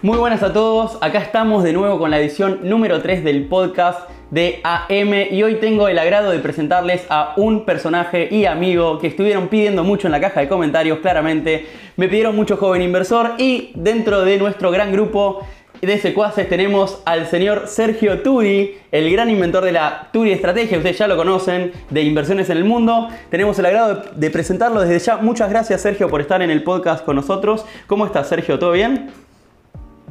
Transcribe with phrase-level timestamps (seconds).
[0.00, 4.08] Muy buenas a todos, acá estamos de nuevo con la edición número 3 del podcast
[4.30, 9.08] de AM y hoy tengo el agrado de presentarles a un personaje y amigo que
[9.08, 11.66] estuvieron pidiendo mucho en la caja de comentarios, claramente
[11.96, 15.44] me pidieron mucho joven inversor y dentro de nuestro gran grupo
[15.80, 20.96] de secuaces tenemos al señor Sergio Turi, el gran inventor de la Turi Estrategia, ustedes
[20.98, 23.08] ya lo conocen, de inversiones en el mundo.
[23.30, 25.16] Tenemos el agrado de presentarlo desde ya.
[25.16, 27.64] Muchas gracias Sergio por estar en el podcast con nosotros.
[27.88, 28.60] ¿Cómo estás Sergio?
[28.60, 29.27] ¿Todo bien?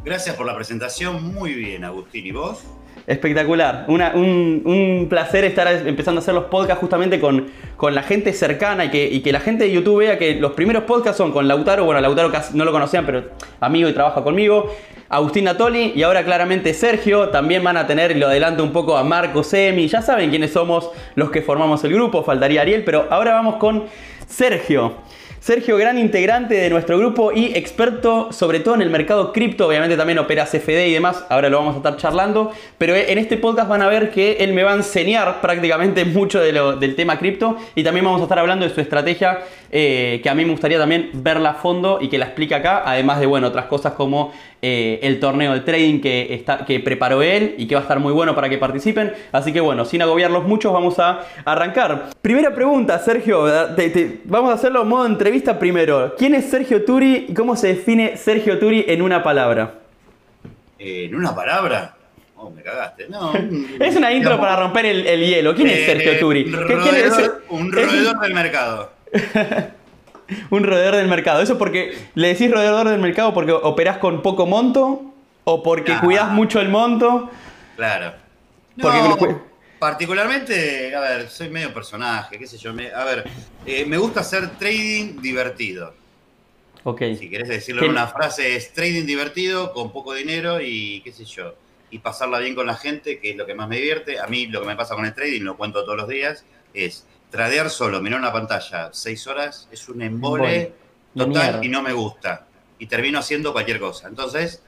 [0.08, 2.26] Gracias por la presentación, muy bien Agustín.
[2.26, 2.64] ¿Y vos?
[3.08, 8.86] Espectacular, un, placer estar empezando a hacer los podcasts justamente con, con la gente cercana
[8.86, 12.00] y que, la gente de YouTube vea que los primeros podcasts son con Lautaro, bueno,
[12.00, 14.74] Lautaro casi no lo conocían, pero amigo y trabaja conmigo,
[15.10, 18.96] Agustín Natoli y ahora claramente Sergio, también van a tener, y lo adelanto un poco
[18.96, 23.08] a Marco Semi, ya saben quiénes somos los que formamos el grupo, faltaría Ariel, pero
[23.10, 23.88] ahora vamos con
[24.26, 24.96] Sergio.
[25.48, 29.96] Sergio, gran integrante de nuestro grupo y experto sobre todo en el mercado cripto, obviamente
[29.96, 33.70] también opera CFD y demás, ahora lo vamos a estar charlando, pero en este podcast
[33.70, 37.84] van a ver que él me va a enseñar prácticamente mucho del tema cripto y
[37.86, 39.40] también vamos a estar hablando de su estrategia
[39.72, 42.84] eh, que a mí me gustaría también verla a fondo y que la explique acá,
[42.86, 47.22] además de bueno, otras cosas como eh, el torneo de trading que, está, que preparó
[47.22, 49.14] él y que va a estar muy bueno para que participen.
[49.32, 52.10] Así que bueno, sin agobiarlos muchos, vamos a arrancar.
[52.22, 53.46] Primera pregunta, Sergio,
[54.26, 56.16] vamos a hacerlo en modo entrevista primero.
[56.18, 59.76] ¿Quién es Sergio Turi y cómo se define Sergio Turi en una palabra?
[60.80, 61.96] ¿En una palabra?
[62.36, 63.08] Oh, me cagaste.
[63.10, 63.34] No.
[63.80, 65.56] es una intro para romper el, hielo.
[65.56, 66.54] ¿Quién es Sergio eh, Turi?
[67.50, 68.97] Un roedor del mercado.
[70.50, 71.42] un roedor del mercado.
[71.42, 75.14] ¿Eso porque le decís roedor del mercado porque operás con poco monto?
[75.44, 77.30] ¿O porque cuidas mucho el monto?
[77.78, 78.14] Claro.
[78.76, 79.18] No,
[79.80, 82.72] particularmente, a ver, soy medio personaje, qué sé yo.
[82.72, 83.24] a ver,
[83.66, 85.94] eh, me gusta hacer trading divertido.
[86.84, 87.02] Ok.
[87.20, 91.26] Si querés decirlo en una frase, es trading divertido con poco dinero y qué sé
[91.26, 91.56] yo.
[91.92, 94.20] Y pasarla bien con la gente, que es lo que más me divierte.
[94.20, 97.06] A mí lo que me pasa con el trading, lo cuento todos los días, es
[97.30, 100.74] tradear solo, mirar una pantalla seis horas, es un embole
[101.16, 102.46] total y no me gusta.
[102.80, 104.08] Y termino haciendo cualquier cosa.
[104.08, 104.62] Entonces,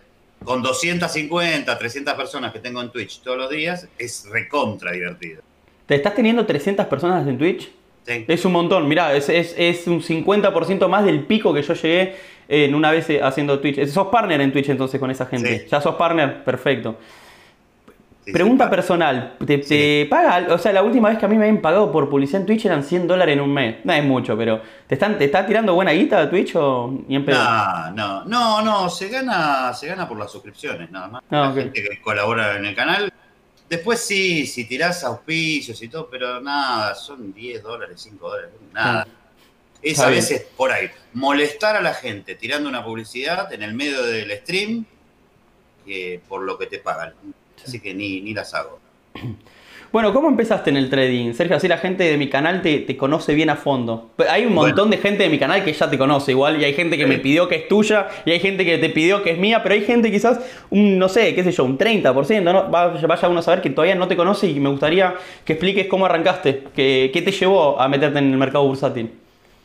[0.44, 5.42] con 250, 300 personas que tengo en Twitch todos los días, es recontra divertido.
[5.86, 7.72] ¿Te estás teniendo 300 personas en Twitch?
[8.06, 8.26] Sí.
[8.28, 12.16] Es un montón, mirá, es, es, un 50% más del pico que yo llegué
[12.48, 13.86] en una vez haciendo Twitch.
[13.88, 15.68] ¿Sos partner en Twitch entonces con esa gente?
[15.70, 16.44] ¿Ya sos partner?
[16.44, 16.98] Perfecto.
[18.32, 20.54] Pregunta personal, ¿te, paga?
[20.54, 22.66] O sea, la última vez que a mí me habían pagado por publicidad en Twitch
[22.66, 23.78] eran 100 dólares en un mes.
[23.84, 27.16] No es mucho, pero ¿te están te está tirando buena guita a Twitch o ni
[27.16, 27.44] en pedo?
[27.44, 31.24] No, no, no, no, se gana, se gana por las suscripciones nada más.
[31.30, 33.12] Ah, la gente que colabora en el canal.
[33.70, 39.08] Después sí, si tirás auspicios y todo, pero nada, son 10 dólares, 5 dólares, nada.
[39.08, 39.20] Ah,
[39.82, 44.04] es a veces por ahí, molestar a la gente tirando una publicidad en el medio
[44.04, 44.86] del stream
[45.86, 47.14] que por lo que te pagan
[47.66, 48.80] así que ni, ni las hago.
[49.92, 51.34] Bueno, ¿cómo empezaste en el trading?
[51.34, 54.12] Sergio, así la gente de mi canal te, conoce bien a fondo.
[54.30, 56.76] Hay un montón de gente de mi canal que ya te conoce igual, y hay
[56.76, 59.40] gente que me pidió que es tuya, y hay gente que te pidió que es
[59.40, 62.70] mía, pero hay gente quizás, un, no sé, qué sé yo, un 30%, ¿no?
[62.70, 66.06] Vaya uno a saber que todavía no te conoce y me gustaría que expliques cómo
[66.06, 69.10] arrancaste, qué, te llevó a meterte en el mercado bursátil.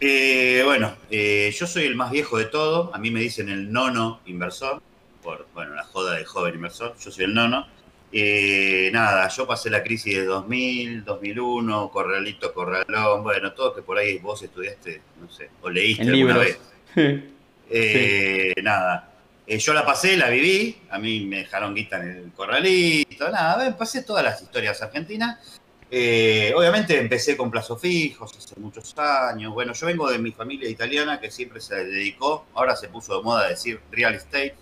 [0.00, 3.70] Eh, bueno, eh, yo soy el más viejo de todo, a mí me dicen el
[3.70, 4.80] nono inversor,
[5.22, 7.66] por bueno, la joda de joven inversor, yo soy el nono.
[8.12, 13.98] Eh, nada, yo pasé la crisis de 2000, 2001, Corralito, Corralón, bueno, todo que por
[13.98, 16.58] ahí vos estudiaste, no sé, o leíste alguna vez.
[17.76, 19.10] Eh, nada,
[19.46, 23.74] eh, yo la pasé, la viví, a mí me dejaron guita en el Corralito, nada,
[23.76, 25.60] pasé todas las historias argentinas.
[25.90, 29.54] obviamente empecé con plazos fijos hace muchos años.
[29.54, 33.24] Bueno, yo vengo de mi familia italiana que siempre se dedicó, ahora se puso de
[33.24, 34.54] moda decir real estate.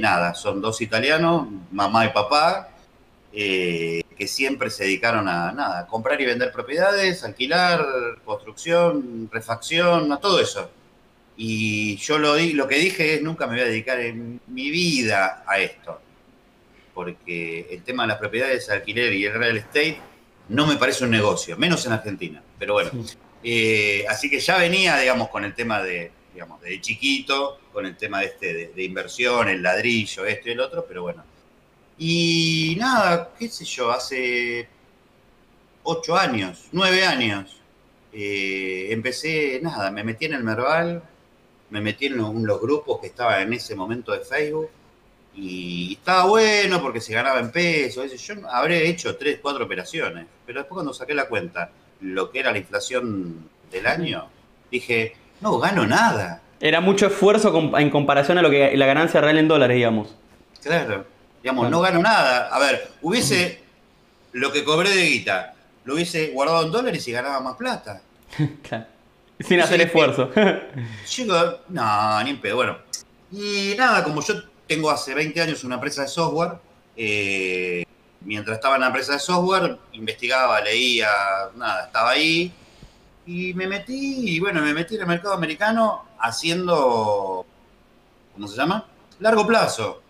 [0.00, 2.72] Nada, son dos italianos, mamá y papá,
[3.32, 7.84] eh, que siempre se dedicaron a nada, comprar y vender propiedades, alquilar,
[8.24, 10.70] construcción, refacción, a todo eso.
[11.36, 15.42] Y yo lo, lo que dije es nunca me voy a dedicar en mi vida
[15.46, 16.00] a esto.
[16.92, 19.98] Porque el tema de las propiedades, alquiler y el real estate
[20.50, 22.42] no me parece un negocio, menos en Argentina.
[22.58, 22.90] Pero bueno,
[23.42, 27.96] eh, así que ya venía, digamos, con el tema de, digamos, de chiquito, con el
[27.96, 31.24] tema de, este, de, de inversión, el ladrillo, esto y el otro, pero bueno,
[31.98, 34.68] y nada, qué sé yo, hace
[35.82, 37.60] ocho años, nueve años,
[38.12, 41.02] eh, empecé, nada, me metí en el Merval,
[41.70, 44.70] me metí en los, grupos que estaban en ese momento de Facebook
[45.34, 48.12] y estaba bueno porque se ganaba en pesos.
[48.12, 51.70] Yo habré hecho tres, cuatro operaciones, pero después cuando saqué la cuenta,
[52.00, 54.28] lo que era la inflación del año,
[54.70, 56.40] dije, no gano nada.
[56.60, 60.14] Era mucho esfuerzo en comparación a lo que la ganancia real en dólares, digamos.
[60.62, 61.04] Claro.
[61.42, 62.48] Digamos, no gano nada.
[62.48, 63.60] A ver, hubiese
[64.32, 65.54] lo que cobré de guita,
[65.84, 68.00] lo hubiese guardado en dólares y ganaba más plata.
[68.62, 68.86] claro.
[69.40, 70.30] Sin hacer esfuerzo.
[71.04, 71.34] Chico,
[71.68, 72.56] no, ni en pedo.
[72.56, 72.78] Bueno,
[73.32, 74.34] y nada, como yo
[74.68, 76.52] tengo hace 20 años una empresa de software,
[76.96, 77.84] eh,
[78.20, 81.08] mientras estaba en la empresa de software, investigaba, leía,
[81.56, 82.52] nada, estaba ahí.
[83.26, 87.46] Y me metí, y bueno, me metí en el mercado americano haciendo,
[88.34, 88.86] ¿cómo se llama?
[89.20, 90.02] Largo plazo.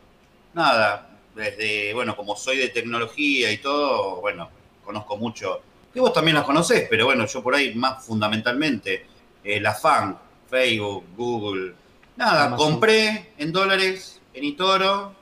[0.55, 4.49] Nada, desde, bueno, como soy de tecnología y todo, bueno,
[4.85, 5.61] conozco mucho,
[5.93, 9.07] que vos también las conocés, pero bueno, yo por ahí más fundamentalmente,
[9.45, 10.19] eh, la FAN,
[10.49, 11.75] Facebook, Google,
[12.17, 15.15] nada, compré en dólares en Itoro,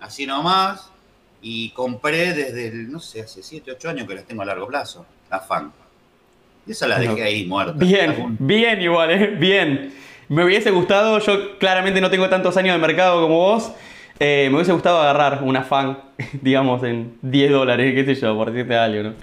[0.00, 0.90] así nomás,
[1.40, 4.66] y compré desde, el, no sé, hace 7, 8 años que las tengo a largo
[4.66, 5.72] plazo, la FAN.
[6.66, 7.74] Y esa la dejé ahí muerta.
[7.76, 9.26] Bien, bien igual, ¿eh?
[9.38, 9.92] bien.
[10.28, 13.72] Me hubiese gustado, yo claramente no tengo tantos años de mercado como vos,
[14.18, 15.98] eh, me hubiese gustado agarrar una fan,
[16.40, 19.14] digamos, en 10 dólares, qué sé yo, por decirte algo, ¿no?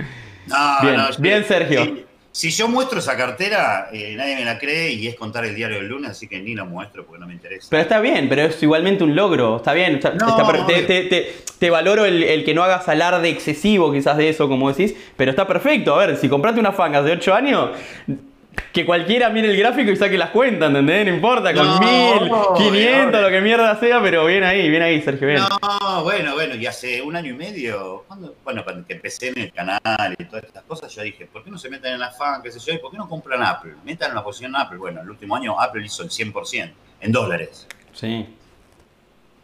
[0.47, 2.08] No, bien, no, bien Sergio.
[2.31, 5.77] Si, yo muestro esa cartera, eh, nadie me la cree y es contar el diario
[5.77, 7.67] del lunes, así que ni lo muestro porque no me interesa.
[7.69, 9.99] Pero está bien, pero es igualmente un logro, está bien.
[9.99, 15.47] te, valoro el, que no hagas alarde excesivo quizás de eso, como decís, pero está
[15.47, 15.95] perfecto.
[15.95, 17.69] A ver, si compraste una fan hace 8 años,
[18.73, 21.05] que cualquiera mire el gráfico y saque las cuentas, ¿entendés?
[21.05, 25.27] No importa, con mil, quinientos, lo que mierda sea, pero bien ahí, bien ahí, Sergio,
[25.27, 25.39] bien.
[25.39, 29.51] No, bueno, bueno, y hace un año y medio, cuando, bueno, cuando empecé en el
[29.51, 32.41] canal y todas estas cosas, yo dije, ¿por qué no se meten en la fan,
[32.41, 33.73] qué sé yo, y por qué no compran Apple?
[33.83, 34.77] Metan en la posición Apple.
[34.77, 36.71] Bueno, el último año Apple hizo el 100%,
[37.01, 37.67] en dólares.
[37.93, 38.27] Sí.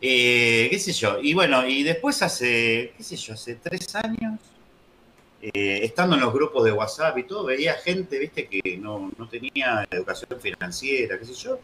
[0.01, 4.39] Eh, qué sé yo, y bueno, y después hace, qué sé yo, hace tres años
[5.53, 9.87] eh, estando en los grupos de WhatsApp y todo, veía gente, viste, que no, tenía
[9.91, 11.59] educación financiera, qué sé yo.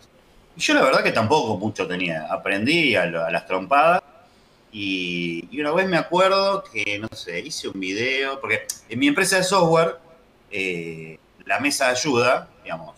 [0.55, 2.27] Y yo la verdad que tampoco mucho tenía.
[2.31, 4.03] Aprendí a, las trompadas.
[4.71, 9.37] Y, una vez me acuerdo que, no sé, hice un video, porque en mi empresa
[9.37, 9.97] de software,
[10.51, 12.95] eh, la mesa de ayuda, digamos,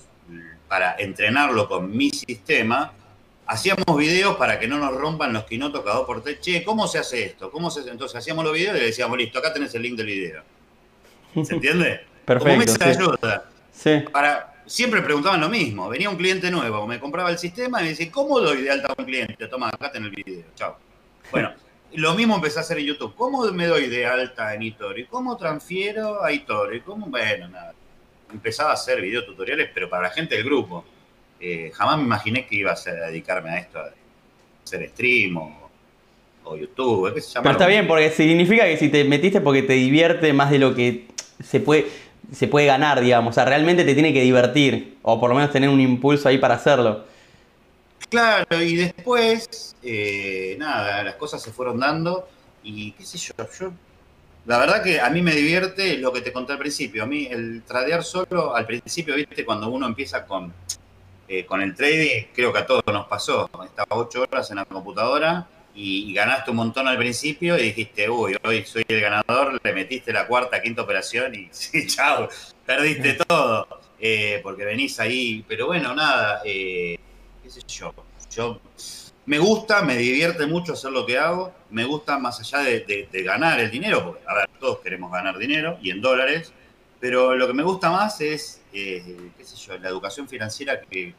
[0.68, 2.92] para entrenarlo con mi sistema,
[3.46, 6.42] hacíamos videos para que no nos rompan los quinotos cada dos por tres.
[6.42, 7.50] Che, ¿cómo se hace esto?
[7.52, 10.08] ¿Cómo se Entonces hacíamos los videos y le decíamos, listo, acá tenés el link del
[10.08, 10.53] video.
[11.44, 12.02] ¿Se entiende?
[12.26, 12.74] Perfecto.
[12.80, 13.46] Como ayuda.
[13.72, 14.04] Sí.
[14.12, 15.90] Para, siempre preguntaban lo mismo.
[15.90, 18.88] Venía un cliente nuevo, me compraba el sistema y me decía, ¿cómo doy de alta
[18.88, 19.48] a un cliente?
[19.48, 20.46] Toma, acá en el video.
[20.56, 20.78] Chao.
[21.32, 21.52] Bueno,
[21.94, 23.14] lo mismo empecé a hacer en YouTube.
[23.16, 25.06] ¿Cómo me doy de alta en Itori?
[25.06, 26.82] ¿Cómo transfiero a Itori?
[26.82, 27.08] ¿Cómo?
[27.08, 27.74] Bueno, nada.
[28.32, 30.86] Empezaba a hacer videotutoriales, pero para la gente del grupo.
[31.40, 33.92] Eh, jamás me imaginé que iba a, dedicarme a esto, a
[34.64, 35.60] hacer stream o,
[36.58, 37.14] YouTube.
[37.14, 40.76] Pero está bien, porque significa que si te metiste porque te divierte más de lo
[40.76, 41.08] que
[41.42, 41.88] se puede,
[42.32, 43.32] se puede ganar, digamos.
[43.32, 44.98] O sea, realmente te tiene que divertir.
[45.02, 47.06] O por lo menos tener un impulso ahí para hacerlo.
[48.10, 52.28] Claro, y después, eh, nada, las cosas se fueron dando.
[52.64, 53.72] Y qué sé yo, yo.
[54.46, 57.04] La verdad que a mí me divierte lo que te conté al principio.
[57.04, 60.54] A mí el tradear solo, al principio, viste, cuando uno empieza con,
[61.28, 63.50] eh, con el trading, creo que a todos nos pasó.
[63.64, 68.36] Estaba ocho horas en la computadora y, ganaste un montón al principio y dijiste, uy,
[68.44, 72.30] hoy soy el ganador, le metiste la cuarta, quinta operación y sí, chao,
[72.66, 73.68] perdiste todo.
[74.00, 76.98] Eh, porque venís ahí, pero bueno, nada, eh,
[77.42, 77.94] qué sé yo,
[78.30, 78.60] yo
[79.26, 83.62] me gusta, me divierte mucho hacer lo que hago, me gusta más allá de, ganar
[83.62, 86.52] el dinero, porque a ver, todos queremos ganar dinero y en dólares,
[87.00, 91.14] pero lo que me gusta más es, eh, qué sé yo, la educación financiera que,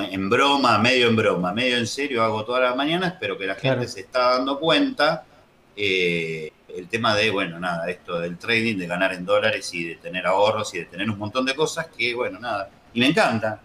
[0.00, 3.54] en broma, medio en broma, medio en serio, hago todas las mañanas, pero que la
[3.54, 5.24] gente se está dando cuenta
[5.76, 9.96] eh, el tema de, bueno, nada, esto del trading, de ganar en dólares y de
[9.96, 13.60] tener ahorros y de tener un montón de cosas que, bueno, nada, y me encanta.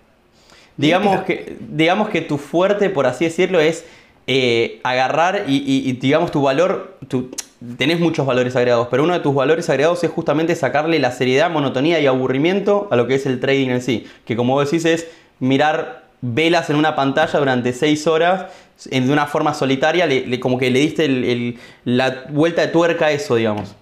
[0.76, 3.86] Digamos que, digamos que tu fuerte, por así decirlo, es
[4.28, 7.32] eh, agarrar y, digamos, tu valor, tu,
[7.78, 11.50] tenés muchos valores agregados, pero uno de tus valores agregados es justamente sacarle la seriedad,
[11.50, 14.86] monotonía y aburrimiento a lo que es el trading en sí, que como vos decís
[14.86, 15.08] es
[15.40, 18.48] mirar velas en una pantalla durante seis horas
[18.86, 23.36] de una forma solitaria, le, como que le diste la vuelta de tuerca a eso,
[23.36, 23.76] digamos.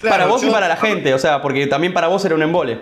[0.00, 2.80] para vos y para la gente, o sea, porque también para vos era un embole.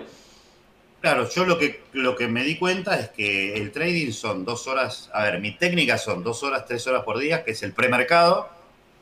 [1.01, 4.67] Claro, yo lo que, lo que me di cuenta es que el trading son dos
[4.67, 7.73] horas, a ver, mi técnica son dos horas, tres horas por día, que es el
[7.73, 8.49] premercado,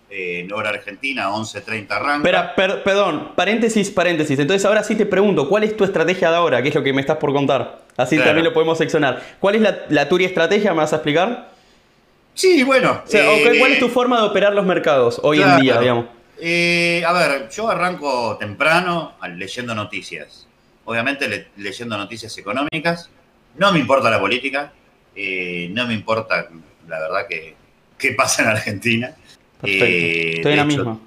[0.10, 2.30] en hora argentina, 11.30 arranca.
[2.30, 4.40] Espera, perdón, paréntesis, paréntesis.
[4.40, 6.62] Entonces ahora sí te pregunto, ¿cuál es tu estrategia de ahora?
[6.62, 7.82] Que es lo que me estás por contar.
[8.00, 9.22] Así también lo podemos seccionar.
[9.40, 10.72] ¿Cuál es la, la tuya estrategia?
[10.72, 11.50] ¿Me vas a explicar?
[12.34, 13.04] Sí, bueno.
[13.12, 16.06] Eh, ¿Cuál es tu forma de operar los mercados hoy en día, digamos?
[16.42, 20.48] Eh, a ver, yo arranco temprano leyendo noticias.
[20.86, 23.10] Obviamente leyendo noticias económicas.
[23.56, 24.72] No me importa la política,
[25.16, 26.48] eh, no me importa,
[26.88, 27.56] la verdad, que,
[27.98, 29.14] qué pasa en Argentina.
[29.64, 31.00] Eh, Estoy en de la hecho, misma.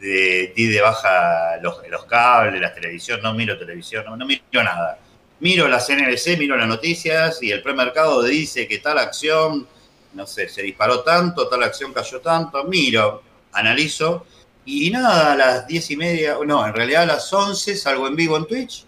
[0.00, 4.40] de- di de baja los, los cables, la televisión, no miro televisión, no, no miro
[4.64, 4.98] nada.
[5.40, 9.66] Miro la CNBC, miro las noticias y el premercado dice que tal acción,
[10.12, 14.26] no sé, se disparó tanto, tal acción cayó tanto, miro, analizo
[14.66, 18.16] y nada, a las diez y media, no, en realidad a las 11 salgo en
[18.16, 18.84] vivo en Twitch,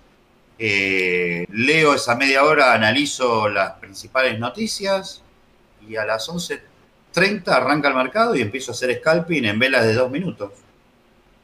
[0.58, 5.22] eh, leo esa media hora, analizo las principales noticias
[5.88, 9.94] y a las 11.30 arranca el mercado y empiezo a hacer scalping en velas de
[9.94, 10.52] dos minutos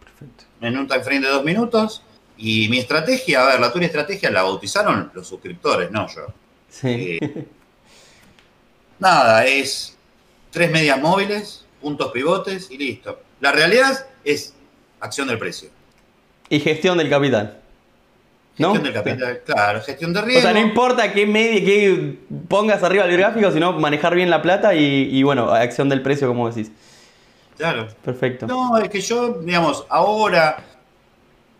[0.05, 0.45] Perfecto.
[0.61, 2.03] en un time frame de dos minutos.
[2.39, 6.27] Y mi estrategia, a ver, la Turi estrategia la bautizaron los suscriptores, no yo.
[6.69, 7.19] Sí.
[7.21, 7.47] Eh,
[8.99, 9.97] nada, es
[10.51, 13.21] tres medias móviles, puntos pivotes y listo.
[13.41, 14.55] La realidad es
[15.01, 15.71] acción del precio.
[16.49, 17.61] Y gestión del capital.
[18.57, 18.73] ¿No?
[18.73, 20.43] Gestión del capital, claro, gestión de O riesgo.
[20.43, 22.19] sea, no importa qué media, qué
[22.49, 26.27] pongas arriba del gráfico, sino manejar bien la plata y, y, bueno, acción del precio,
[26.27, 26.73] como decís.
[27.57, 27.89] Claro.
[28.05, 28.47] Perfecto.
[28.47, 30.65] No, es que yo, digamos, ahora,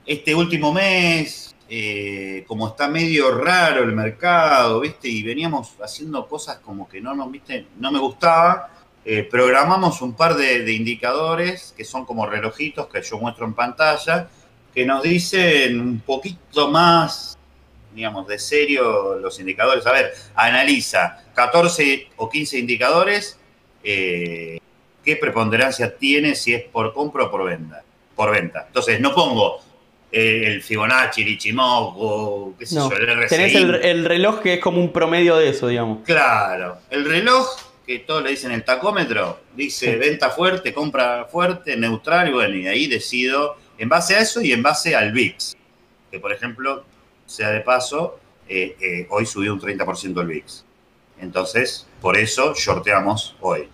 [0.09, 5.07] este último mes, eh, como está medio raro el mercado, ¿viste?
[5.07, 7.67] Y veníamos haciendo cosas como que no nos, ¿viste?
[7.79, 8.71] No me gustaba.
[9.05, 14.29] eh, programamos un par de, indicadores que son como relojitos que yo muestro en pantalla,
[14.75, 17.39] que nos dicen un poquito más,
[17.95, 19.87] digamos, de serio los indicadores.
[19.87, 23.39] A ver, analiza 14 o 15 indicadores.
[23.85, 24.59] eh,
[25.05, 27.83] qué preponderancia tiene si es por compra o por venta.
[28.15, 28.65] Por venta.
[28.67, 29.61] Entonces, no pongo
[30.11, 33.29] eh, el Fibonacci, el Ichimoku, qué sé No, yo, el RSI.
[33.29, 36.05] tenés el, el reloj que es como un promedio de eso, digamos.
[36.05, 37.47] Claro, el reloj,
[37.87, 42.67] que todos le dicen el tacómetro, dice venta fuerte, compra fuerte, neutral, y bueno, y
[42.67, 45.57] ahí decido, en base a eso y en base al VIX,
[46.11, 46.85] que por ejemplo,
[47.27, 50.65] sea de paso, eh, eh, hoy subió un 30% el VIX.
[51.21, 53.69] Entonces, por eso shorteamos hoy,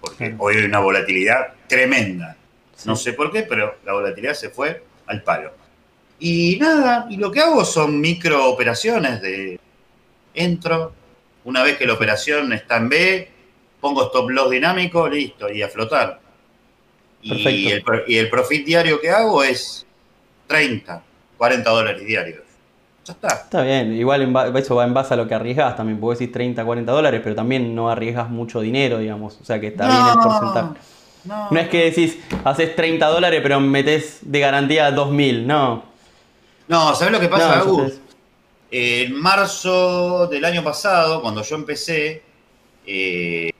[0.00, 2.36] porque hoy hay una volatilidad tremenda.
[2.74, 2.88] Sí.
[2.88, 5.52] No sé por qué, pero la volatilidad se fue al palo.
[6.18, 9.60] Y nada, y lo que hago son micro operaciones de
[10.34, 10.92] entro,
[11.44, 13.30] una vez que la operación está en B,
[13.80, 16.20] pongo stop loss dinámico, listo, y a flotar.
[17.22, 17.92] Y Perfecto.
[17.92, 19.86] el, y el profit diario que hago es
[20.46, 21.02] 30,
[21.36, 22.42] 40 dólares diarios.
[23.04, 23.28] Ya está.
[23.28, 26.00] Está bien, igual eso va en base a lo que arriesgas también.
[26.00, 29.38] Puedes decir 30, 40 dólares, pero también no arriesgas mucho dinero, digamos.
[29.40, 30.80] O sea que está bien el porcentaje.
[31.24, 35.46] No, No es que decís, haces 30 dólares, pero metes de garantía 2000.
[35.46, 35.84] No.
[36.68, 37.92] No, ¿sabes lo que pasa, No, Agus?
[38.70, 42.22] En marzo del año pasado, cuando yo empecé
[42.84, 43.50] eh,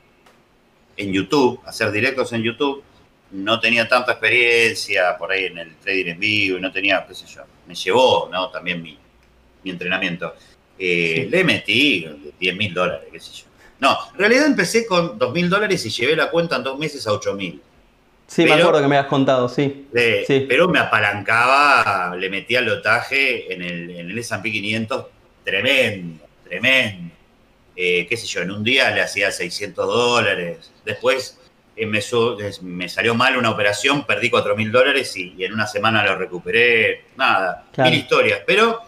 [0.96, 2.82] en YouTube, a hacer directos en YouTube,
[3.30, 7.14] no tenía tanta experiencia por ahí en el trading en vivo, y no tenía, qué
[7.14, 8.50] sé yo, me llevó, ¿no?
[8.50, 8.98] También mi,
[9.62, 10.34] mi entrenamiento.
[10.78, 11.30] Eh, Sí.
[11.30, 12.06] Le metí
[12.38, 13.44] 10 mil dólares, qué sé yo.
[13.78, 17.06] No, en realidad empecé con 2 mil dólares y llevé la cuenta en dos meses
[17.06, 17.60] a 8 mil.
[18.26, 19.86] Sí, me acuerdo que me habías contado, sí.
[20.26, 20.46] Sí.
[20.48, 25.06] Pero me apalancaba, le metía el lotaje en el, en el S&P 500
[25.44, 27.14] tremendo, tremendo.
[27.76, 30.72] Eh, qué sé yo, en un día le hacía 600 dólares.
[30.84, 31.38] Después
[31.76, 32.00] eh, me,
[32.62, 36.16] me salió mal una operación, perdí 4 mil dólares y, y en una semana lo
[36.16, 37.04] recuperé.
[37.16, 37.90] Nada, Claro.
[37.90, 38.40] mil historias.
[38.46, 38.80] Pero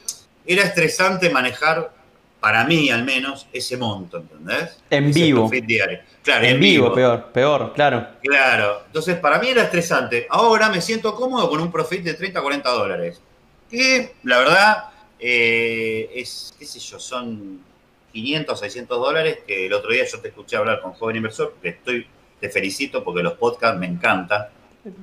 [0.46, 1.92] era estresante manejar,
[2.40, 4.78] para mí al menos, ese monto, ¿entendés?
[4.90, 5.50] En Ese vivo.
[6.22, 8.06] Claro, En vivo, peor, peor, claro.
[8.22, 10.26] Claro, entonces para mí era estresante.
[10.30, 13.20] Ahora me siento cómodo con un profit de 30 a 40 dólares.
[13.68, 14.84] Que la verdad
[15.18, 17.60] eh, es, qué sé yo, son
[18.12, 21.70] 500, 600 dólares que el otro día yo te escuché hablar con Joven Inversor, que
[21.70, 22.06] estoy,
[22.40, 24.46] te felicito porque los podcasts me encantan.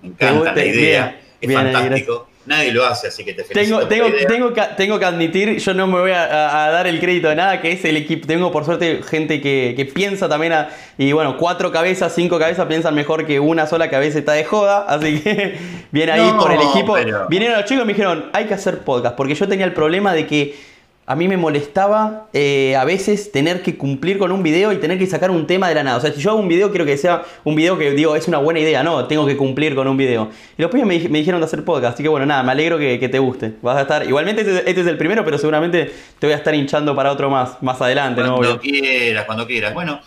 [0.02, 2.30] Me encanta la idea, bien, es bien fantástico.
[2.46, 3.88] Nadie lo hace, así que te felicito.
[3.88, 7.30] Tengo, tengo, tengo, que, tengo que admitir, yo no me voy a, dar el crédito
[7.30, 8.28] de nada, que es el equipo.
[8.28, 12.68] Tengo por suerte gente que, que piensa también, a- y bueno, cuatro cabezas, cinco cabezas
[12.68, 15.58] piensan mejor que una sola que a veces está de joda, así que
[15.92, 16.94] viene ahí No, por el equipo.
[16.94, 19.74] pero- Vinieron los chicos y me dijeron, hay que hacer podcast, porque yo tenía el
[19.74, 20.75] problema de que
[21.08, 24.98] a mí me molestaba eh, a veces tener que cumplir con un video y tener
[24.98, 25.98] que sacar un tema de la nada.
[25.98, 28.28] O sea, si yo hago un video, quiero que sea un video que digo, es
[28.28, 30.30] una buena idea, no, tengo que cumplir con un video.
[30.58, 32.52] Y los pibes me, dij- me dijeron de hacer podcast, así que bueno, nada, me
[32.54, 33.54] alegro que, que te guste.
[33.62, 36.56] Vas a estar, igualmente este, este es el primero, pero seguramente te voy a estar
[36.56, 38.38] hinchando para otro más, más adelante, ¿no?
[38.38, 39.74] Cuando quieras, cuando quieras.
[39.76, 40.02] Bueno,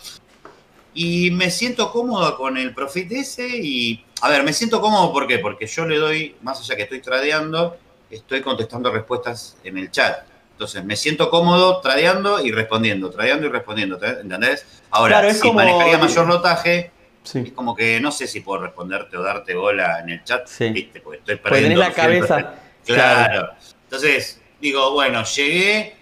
[0.93, 5.27] y me siento cómodo con el profit ese y, a ver, me siento cómodo ¿por
[5.27, 5.39] qué?
[5.39, 7.77] Porque yo le doy, más allá que estoy tradeando,
[8.11, 10.27] estoy contestando respuestas en el chat.
[10.59, 14.65] Entonces, me siento cómodo tradeando y respondiendo, tradeando y respondiendo, ¿te- ¿entendés?
[14.91, 16.91] Ahora, Claro, si como- manejaría mayor lotaje,
[17.33, 20.67] es como que no sé si puedo responderte o darte bola en el chat, Sí.
[20.71, 20.99] ¿viste?
[20.99, 22.55] Porque estoy Porque tenés perdiendo la cabeza.
[22.85, 23.51] Claro.
[23.85, 25.95] Entonces, digo, bueno, llegué,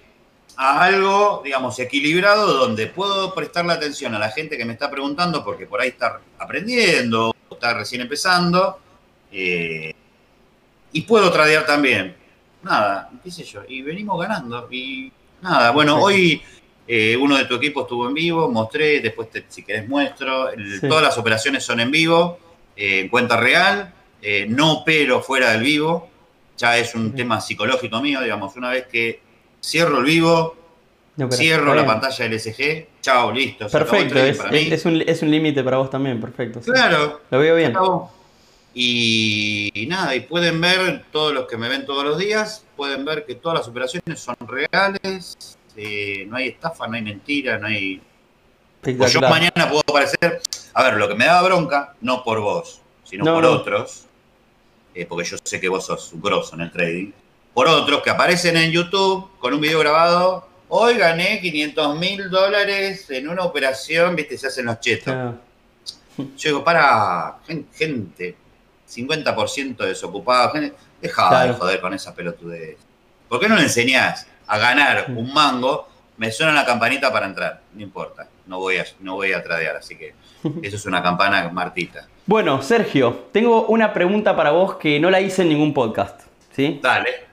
[0.55, 5.43] a algo, digamos, equilibrado donde puedo prestarle atención a la gente que me está preguntando
[5.43, 8.79] porque por ahí está aprendiendo, está recién empezando,
[9.31, 9.93] eh,
[10.93, 12.15] y puedo tradear también.
[12.63, 14.67] Nada, qué sé yo, y venimos ganando.
[14.71, 15.11] Y
[15.41, 16.41] nada, bueno, hoy
[16.87, 20.49] eh, uno de tu equipo estuvo en vivo, mostré, después si querés muestro.
[20.81, 22.39] Todas las operaciones son en vivo,
[22.75, 23.93] eh, en cuenta real,
[24.49, 26.09] no opero fuera del vivo.
[26.57, 29.21] Ya es un tema psicológico mío, digamos, una vez que
[29.61, 30.55] cierro el vivo,
[31.31, 33.67] cierro la pantalla LSG, chao, listo.
[33.67, 36.61] Perfecto, es, un, límite para vos también, perfecto.
[36.61, 37.21] Claro.
[37.29, 37.73] Lo veo bien.
[38.79, 43.25] Y, nada, y pueden ver, todos los que me ven todos los días, pueden ver
[43.25, 47.99] que todas las operaciones son reales, eh, no hay estafa, no hay mentira, no hay...
[48.83, 50.43] yo mañana puedo aparecer,
[50.75, 54.05] a ver, lo que me da bronca, no por vos, sino por otros,
[54.93, 57.11] eh, porque yo sé que vos sos grosso en el trading,
[57.55, 60.47] por otros que aparecen en YouTube con un video grabado.
[60.67, 65.15] Hoy gané 500 mil dólares en una operación, viste, se hacen los chetos.
[66.17, 67.39] Yo digo, para,
[67.73, 68.35] gente,
[68.87, 72.77] 50% desocupada, gente, deja de joder con esa pelotudez.
[73.27, 75.87] ¿Por qué no le enseñás a ganar un mango?
[76.17, 79.75] Me suena la campanita para entrar, no importa, no voy a, no voy a tradear,
[79.75, 80.15] así que
[80.63, 82.07] eso es una campana martita.
[82.25, 86.21] Bueno, Sergio, tengo una pregunta para vos que no la hice en ningún podcast.
[86.51, 86.79] ¿sí?
[86.81, 87.27] Dale.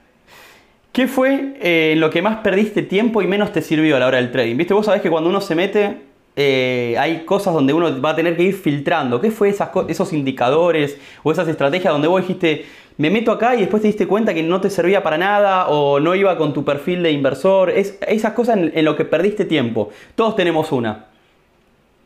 [0.92, 4.18] ¿Qué fue eh, lo que más perdiste tiempo y menos te sirvió a la hora
[4.18, 4.56] del trading?
[4.56, 6.02] Viste, vos sabés que cuando uno se mete,
[6.37, 9.21] eh, hay cosas donde uno va a tener que ir filtrando.
[9.21, 13.61] ¿Qué fue esas, esos indicadores o esas estrategias donde vos dijiste, me meto acá y
[13.61, 16.64] después te diste cuenta que no te servía para nada o no iba con tu
[16.64, 17.71] perfil de inversor?
[17.71, 19.91] Es, esas cosas en, lo que perdiste tiempo.
[20.14, 21.07] Todos tenemos una.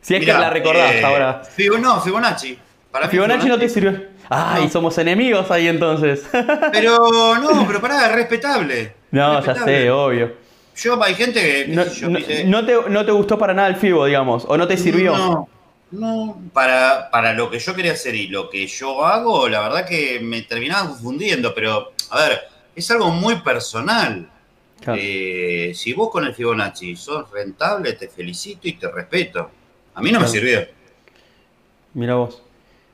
[0.01, 1.41] Si es que la recordás eh, ahora.
[1.81, 2.57] no, Fibonacci.
[2.91, 3.99] Para Fibonacci no te sirvió.
[4.29, 6.23] Ay, somos enemigos ahí entonces.
[6.71, 8.93] Pero no, pero pará, es respetable.
[9.09, 10.48] No, ya sé, obvio.
[10.81, 12.45] Yo, hay gente que.
[12.45, 12.65] No,
[13.05, 15.17] te, gustó para nada el FIBO, digamos, o no te sirvió.
[15.17, 15.49] No,
[15.91, 16.41] no.
[16.53, 20.19] Para, para lo que yo quería hacer y lo que yo hago, la verdad que
[20.21, 22.39] me terminaba confundiendo, pero, a ver,
[22.75, 24.29] es algo muy personal.
[24.87, 29.51] Eh, si vos con el Fibonacci sos rentable, te felicito y te respeto.
[29.93, 30.65] A mí no me sirvió.
[31.93, 32.41] Mira vos.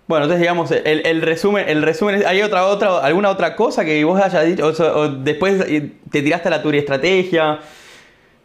[0.08, 4.22] Bueno, entonces digamos, el, resumen, el resumen ¿hay otra, otra, alguna otra cosa que vos
[4.22, 4.68] hayas dicho?
[4.68, 7.60] O, después eh, te tiraste a la tuya estrategia.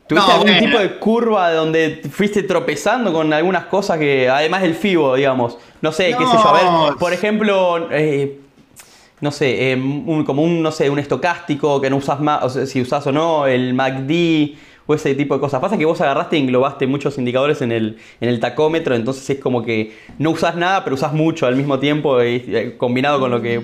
[0.07, 5.14] ¿Tuviste algún tipo de curva donde fuiste tropezando con algunas cosas que, además del FIBO,
[5.14, 5.59] digamos?
[5.83, 6.49] No sé, qué sé yo.
[6.49, 6.53] A
[6.88, 8.40] ver, por ejemplo, eh,
[9.20, 9.77] no sé, eh,
[10.27, 13.12] como un, no sé, un estocástico que no usas más, o sea, si usás o
[13.12, 14.57] no, el MACD
[14.94, 15.61] ese tipo de cosas.
[15.61, 19.38] Pasa que vos agarraste y englobaste muchos indicadores en el, en el tacómetro, entonces es
[19.38, 23.40] como que no usás nada, pero usás mucho al mismo tiempo, eh, combinado con lo
[23.40, 23.59] que.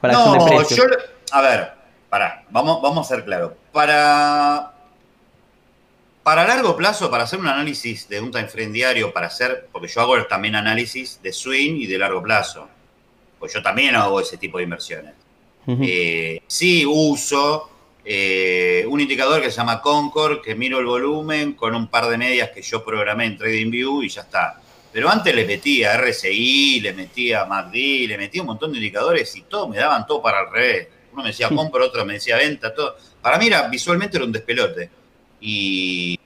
[0.00, 0.84] Con la no, de Yo,
[1.32, 1.72] a ver,
[2.08, 3.52] pará, vamos, vamos a ser claros.
[3.72, 4.70] Para.
[6.22, 9.88] Para largo plazo, para hacer un análisis de un time frame diario, para hacer, porque
[9.88, 12.66] yo hago también análisis de swing y de largo plazo,
[13.38, 15.12] pues yo también hago ese tipo de inversiones.
[15.66, 17.70] Eh, sí uso
[18.06, 22.18] eh, un indicador que se llama Concord, que miro el volumen con un par de
[22.18, 24.60] medias que yo programé en TradingView y ya está.
[24.92, 29.42] Pero antes le metía RSI, le metía MACD, le metía un montón de indicadores y
[29.42, 30.88] todo me daban todo para el revés.
[31.12, 32.96] Uno me decía compra, otro me decía venta, todo.
[33.20, 34.90] Para mí era, visualmente era un despelote.
[35.40, 36.18] Y,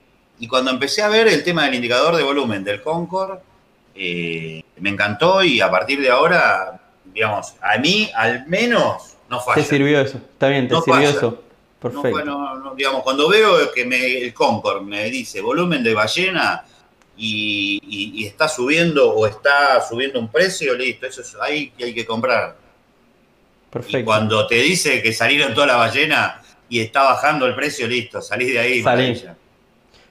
[0.47, 3.39] cuando empecé a ver el tema del indicador de volumen del Concord,
[3.95, 9.61] eh, me encantó y a partir de ahora, digamos, a mí al menos no falla.
[9.61, 11.43] Te sirvió eso, está bien, te sirvió eso.
[11.81, 12.75] Perfecto.
[12.75, 13.83] digamos, cuando veo que
[14.21, 16.65] el Concord me dice volumen de ballena
[17.15, 22.05] y, está subiendo o está subiendo un precio, listo, eso es ahí que hay que
[22.05, 22.57] comprar.
[23.69, 23.97] Perfecto.
[23.97, 28.21] Y cuando te dice que salieron toda la ballena y está bajando el precio, listo,
[28.21, 28.83] salís de ahí.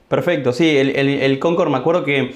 [0.09, 2.35] Perfecto, sí, el, el, Concord, me acuerdo que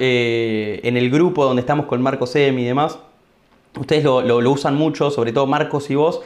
[0.00, 2.98] eh, en el grupo donde estamos con Marcos Semi y demás,
[3.78, 6.22] ustedes lo, lo usan mucho, sobre todo Marcos y vos,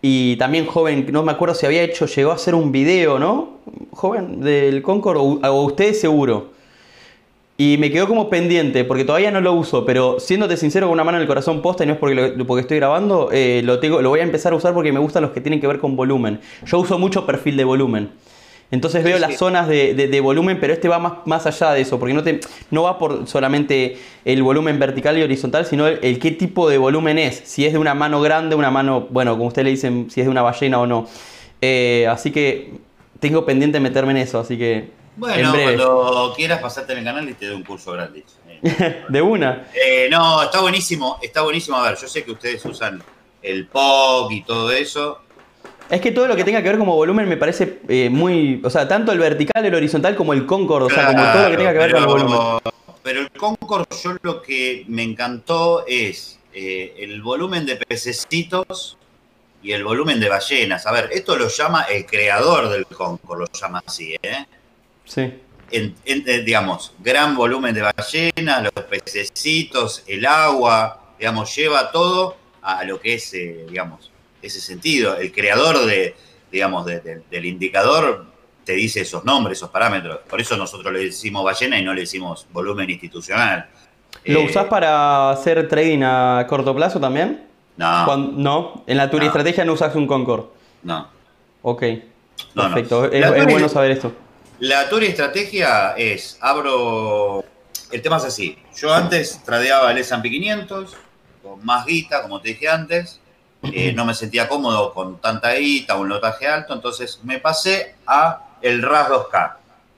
[0.00, 3.58] y también joven, no me acuerdo si había hecho, llegó a hacer un video, ¿no?
[3.90, 6.52] Joven del Concord, o, usted seguro.
[7.56, 11.02] Y me quedó como pendiente, porque todavía no lo uso, pero siéndote sincero con una
[11.02, 14.00] mano en el corazón posta, y no es porque, porque estoy grabando, eh, lo, tengo,
[14.00, 15.96] lo voy a empezar a usar porque me gustan los que tienen que ver con
[15.96, 16.38] volumen.
[16.64, 18.10] Yo uso mucho perfil de volumen.
[18.70, 22.12] Entonces veo las zonas de, volumen, pero este va más, más allá de eso, porque
[22.12, 26.68] no, te, no va por solamente el volumen vertical y horizontal, sino el, qué tipo
[26.68, 27.42] de volumen es.
[27.44, 30.26] Si es de una mano grande, una mano, bueno, como ustedes le dicen, si es
[30.26, 31.08] de una ballena o no.
[31.62, 32.74] Eh, así que
[33.20, 34.90] tengo pendiente meterme en eso, así que.
[35.16, 38.24] Bueno, cuando quieras pasarte en el canal y te doy un curso gratis.
[39.08, 39.68] de una.
[39.74, 41.78] Eh, no, está buenísimo, está buenísimo.
[41.78, 43.02] A ver, yo sé que ustedes usan
[43.42, 45.22] el POG y todo eso.
[45.90, 48.60] Es que todo lo que tenga que ver como volumen me parece eh, muy.
[48.64, 51.50] O sea, tanto el vertical, el horizontal como el Concord, o sea, como todo lo
[51.50, 52.38] que tenga que ver con el volumen.
[53.02, 58.98] Pero el Concord, yo lo que me encantó es eh, el volumen de pececitos
[59.62, 60.86] y el volumen de ballenas.
[60.86, 64.46] A ver, esto lo llama el creador del Concord, lo llama así, ¿eh?
[65.04, 65.32] Sí.
[65.70, 72.84] En, eh, digamos, gran volumen de ballenas, los pececitos, el agua, digamos, lleva todo a
[72.84, 74.10] lo que es, eh, digamos,
[74.42, 75.16] ese sentido.
[75.16, 76.14] El creador de,
[76.50, 78.26] digamos, del indicador
[78.64, 80.20] te dice esos nombres, esos parámetros.
[80.28, 83.68] Por eso nosotros le decimos ballena y no le decimos volumen institucional.
[84.24, 87.46] ¿Lo usás para hacer trading a corto plazo también?
[87.78, 88.16] No.
[88.16, 90.46] no, en la Turi Estrategia no usas un Concord.
[90.82, 91.08] No.
[91.62, 91.82] Ok.
[92.54, 93.10] Perfecto.
[93.10, 94.12] Es, bueno saber esto.
[94.58, 97.44] La Turi Estrategia es, abro.
[97.90, 98.58] El tema es así.
[98.76, 100.96] Yo antes tradeaba el S&P 500
[101.42, 103.20] con más guita, como te dije antes.
[103.62, 108.56] Eh, no me sentía cómodo con tanta guita, un lotaje alto, entonces me pasé a
[108.62, 109.56] el RAS 2K.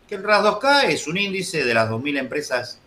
[0.09, 2.79] Que el RAS 2K es un índice de las 2.000 empresas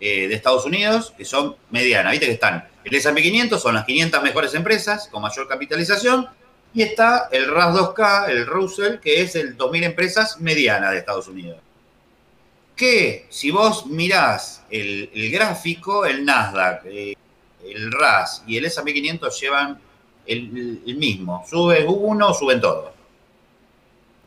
[0.00, 2.12] eh, de Estados Unidos que son medianas.
[2.12, 6.28] Viste que están el S&P 500 son las 500 mejores empresas con mayor capitalización
[6.72, 11.28] y está el RAS 2K, el Russell, que es el 2.000 empresas medianas de Estados
[11.28, 11.58] Unidos.
[12.76, 17.16] Que si vos mirás el, gráfico, el Nasdaq, eh,
[17.66, 19.80] el RAS y el S&P 500 llevan
[20.26, 21.44] el, mismo.
[21.48, 22.90] Sube uno, suben todos.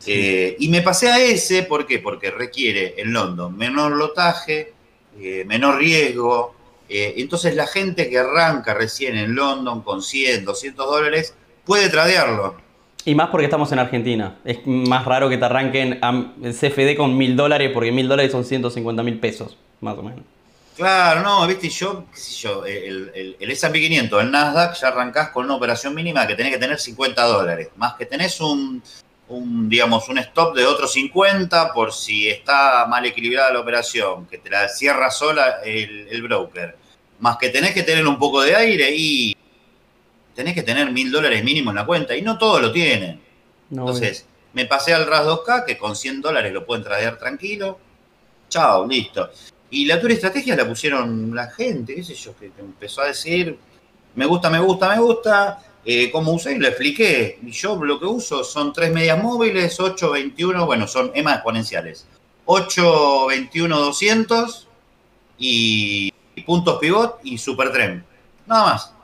[0.06, 1.98] Eh, y me pasé a ese, ¿por qué?
[1.98, 4.72] Porque requiere en London menor lotaje,
[5.18, 6.54] eh, menor riesgo,
[6.88, 12.56] eh, entonces la gente que arranca recién en London con 100, 200 dólares puede tradearlo.
[13.06, 14.38] Y más porque estamos en Argentina.
[14.44, 18.44] Es más raro que te arranquen a CFD con 1000 dólares porque 1000 dólares son
[18.44, 20.22] 150 mil pesos, más o menos.
[20.76, 25.30] Claro, no, viste, yo, qué sé yo, el, el, S&P 500, el Nasdaq, ya arrancás
[25.30, 28.82] con una operación mínima que tenés que tener 50 dólares, más que tenés un,
[29.28, 34.38] un, digamos, un stop de otro 50 por si está mal equilibrada la operación, que
[34.38, 36.76] te la cierra sola el, broker,
[37.20, 39.36] más que tenés que tener un poco de aire y
[40.34, 43.20] tenés que tener mil dólares mínimo en la cuenta y no todos lo tienen.
[43.70, 47.78] Entonces, me pasé al RAS 2K que con 100 dólares lo pueden traer tranquilo.
[48.48, 49.30] Chao, listo.
[49.70, 53.58] Y la tour estrategia la pusieron la gente, qué sé yo, que empezó a decir,
[54.14, 56.58] me gusta, me gusta, me gusta, eh, ¿Cómo usé?
[56.58, 57.38] Lo expliqué.
[57.42, 62.06] Yo lo que uso son tres medias móviles, 8, 21, bueno, son EMA exponenciales.
[62.46, 64.68] 8, 21, 200
[65.38, 66.12] y,
[66.46, 68.04] puntos pivot y super tren.
[68.46, 68.94] Nada más.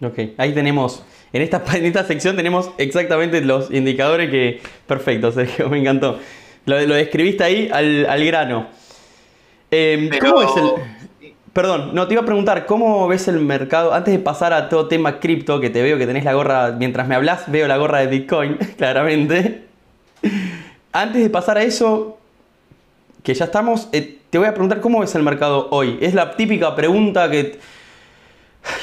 [0.00, 4.60] Ok, ahí tenemos, en esta, en esta sección tenemos exactamente los indicadores que...
[4.86, 6.18] Perfecto, Sergio, me encantó.
[6.68, 8.66] Lo, lo describiste ahí al, grano.
[9.70, 11.32] Em, ¿Cómo es el...?
[11.54, 13.92] Perdón, no, te iba a preguntar, ¿cómo ves el mercado?
[13.94, 17.08] Antes de pasar a todo tema cripto, que te veo que tenés la gorra, mientras
[17.08, 19.64] me hablas, veo la gorra de Bitcoin, claramente.
[20.92, 22.18] Antes de pasar a eso,
[23.22, 25.98] que ya estamos, eh, te voy a preguntar cómo ves el mercado hoy.
[26.00, 27.58] Es la típica pregunta que...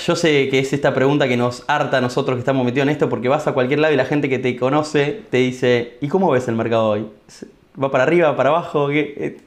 [0.05, 2.89] Yo sé que es esta pregunta que nos harta a nosotros que estamos metidos en
[2.89, 6.07] esto, porque vas a cualquier lado y la gente que te conoce te dice, ¿y
[6.07, 7.05] cómo ves el mercado hoy?
[7.81, 8.87] ¿Va para arriba, para abajo?
[8.89, 9.37] ¿Qué?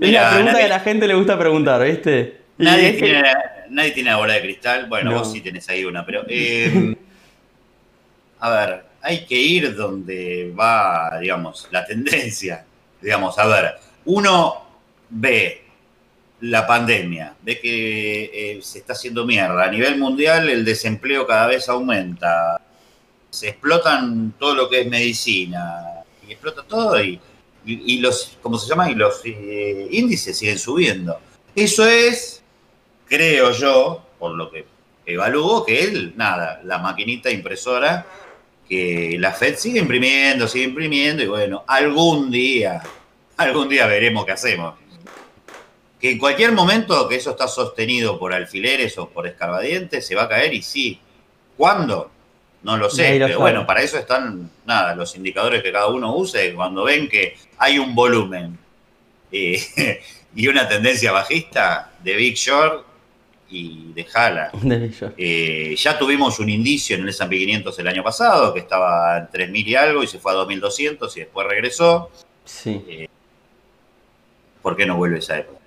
[0.00, 2.40] Es la pregunta que a la gente le gusta preguntar, ¿viste?
[2.58, 3.22] Nadie, tiene,
[3.70, 4.86] nadie tiene la bola de cristal.
[4.88, 6.24] Bueno, vos sí tenés ahí una, pero.
[6.28, 6.96] Eh,
[8.40, 12.64] a ver, hay que ir donde va, digamos, la tendencia.
[13.00, 13.74] Digamos, a ver,
[14.06, 14.64] uno
[15.10, 15.62] ve
[16.40, 19.64] la pandemia, ve que eh, se está haciendo mierda.
[19.64, 22.60] A nivel mundial, el desempleo cada vez aumenta.
[23.30, 26.02] Se explotan todo lo que es medicina.
[26.26, 27.20] Y explota todo y,
[27.66, 28.90] los, ¿cómo se llama?
[28.90, 31.18] Y los eh, índices siguen subiendo.
[31.54, 32.36] Eso es
[33.08, 34.66] creo yo, por lo que
[35.04, 38.06] evalúo, que él, nada, la maquinita impresora,
[38.68, 42.82] que la Fed sigue imprimiendo, sigue imprimiendo, y bueno, algún día,
[43.36, 44.74] algún día veremos qué hacemos.
[46.00, 50.24] Que en cualquier momento que eso está sostenido por alfileres o por escarbadientes, se va
[50.24, 51.00] a caer y sí.
[51.56, 52.10] ¿Cuándo?
[52.66, 56.52] No lo sé, pero bueno, para eso están, nada, los indicadores que cada uno use,
[56.54, 58.58] cuando ven que hay un volumen
[59.30, 60.00] eh,
[60.34, 62.84] y una tendencia bajista de Big Short,
[63.48, 64.50] y de Jala.
[65.16, 69.28] Eh, ya tuvimos un indicio en el S&P 500 el año pasado, que estaba en
[69.28, 72.10] 3.000 y algo y se fue a 2.200 y después regresó.
[72.44, 72.82] Sí.
[72.88, 73.08] Eh,
[74.62, 75.60] ¿Por qué no vuelve esa época?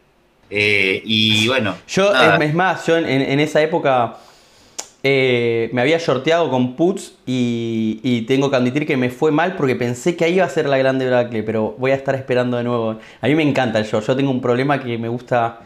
[0.50, 1.78] Eh, y bueno.
[1.88, 4.18] Yo, es más, yo en, esa época
[5.04, 10.16] me había shorteado con puts y, tengo que admitir que me fue mal porque pensé
[10.16, 13.00] que ahí iba a ser la grande Bracle, pero voy a estar esperando de nuevo.
[13.22, 14.06] A mí me encanta el short.
[14.06, 15.62] Yo tengo un problema que me gusta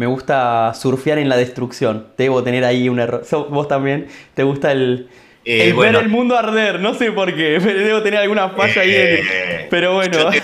[0.00, 2.06] me gusta surfear en la destrucción.
[2.16, 3.22] Debo tener ahí un error.
[3.50, 4.06] ¿Vos también?
[4.32, 5.10] ¿Te gusta el,
[5.44, 8.48] Eh, el bueno, ver el mundo arder, no sé por qué, pero debo tener alguna
[8.48, 8.94] falla ahí.
[8.94, 10.30] en- eh, Pero bueno.
[10.30, 10.40] te,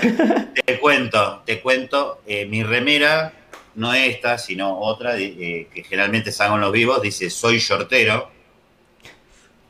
[0.63, 3.33] te cuento, te cuento, eh, mi remera,
[3.77, 8.31] no esta, sino otra, eh, que generalmente salgo en los vivos, dice soy shortero.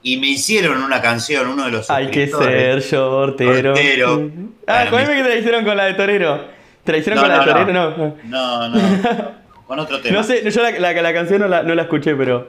[0.03, 3.75] Y me hicieron una canción, uno de los Hay que ser shortero.
[3.75, 4.31] Shortero.
[4.67, 6.45] Ah, Bueno, conmigo que te la hicieron con la de Torero.
[6.85, 7.73] ¿Te la hicieron No, con la de Torero?
[7.73, 8.17] No.
[8.25, 9.33] No, No, no,
[9.67, 10.19] con otro tema.
[10.19, 12.49] No sé, yo la, la- la canción no la, no la escuché, pero.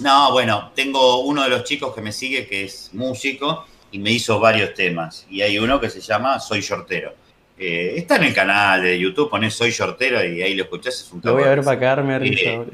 [0.00, 4.10] No, bueno, tengo uno de los chicos que me sigue que es músico y me
[4.10, 5.26] hizo varios temas.
[5.30, 7.14] Y hay uno que se llama Soy Shortero.
[7.58, 11.12] Eh, está en el canal de YouTube, pones Soy Shortero y ahí lo escuchás, es
[11.12, 12.28] un Lo voy a ver para cagarme Sí.
[12.30, 12.64] risa.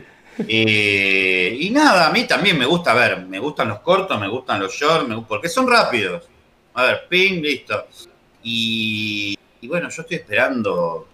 [0.48, 4.60] Eh, y nada, a mí también me gusta ver, me gustan los cortos, me gustan
[4.60, 6.24] los shorts, me porque son rápidos.
[6.74, 7.86] A ver, ping, listo.
[8.42, 11.06] Y, y bueno, yo estoy esperando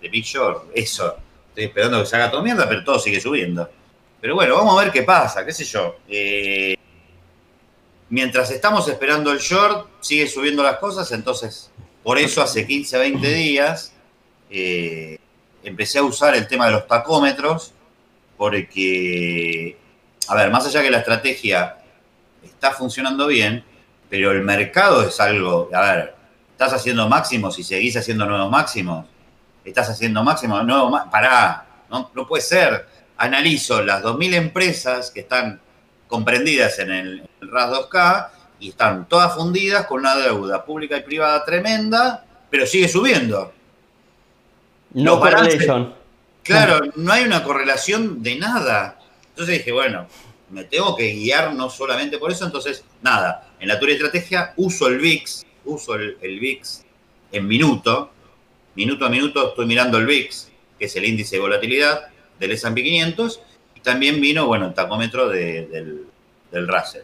[0.00, 1.16] de Big Short, eso.
[1.50, 3.68] Estoy esperando que se haga todo mierda, pero todo sigue subiendo.
[4.20, 5.96] Pero bueno, vamos a ver qué pasa, qué sé yo.
[6.08, 6.76] Eh,
[8.10, 11.70] mientras estamos esperando el short, sigue subiendo las cosas, entonces,
[12.08, 13.92] por eso hace 15, 20 días
[14.48, 15.18] eh,
[15.62, 17.74] empecé a usar el tema de los tacómetros,
[18.38, 19.76] porque,
[20.26, 21.76] a ver, más allá que la estrategia
[22.42, 23.62] está funcionando bien,
[24.08, 26.14] pero el mercado es algo, a ver,
[26.52, 29.04] estás haciendo máximos y seguís haciendo nuevos máximos,
[29.62, 32.86] estás haciendo máximos, máximos, pará, no, no puede ser.
[33.18, 35.60] Analizo las 2.000 empresas que están
[36.06, 41.02] comprendidas en el, el RAS 2K y están todas fundidas con una deuda pública y
[41.02, 43.52] privada tremenda, pero sigue subiendo.
[44.94, 45.94] No correlation.
[46.42, 48.98] Claro, no hay una correlación de nada.
[49.30, 50.06] Entonces dije, bueno,
[50.50, 54.54] me tengo que guiar no solamente por eso, entonces, nada, en la teoría de estrategia
[54.56, 56.84] uso el VIX, uso el, el VIX
[57.32, 58.10] en minuto,
[58.74, 62.08] minuto a minuto estoy mirando el VIX, que es el índice de volatilidad
[62.40, 63.40] del S&P 500,
[63.74, 66.06] y también vino, bueno, el tacómetro de- del,
[66.50, 67.02] del Russell.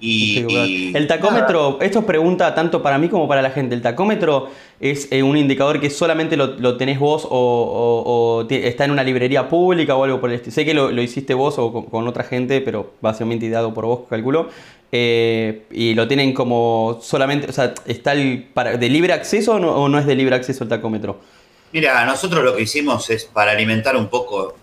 [0.00, 0.66] Y, Sí, claro.
[0.66, 3.74] y el tacómetro, esto es pregunta tanto para mí como para la gente.
[3.74, 4.48] ¿El tacómetro
[4.80, 8.86] es eh, un indicador que solamente lo, lo tenés vos o, o- o te- está
[8.86, 10.54] en una librería pública o algo por el estilo?
[10.54, 13.84] Sé que lo, lo hiciste vos o con, con otra gente, pero básicamente ideado por
[13.84, 14.48] vos, calculo.
[14.92, 19.70] Eh, y lo tienen como solamente, o sea, ¿está el, para, de libre acceso no,
[19.76, 21.18] o no es de libre acceso el tacómetro?
[21.72, 24.54] Mira, nosotros lo que hicimos es para alimentar un poco,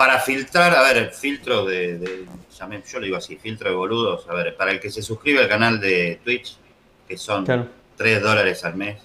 [0.00, 2.24] para filtrar, a ver, el filtro de, de-
[2.58, 5.40] llamé- yo lo digo así, filtro de boludos, a ver, para el que se suscribe
[5.40, 6.56] al canal de Twitch,
[7.06, 7.68] que son Claro.
[7.98, 8.98] 3 dólares al mes,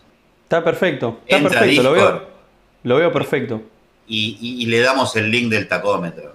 [0.44, 2.28] Está perfecto, está entra perfecto, lo veo,
[2.84, 3.62] lo veo perfecto.
[4.08, 6.34] y, y- y le damos el link del tacómetro.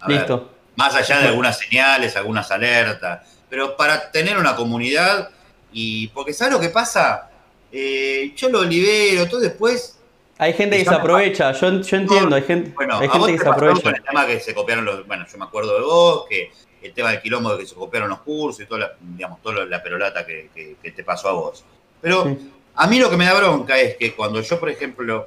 [0.00, 0.52] A ver, Listo.
[0.76, 5.28] más allá de algunas señales, algunas alertas, pero para tener una comunidad
[5.70, 7.28] y, porque ¿sabes lo que pasa?
[7.70, 9.97] Eh, yo lo libero, todo después
[10.38, 13.48] Hay gente que se aprovecha, yo, yo entiendo, hay gente, Bueno, hay gente que se
[13.48, 13.82] aprovecha.
[13.82, 16.92] con el tema que se copiaron los, bueno, yo me acuerdo de vos, que el
[16.92, 19.82] tema del quilombo de que se copiaron los cursos y toda la, digamos, toda la
[19.82, 21.64] perolata que, que- que te pasó a vos.
[22.00, 22.50] Pero Sí.
[22.76, 25.26] a mí lo que me da bronca es que cuando yo, por ejemplo,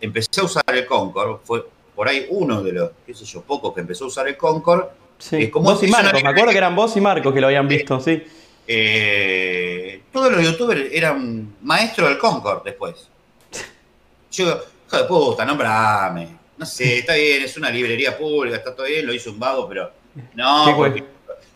[0.00, 3.72] empecé a usar el Concord, fue por ahí uno de los, qué sé yo, pocos
[3.72, 4.86] que empezó a usar el Concord,
[5.18, 5.36] Sí.
[5.36, 7.46] Eh, como Vos y una Marcos, me acuerdo que eran vos y Marcos que lo
[7.46, 8.24] habían visto, sí.
[8.66, 13.08] eh, todos los youtubers eran maestros del Concord después.
[14.32, 16.36] Yo digo, hijo de puta, nombrame.
[16.56, 19.68] No sé, está bien, es una librería pública, está todo bien, lo hizo un vago,
[19.68, 19.90] pero.
[20.34, 21.04] No, ¿Qué porque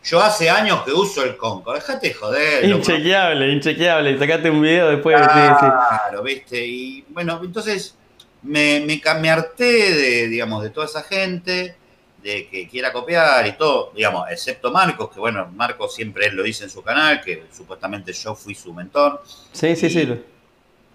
[0.07, 2.65] yo hace años que uso el Concord, dejate de joder.
[2.65, 4.19] Inchequeable, inchequeable.
[4.19, 5.17] Sacaste un video después.
[5.17, 6.65] Claro, viste.
[6.65, 7.97] Y bueno, entonces
[8.43, 11.75] me, me, me harté de, digamos, de toda esa gente,
[12.23, 16.45] de que quiera copiar y todo, digamos, excepto Marcos, que bueno, Marcos siempre él lo
[16.45, 19.23] dice en su canal, que supuestamente yo fui su mentor.
[19.53, 20.23] Sí, sí, sí.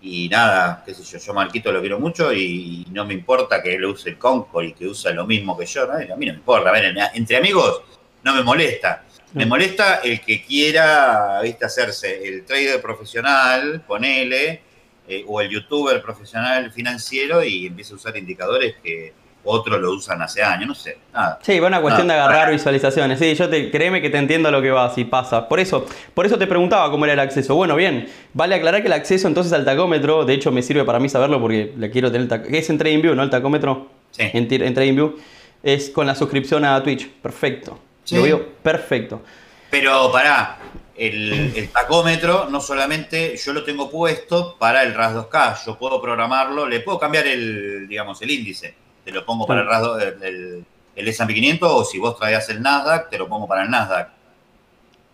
[0.02, 3.76] Y- nada, qué sé yo, yo Marquito lo quiero mucho y no me importa que
[3.76, 5.94] él use el Concord y que usa lo mismo que yo, ¿no?
[5.94, 7.82] a mí no me importa, a ver, entre amigos
[8.24, 9.04] no me molesta.
[9.34, 9.50] Me Mm.
[9.50, 14.62] molesta el que quiera, viste, hacerse el trader profesional, ponele,
[15.08, 20.22] eh, o el youtuber profesional financiero y empiece a usar indicadores que otros lo usan
[20.22, 21.40] hace años, no sé, nada.
[21.42, 23.20] Sí, va una cuestión de agarrar visualizaciones.
[23.20, 25.48] Sí, yo te, créeme que te entiendo lo que va, si pasa.
[25.48, 27.56] Por eso, por eso te preguntaba cómo era el acceso.
[27.56, 31.00] Bueno, bien, vale aclarar que el acceso entonces al tacómetro, de hecho me sirve para
[31.00, 33.24] mí saberlo porque le quiero tener el Es en TradingView, ¿no?
[33.24, 33.90] El tacómetro.
[34.12, 34.24] Sí.
[34.34, 35.16] En, en TradingView.
[35.64, 37.10] Es con la suscripción a Twitch.
[37.10, 37.80] Perfecto.
[38.04, 38.16] Sí.
[38.16, 39.22] Lo veo perfecto.
[39.70, 40.58] Pero pará,
[40.96, 46.02] el, el tacómetro no solamente yo lo tengo puesto para el RAS 2K, yo puedo
[46.02, 48.76] programarlo, le puedo cambiar el, digamos, el índice.
[49.06, 52.48] Te lo pongo para el RAS 2, el, el, S&P 500 o si vos traías
[52.50, 54.10] el Nasdaq, te lo pongo para el Nasdaq.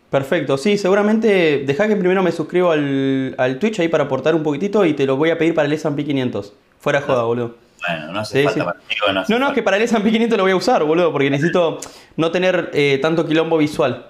[0.09, 4.43] Perfecto, sí, seguramente deja que primero me suscribo al, al Twitch ahí para aportar un
[4.43, 6.53] poquitito y te lo voy a pedir para el S&P 500.
[6.79, 7.55] Fuera joda, boludo.
[7.87, 8.65] Bueno, no hace Sí, falta sí.
[8.65, 10.55] para mí, no hace No, no, es que para el S&P 500 lo voy a
[10.55, 11.79] usar, boludo, porque necesito
[12.15, 14.07] no tener eh, tanto quilombo visual.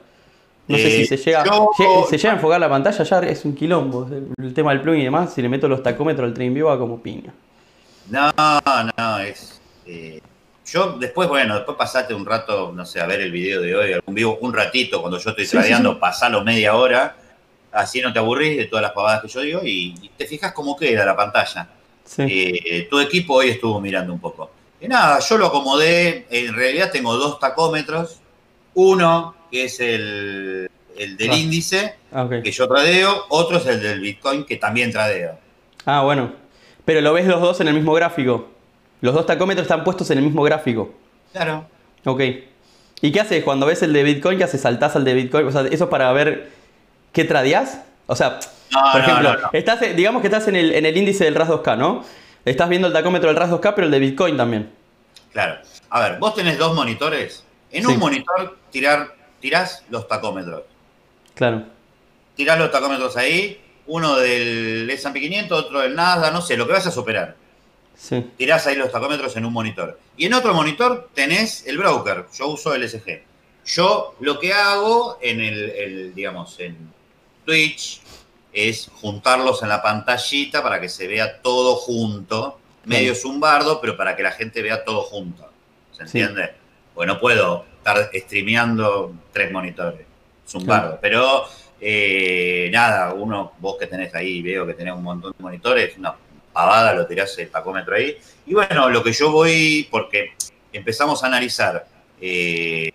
[0.68, 1.70] No sé si Eh, se llega, yo-
[2.10, 4.08] se llega a enfocar la pantalla, ya es un quilombo.
[4.38, 7.02] El tema del plugin y demás, si le meto los tacómetros al TradingView va como
[7.02, 7.34] piña.
[8.10, 8.32] No,
[8.98, 9.57] no, es.
[9.88, 10.22] Eh,
[10.66, 13.94] yo después, bueno, después pasate un rato, no sé, a ver el video de hoy,
[13.94, 16.02] algún vivo, un ratito cuando yo estoy Sí, tradeando, sí, sí.
[16.02, 17.16] pasalo media hora,
[17.72, 20.52] así no te aburrís de todas las pavadas que yo digo y, y te fijas
[20.52, 21.70] cómo queda la pantalla.
[22.18, 24.52] Eh, tu equipo hoy estuvo mirando un poco.
[24.80, 28.20] Y nada, yo lo acomodé, en realidad tengo dos tacómetros,
[28.74, 31.36] uno que es el, el del Ah.
[31.38, 35.38] índice, Ah, que yo tradeo, otro es el del Bitcoin, que también tradeo.
[35.86, 36.32] Ah, bueno.
[36.86, 38.50] Pero lo ves los dos en el mismo gráfico.
[39.02, 40.94] Los dos tacómetros están puestos en el mismo gráfico.
[41.32, 41.66] Claro.
[42.06, 42.22] Ok.
[43.02, 44.38] ¿Y qué haces cuando ves el de Bitcoin?
[44.38, 44.62] ¿Qué haces?
[44.62, 45.46] ¿Saltás al de Bitcoin?
[45.48, 46.50] O sea, ¿eso es para ver
[47.14, 47.82] qué tradeás?
[48.08, 48.40] O sea,
[48.72, 49.50] No, por no, ejemplo, no, no.
[49.54, 52.04] Estás, digamos que estás en el, en el índice del RAS 2K, ¿no?
[52.44, 54.72] Estás viendo el tacómetro del RAS 2K, pero el de Bitcoin también.
[55.32, 55.60] Claro.
[55.90, 57.44] A ver, vos tenés dos monitores.
[57.72, 57.92] En Sí.
[57.94, 60.64] un monitor tirar, tirás los tacómetros.
[61.36, 61.64] Claro.
[62.36, 66.74] Tirás los tacómetros ahí, uno del S&P 500, otro del Nasdaq, no sé, lo que
[66.74, 67.36] vas a superar.
[67.98, 68.30] Sí.
[68.38, 70.00] Tirás ahí los tacómetros en un monitor.
[70.16, 72.26] Y en otro monitor tenés el broker.
[72.38, 73.24] Yo uso el SG.
[73.66, 76.78] Yo lo que hago en el, el, digamos, en
[77.46, 78.02] Twitch
[78.54, 82.60] es juntarlos en la pantallita para que se vea todo junto.
[82.86, 85.44] Medio zumbardo, pero para que la gente vea todo junto.
[85.92, 86.20] ¿Se Sí.
[86.20, 86.54] entiende?
[86.96, 90.06] Pues no puedo estar streameando tres monitores.
[90.48, 90.98] Zumbardo.
[91.02, 91.44] Pero
[91.82, 96.16] eh, nada, uno, vos que tenés ahí, veo que tenés un montón de monitores, una
[96.58, 98.18] pavada, lo tirás el tacómetro ahí.
[98.48, 100.32] Y bueno, lo que yo voy, porque
[100.74, 101.86] empezamos a analizar,
[102.20, 102.92] eh,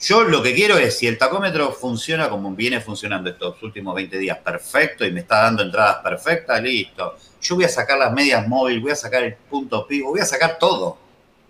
[0.00, 4.18] yo lo que quiero es, si el tacómetro funciona como viene funcionando estos últimos 20
[4.18, 7.14] días, perfecto, y me está dando entradas perfectas, listo.
[7.40, 10.24] Yo voy a sacar las medias móviles, voy a sacar el punto pivo, voy a
[10.24, 10.98] sacar todo.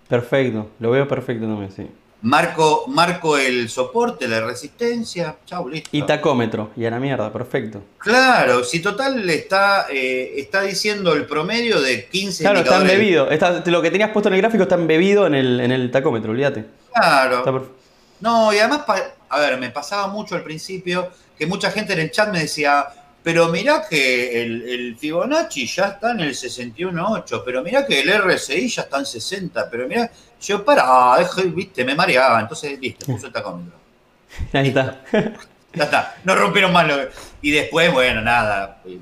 [0.06, 0.68] Perfecto.
[0.80, 1.88] Lo veo perfecto también, sí.
[2.22, 5.88] Marco, marco el soporte, la resistencia, chau, listo.
[5.92, 6.70] Y tacómetro.
[6.76, 7.82] Y a la mierda, perfecto.
[7.98, 13.28] Claro, si total le está, eh, está diciendo el promedio de 15 Claro, está embebido.
[13.28, 16.30] Está- lo que tenías puesto en el gráfico está embebido en el, en el tacómetro,
[16.30, 16.64] olvídate.
[16.94, 17.70] Claro.
[18.20, 18.82] No, y además,
[19.28, 22.86] a ver, me pasaba mucho al principio que mucha gente en el chat me decía,
[23.22, 28.10] pero mirá que el, el Fibonacci ya está en el 61.8, pero mirá que el
[28.10, 33.26] RSI ya está en 60, pero mirá, yo para, viste, me mareaba, entonces, listo, puso
[33.28, 33.78] el tacómetro.
[34.52, 35.02] Ahí está.
[35.74, 36.96] Ya está, no rompieron más lo
[37.40, 38.98] Y después, bueno, nada, eh,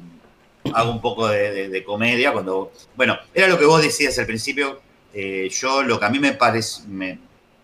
[0.75, 2.73] hago un poco de, de- de comedia cuando...
[2.95, 4.81] Bueno, era lo que vos decías al principio,
[5.15, 6.83] eh, yo lo que a mí me parece...
[6.87, 7.19] me-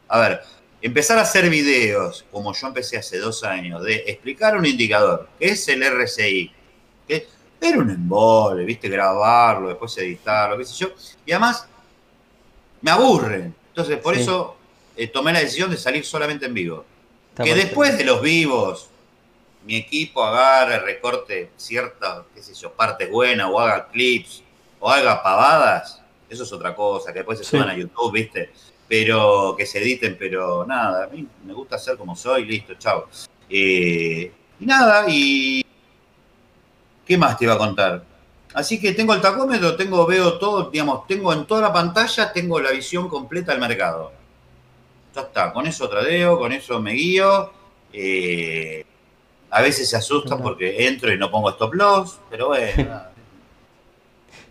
[0.08, 0.40] a ver,
[0.86, 5.46] empezar a hacer videos, como yo empecé hace dos años, de explicar un indicador, que
[5.48, 6.52] es el RSI,
[7.08, 7.26] que
[7.60, 10.88] era un embole, viste, grabarlo, después editarlo, qué sé yo,
[11.24, 11.66] y además
[12.82, 13.52] me aburre.
[13.68, 14.22] Entonces, por Sí.
[14.22, 14.56] eso
[14.96, 16.84] eh, tomé la decisión de salir solamente en vivo
[17.30, 18.88] Está que después de los vivos,
[19.66, 24.42] mi equipo agarre, recorte ciertas, qué sé yo, partes buenas, o haga clips,
[24.80, 27.50] o haga pavadas, eso es otra cosa, que después se Sí.
[27.50, 28.50] suban a YouTube, ¿viste?
[28.88, 33.08] Pero que se editen, pero nada, a mí me gusta ser como soy, listo, chao.
[33.48, 35.64] Eh, y nada, y.
[37.04, 38.04] ¿Qué más te iba a contar?
[38.54, 42.58] Así que tengo el tacómetro, tengo, veo todo, digamos, tengo en toda la pantalla, tengo
[42.60, 44.12] la visión completa del mercado.
[45.14, 47.50] Ya está, con eso tradeo, con eso me guío.
[47.92, 48.84] eh,
[49.50, 50.42] a veces se asustan Ajá.
[50.42, 53.15] porque entro y no pongo stop loss, pero bueno.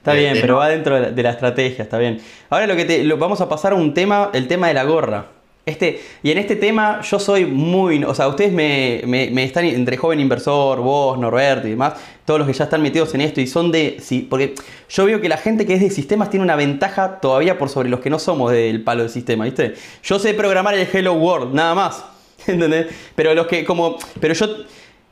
[0.06, 2.20] Está de- bien, de pero va dentro de la, de la estrategia, está bien.
[2.50, 4.84] Ahora lo que te, lo- vamos a pasar a un tema, el tema de la
[4.84, 5.26] gorra.
[5.68, 9.66] Este, y en este tema yo soy muy, o sea, ustedes me, me- me están
[9.66, 13.42] entre joven inversor, vos, Norberto y demás, todos los que ya están metidos en esto
[13.42, 14.54] y son de, sí, porque
[14.90, 17.90] yo veo que la gente que es de sistemas tiene una ventaja todavía por sobre
[17.90, 19.74] los que no somos del palo del sistema, ¿viste?
[20.04, 22.06] Yo sé programar el Hello World, nada más,
[22.46, 22.86] ¿entendés?
[23.16, 24.46] Pero los que como, pero yo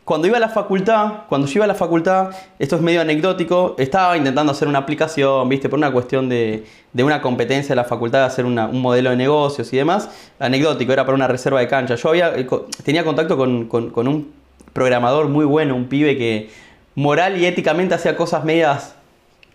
[0.05, 3.75] cuando iba a la facultad, cuando yo iba a la facultad, esto es medio anecdótico,
[3.77, 5.69] estaba intentando hacer una aplicación, ¿viste?
[5.69, 9.15] Por una cuestión de, de una competencia de la facultad de hacer un modelo de
[9.15, 10.09] negocios y demás.
[10.39, 11.95] Anecdótico, era para una reserva de cancha.
[11.95, 12.45] Yo había, eh,
[12.83, 14.32] tenía contacto con, con- con un
[14.73, 16.49] programador muy bueno, un pibe que
[16.95, 18.95] moral y éticamente hacía cosas medias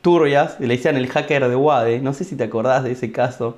[0.01, 0.59] turbias.
[0.61, 2.01] Le decían el hacker de Wade.
[2.01, 3.57] No sé si te acordás de ese caso.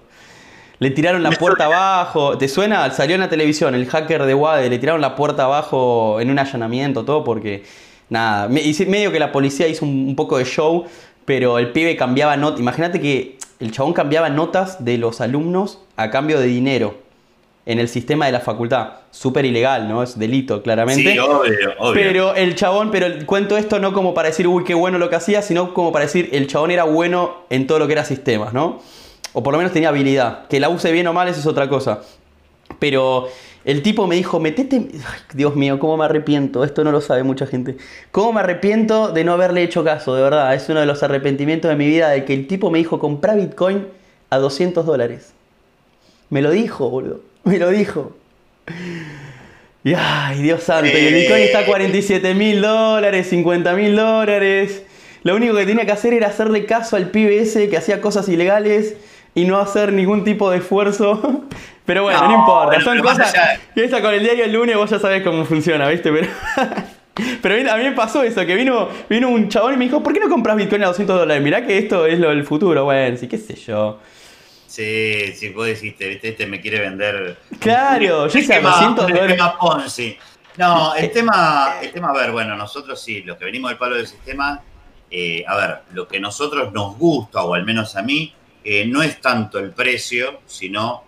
[0.81, 2.39] Le tiraron la puerta abajo.
[2.39, 2.91] ¿Te suena?
[2.91, 4.71] Salió en la televisión el hacker de Wade.
[4.71, 7.63] Le tiraron la puerta abajo en un allanamiento, todo porque.
[8.09, 8.49] Nada.
[8.49, 10.87] medio que la policía hizo un, poco de show,
[11.27, 12.61] pero el pibe cambiaba notas.
[12.61, 16.95] Imagínate que el chabón cambiaba notas de los alumnos a cambio de dinero
[17.67, 18.95] en el sistema de la facultad.
[19.11, 20.03] Súper ilegal, ¿no?
[20.03, 21.13] Es delito, claramente.
[21.13, 21.93] Sí, obvio, obvio.
[21.93, 25.17] Pero el chabón, pero cuento esto no como para decir, uy, qué bueno lo que
[25.17, 28.55] hacía, sino como para decir, el chabón era bueno en todo lo que era sistemas,
[28.55, 28.81] ¿no?
[29.33, 30.47] O por lo menos tenía habilidad.
[30.49, 32.01] Que la use bien o mal, eso es otra cosa.
[32.79, 33.29] Pero
[33.65, 34.77] el tipo me dijo, metete...
[34.93, 36.65] Ay, Dios mío, cómo me arrepiento.
[36.65, 37.77] Esto no lo sabe mucha gente.
[38.11, 40.55] Cómo me arrepiento de no haberle hecho caso, de verdad.
[40.55, 43.35] Es uno de los arrepentimientos de mi vida de que el tipo me dijo, compra
[43.35, 43.87] Bitcoin
[44.31, 45.33] a 200 dólares.
[46.31, 47.21] Me lo dijo, boludo.
[47.45, 48.13] Me lo dijo.
[49.83, 50.91] Y ay, Dios santo.
[50.91, 54.83] Y el Bitcoin está a 47 mil dólares, 50 mil dólares.
[55.23, 58.29] Lo único que tenía que hacer era hacerle caso al pibe ese que hacía cosas
[58.29, 58.97] ilegales
[59.35, 61.45] y no hacer ningún tipo de esfuerzo.
[61.87, 62.81] Pero bueno, no, No, importa.
[62.81, 63.35] Son cosas.
[63.75, 66.13] Y esa con el diario el lunes vos ya sabés cómo funciona, ¿viste?
[66.13, 66.29] Pero.
[67.43, 70.13] Pero a mí- me pasó eso, que vino, vino un chabón y me dijo, ¿por
[70.15, 71.43] qué no compras Bitcoin a 200 dólares?
[71.43, 73.99] Mirá que esto es lo del futuro, bueno, sí, qué sé yo.
[74.67, 77.37] Sí, sí, vos dijiste, viste, este me quiere vender.
[77.59, 79.39] Claro, yo esquema- 200 un dólares.
[79.59, 80.17] Ponzi.
[80.57, 83.97] No, el tema, el tema, a ver, bueno, nosotros sí, los que venimos del palo
[83.97, 84.61] del sistema,
[85.11, 88.33] eh, a ver, lo que a nosotros nos gusta, o al menos a mí,
[88.65, 91.05] eh, no es tanto el precio, sino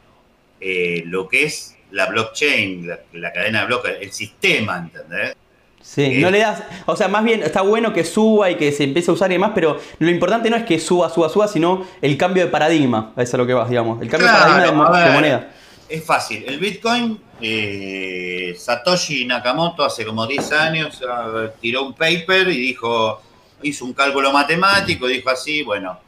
[0.61, 5.35] eh, lo que es la blockchain, la, la cadena de bloques, el sistema, ¿entendés?
[5.83, 6.19] Sí, Eh.
[6.21, 6.63] no le das.
[6.87, 9.35] O sea, más bien está bueno que suba y que se empiece a usar y
[9.35, 13.13] demás, pero lo importante no es que suba, suba, suba, sino el cambio de paradigma.
[13.17, 14.01] Eso es lo que vas, digamos.
[14.01, 15.51] El cambio Claro, de paradigma de, moneda.
[15.89, 16.45] Es fácil.
[16.47, 23.21] El Bitcoin, eh, Satoshi Nakamoto hace como 10 años ah, tiró un paper y dijo,
[23.63, 25.99] hizo un cálculo matemático, dijo así, bueno.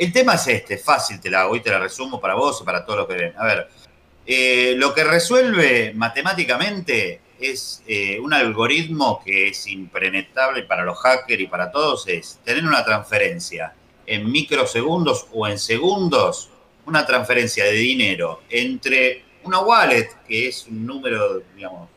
[0.00, 2.64] El tema es este, fácil, te la hago y te la resumo para vos y
[2.64, 3.34] para todos los que ven.
[3.36, 3.68] A ver,
[4.24, 11.42] eh, lo que resuelve matemáticamente es eh, un algoritmo que es impenetrable para los hackers
[11.42, 13.74] y para todos, es tener una transferencia
[14.06, 16.48] en microsegundos o en segundos
[16.86, 21.90] una transferencia de dinero entre una wallet, que es un número, digamos,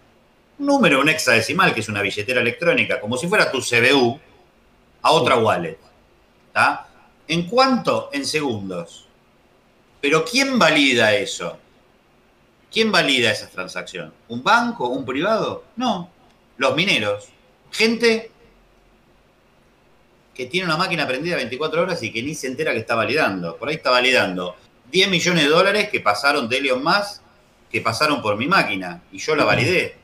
[0.60, 4.20] un número, un hexadecimal, que es una billetera electrónica, como si fuera tu CBU,
[5.02, 5.78] a otra wallet.
[6.52, 6.90] ¿tá?
[7.28, 8.10] ¿En cuánto?
[8.14, 9.06] En segundos.
[10.02, 11.58] Pero ¿quién valida eso?
[12.72, 14.14] ¿Quién valida esa transacción?
[14.28, 14.88] ¿Un banco?
[14.90, 15.64] ¿Un privado?
[15.76, 16.10] No.
[16.58, 17.26] Los mineros.
[17.72, 18.30] Gente
[20.34, 23.56] que tiene una máquina prendida 24 horas y que ni se entera que está validando.
[23.58, 24.56] Por ahí está validando
[24.92, 27.22] 10 millones de dólares que pasaron de Elon Musk,
[27.72, 29.96] que pasaron por mi máquina y yo la validé.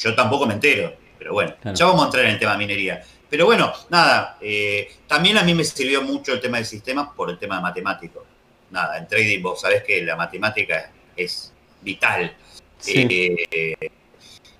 [0.00, 1.76] Yo tampoco me entero, pero bueno, Claro.
[1.76, 3.04] ya vamos a entrar en el tema minería.
[3.30, 7.28] Pero bueno, nada, eh, también a mí me sirvió mucho el tema del sistema por
[7.30, 8.24] el tema matemático.
[8.70, 11.52] Nada, en trading vos sabés que la matemática es
[11.82, 12.34] vital.
[12.78, 13.06] Sí.
[13.10, 13.90] Eh,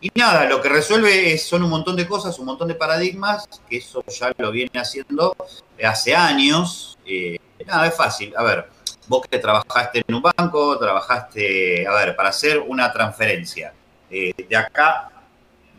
[0.00, 3.48] y nada, lo que resuelve es- son un montón de cosas, un montón de paradigmas,
[3.68, 5.34] que eso ya lo viene haciendo
[5.82, 6.98] hace años.
[7.06, 8.34] Eh, nada, es fácil.
[8.36, 8.68] A ver,
[9.06, 13.72] vos que trabajaste en un banco, trabajaste, a ver, para hacer una transferencia
[14.10, 15.10] de acá,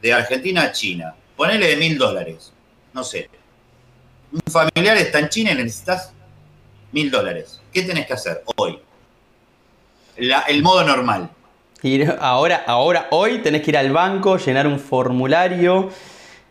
[0.02, 2.54] de Argentina a China, ponele de mil dólares,
[3.00, 3.30] no sé.
[4.32, 6.14] Un familiar está en China y necesitas
[6.92, 7.62] mil dólares.
[7.74, 8.78] ¿Qué tenés que hacer hoy?
[10.18, 11.30] La- el modo normal.
[11.82, 15.90] Ir ahora, ahora, hoy tenés que ir al banco, llenar un formulario,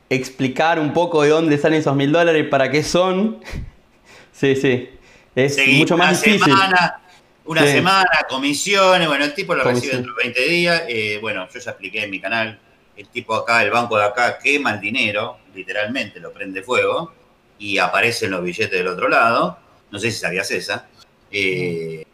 [0.09, 3.40] explicar un poco de dónde salen esos mil dólares, para qué son.
[4.32, 4.88] Sí, sí.
[5.34, 6.44] Es Seguir mucho más una difícil.
[6.55, 7.01] Semana,
[7.44, 7.72] una Sí.
[7.72, 9.96] semana, comisiones, bueno, el tipo lo recibe Comisión.
[10.03, 10.82] dentro de 20 días.
[10.86, 12.57] eh, bueno, yo ya expliqué en mi canal,
[12.99, 17.12] el tipo acá, el banco de acá, quema el dinero, literalmente lo prende fuego,
[17.59, 19.59] y aparecen los billetes del otro lado.
[19.90, 20.86] No sé si sabías esa.
[21.30, 22.05] Eh,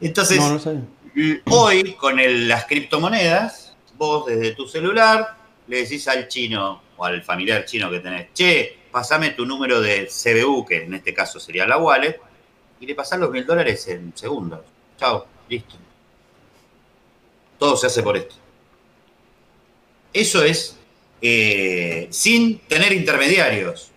[0.00, 0.76] entonces, No, no sé.
[1.14, 5.36] l- hoy con el- las criptomonedas, vos desde tu celular
[5.68, 10.08] le decís al chino o al familiar chino que tenés, che, pasame tu número de
[10.08, 12.20] CBU, que en este caso sería la wallet,
[12.80, 14.60] y le pasás los mil dólares en segundos.
[14.98, 15.76] Chao, listo.
[17.58, 18.34] Todo se hace por esto.
[20.12, 20.76] Eso es
[21.20, 23.90] eh, sin tener intermediarios.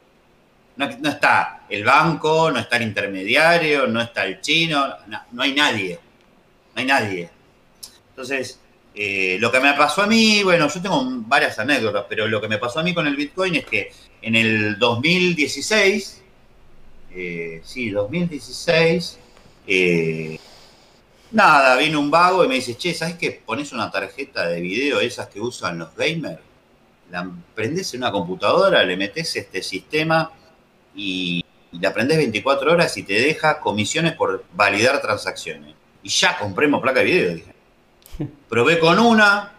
[0.78, 5.53] No, está el banco, no está el intermediario, no está el chino, no, no hay
[5.53, 5.99] nadie.
[6.74, 7.30] No hay nadie.
[8.09, 8.59] Entonces,
[8.97, 12.47] eh, lo que me pasó a mí, bueno, yo tengo varias anécdotas, pero lo que
[12.47, 13.91] me pasó a mí con el Bitcoin es que
[14.22, 16.22] en el 2016,
[17.13, 19.20] eh, sí, 2016,
[19.68, 20.39] eh,
[21.36, 23.31] nada, vino un vago y me dice, che, ¿sabes qué?
[23.45, 26.39] Pones una tarjeta de video, esas que usan los gamers,
[27.11, 30.31] la prendés en una computadora, le metes este sistema
[30.95, 35.75] y, la prendés 24 horas y te deja comisiones por validar transacciones.
[36.01, 37.53] Y ya compremos placa de video, dije.
[38.49, 39.51] Probé con una,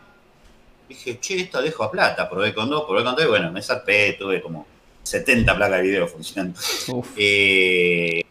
[0.89, 2.27] dije, che, esta dejo a plata.
[2.27, 4.67] Probé con dos, probé con tres, bueno, me zarpé, tuve como
[5.03, 6.59] 70 placas de video funcionando.
[7.17, 8.23] Eh,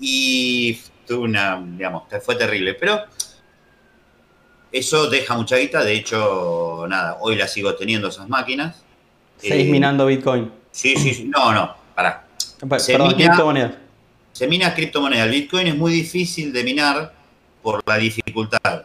[0.00, 3.04] y tuve una, digamos, fue terrible, pero
[4.72, 8.82] eso deja mucha guita, de hecho, nada, hoy la sigo teniendo esas máquinas.
[9.38, 10.50] Seguís Eh, minando Bitcoin.
[10.72, 12.24] Sí, sí, sí, no, no, pará.
[12.68, 13.72] Pa- se Perdón, mina- criptomonedas.
[14.32, 17.12] Se mina criptomoneda, el Bitcoin es muy difícil de minar
[17.62, 18.84] por la dificultad.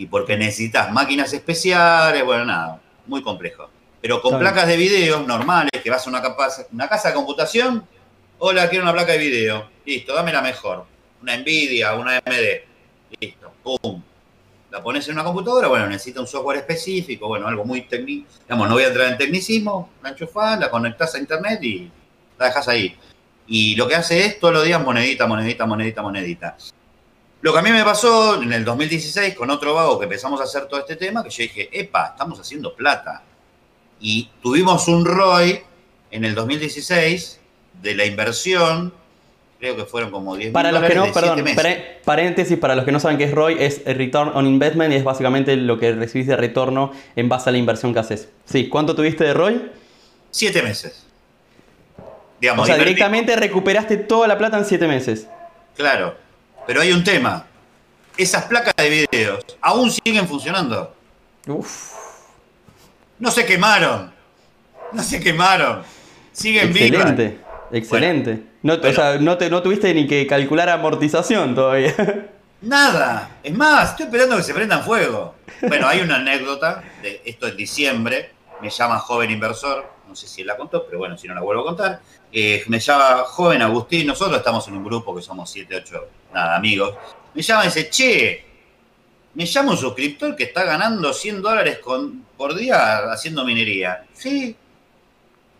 [0.00, 3.68] y porque necesitas máquinas especiales, bueno, nada, muy complejo.
[4.00, 7.84] Pero con placas de video normales, que vas a una, capa- una casa de computación,
[8.38, 9.68] hola, quiero una placa de video.
[9.84, 10.86] Listo, dame la mejor.
[11.22, 13.20] Una Nvidia, una AMD.
[13.20, 14.02] Listo, pum.
[14.70, 18.28] La pones en una computadora, bueno, necesita un software específico, bueno, algo muy técnico.
[18.42, 21.90] Digamos, no voy a entrar en tecnicismo, la enchufás, la conectás a internet y
[22.38, 22.94] la dejas ahí.
[23.46, 26.56] Y lo que hace es todos los días monedita, monedita, monedita, monedita.
[27.40, 30.44] Lo que a mí me pasó en el 2016 con otro vago que empezamos a
[30.44, 33.22] hacer todo este tema, que yo dije, epa, estamos haciendo plata.
[34.00, 35.62] Y tuvimos un ROI
[36.10, 37.40] en el 2016
[37.80, 38.92] de la inversión,
[39.58, 42.92] creo que fueron como 10 Para los que no, perdón, siete paréntesis, para los que
[42.92, 46.26] no saben qué es ROI, es Return on Investment y es básicamente lo que recibís
[46.26, 48.28] de retorno en base a la inversión que haces.
[48.44, 49.70] Sí, ¿cuánto tuviste de ROI?
[50.30, 51.04] Siete meses.
[51.98, 52.02] O
[52.40, 55.26] Digamos, sea, invertí- directamente recuperaste toda la plata en 7 meses.
[55.76, 56.14] Claro,
[56.66, 57.46] pero hay un tema.
[58.16, 60.94] Esas placas de videos aún siguen funcionando.
[61.46, 61.92] Uf,
[63.18, 64.12] No se quemaron.
[64.92, 65.82] No se quemaron.
[66.32, 66.90] Siguen vivas.
[67.10, 67.38] excelente,
[67.72, 68.42] excelente.
[68.62, 71.94] No, o sea, no, te, no tuviste ni que calcular amortización todavía.
[72.60, 73.38] Nada.
[73.42, 75.34] Es más, estoy esperando que se prendan fuego.
[75.62, 76.82] Bueno, hay una anécdota.
[77.02, 78.32] De, esto es diciembre.
[78.60, 79.88] Me llama joven inversor.
[80.08, 82.00] No sé si la contó, pero bueno, si no la vuelvo a contar.
[82.32, 84.06] Eh, me llama joven Agustín.
[84.06, 86.94] Nosotros estamos en un grupo que somos 7, 8, nada, amigos.
[87.34, 88.44] Me llama y dice, che,
[89.34, 94.04] me llama un suscriptor que está ganando 100 dólares con, por día haciendo minería.
[94.14, 94.56] Sí.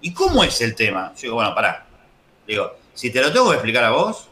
[0.00, 1.12] ¿Y cómo es el tema?
[1.14, 1.86] Yo digo, bueno, pará.
[2.46, 4.26] Digo, si te lo tengo que explicar a vos,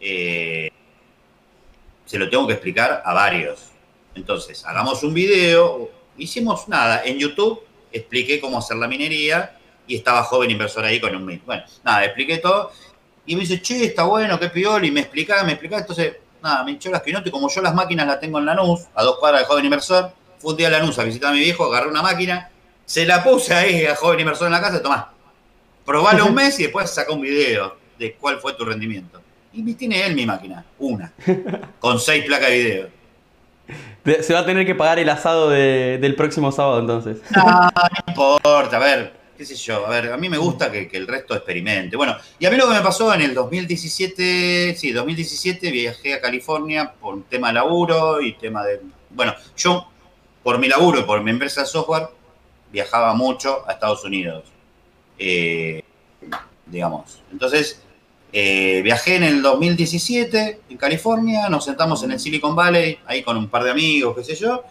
[0.00, 0.70] eh,
[2.06, 3.64] se lo tengo que explicar a varios.
[4.14, 5.90] Entonces, hagamos un video.
[6.16, 7.02] Hicimos nada.
[7.04, 7.60] En YouTube
[7.92, 11.42] expliqué cómo hacer la minería y estaba joven inversor ahí con un mil.
[11.44, 12.72] Bueno, nada, expliqué todo.
[13.26, 14.86] Y me dice, che, está bueno, qué piola.
[14.86, 15.82] Y me explicaba, me explicaba.
[15.82, 17.26] Entonces, nada, me hinchó las quinotas.
[17.26, 20.12] Y como yo las máquinas las tengo en Lanús, a dos cuadras de joven inversor,
[20.38, 22.50] fui un día a Lanús a visitar a mi viejo, agarré una máquina,
[22.86, 25.12] se la puse ahí a joven inversor en la casa, tomá.
[25.84, 29.20] Probalo un mes y después saca un video de cuál fue tu rendimiento.
[29.52, 31.12] Y me tiene él mi máquina, una,
[31.80, 32.88] con seis placas de video.
[34.04, 37.18] De- Se va a tener que pagar el asado de- del próximo sábado entonces.
[37.34, 37.70] No, no
[38.08, 41.06] importa, a ver, qué sé yo, a ver, a mí me gusta que, que el
[41.06, 41.96] resto experimente.
[41.96, 46.20] Bueno, y a mí lo que me pasó en el 2017, sí, 2017 viajé a
[46.20, 48.80] California por un tema de laburo y tema de...
[49.10, 49.88] Bueno, yo,
[50.42, 52.08] por mi laburo y por mi empresa de software,
[52.70, 54.44] viajaba mucho a Estados Unidos.
[55.18, 55.82] Eh,
[56.66, 57.82] digamos, entonces...
[58.32, 63.36] eh, viajé en el 2017 en California, nos sentamos en el Silicon Valley, ahí con
[63.36, 64.64] un par de amigos, qué sé yo,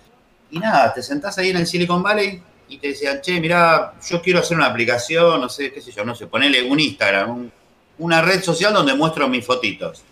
[0.51, 4.21] y nada, te sentás ahí en el Silicon Valley y te decían, che, mirá, yo
[4.21, 7.51] quiero hacer una aplicación, no sé, qué sé yo, no sé, ponele un Instagram, un-
[7.99, 10.03] una red social donde muestro mis fotitos,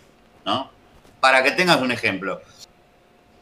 [0.44, 0.70] ¿no?
[1.20, 2.40] Para que tengas un ejemplo.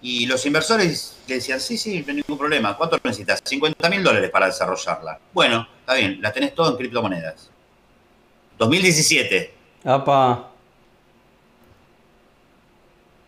[0.03, 3.41] Y los inversores le decían, sí, sí, no hay ningún problema, ¿cuánto necesitas?
[3.43, 5.19] 50 mil dólares para desarrollarla.
[5.33, 7.49] Bueno, está bien, la tenés todo en criptomonedas.
[8.59, 9.55] 2017.
[9.85, 10.51] Apa.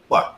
[0.08, 0.36] Bueno.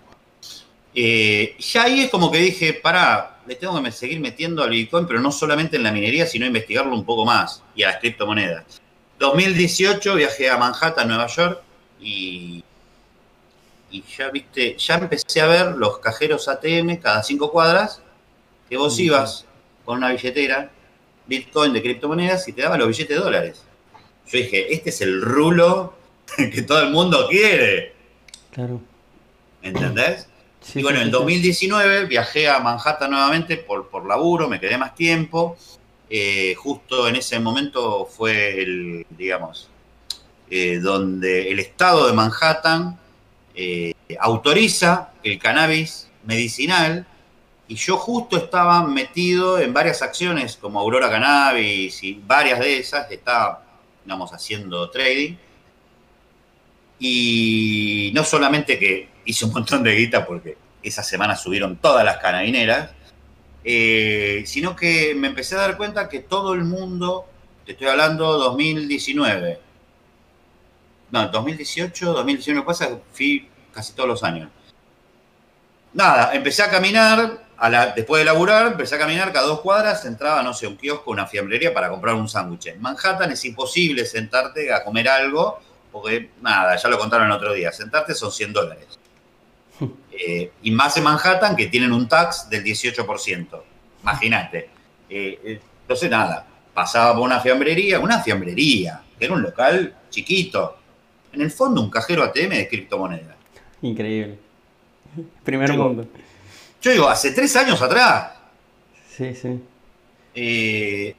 [0.95, 5.07] Eh, ya ahí es como que dije, pará, le tengo que seguir metiendo al Bitcoin,
[5.07, 8.83] pero no solamente en la minería, sino investigarlo un poco más y a las criptomonedas.
[9.21, 11.63] 2018 viajé a Manhattan, Nueva York,
[12.01, 12.65] y,
[13.91, 18.03] y ya viste, ya empecé a ver los cajeros ATM cada cinco cuadras,
[18.69, 19.47] que vos ibas
[19.85, 20.71] con una billetera,
[21.27, 23.65] Bitcoin de criptomonedas, y te daba los billetes de dólares.
[24.27, 25.98] Yo dije, este es el rulo
[26.37, 27.95] que todo el mundo quiere.
[28.53, 28.81] Claro.
[29.63, 30.29] ¿Entendés?
[30.61, 31.11] Sí, y bueno, en sí.
[31.11, 35.57] 2019 viajé a Manhattan nuevamente por, por laburo, me quedé más tiempo.
[36.11, 39.69] Eh, justo en ese momento fue el, digamos,
[40.51, 42.99] eh, donde el estado de Manhattan
[43.55, 47.07] eh, autoriza el cannabis medicinal
[47.67, 53.11] y yo justo estaba metido en varias acciones como Aurora Cannabis y varias de esas,
[53.11, 53.63] estaba,
[54.05, 55.35] digamos, haciendo trading.
[56.99, 62.19] Y no solamente que hice un montón de guita porque esa semana subieron todas las
[62.19, 62.91] canabineras,
[63.65, 67.27] eh, sino que me empecé a dar cuenta que todo el mundo,
[67.67, 69.61] te estoy hablando 2019,
[71.11, 74.51] no, 2018, 2019 pasa, fui casi todos los años.
[75.95, 77.47] Nada, empecé a caminar,
[77.97, 81.27] después de laburar, empecé a caminar cada dos cuadras, entraba, no sé, un kiosco, una
[81.27, 82.67] fiambrería para comprar un sándwich.
[82.67, 87.53] En Manhattan es imposible sentarte a comer algo, porque nada, ya lo contaron el otro
[87.53, 88.99] día, sentarte son 100 dólares.
[90.11, 93.63] Eh, y más en Manhattan que tienen un tax del 18%.
[94.03, 94.71] Imagínate.
[95.09, 100.77] Eh, eh, entonces nada, pasaba por una fiambrería, una fiambrería, que era un local chiquito.
[101.33, 103.37] En el fondo un cajero ATM de criptomonedas.
[103.83, 104.39] Increíble.
[105.45, 106.07] Primer mundo.
[106.81, 108.33] Yo digo, hace tres años atrás.
[109.09, 109.61] Sí, sí.
[110.35, 111.15] Eh,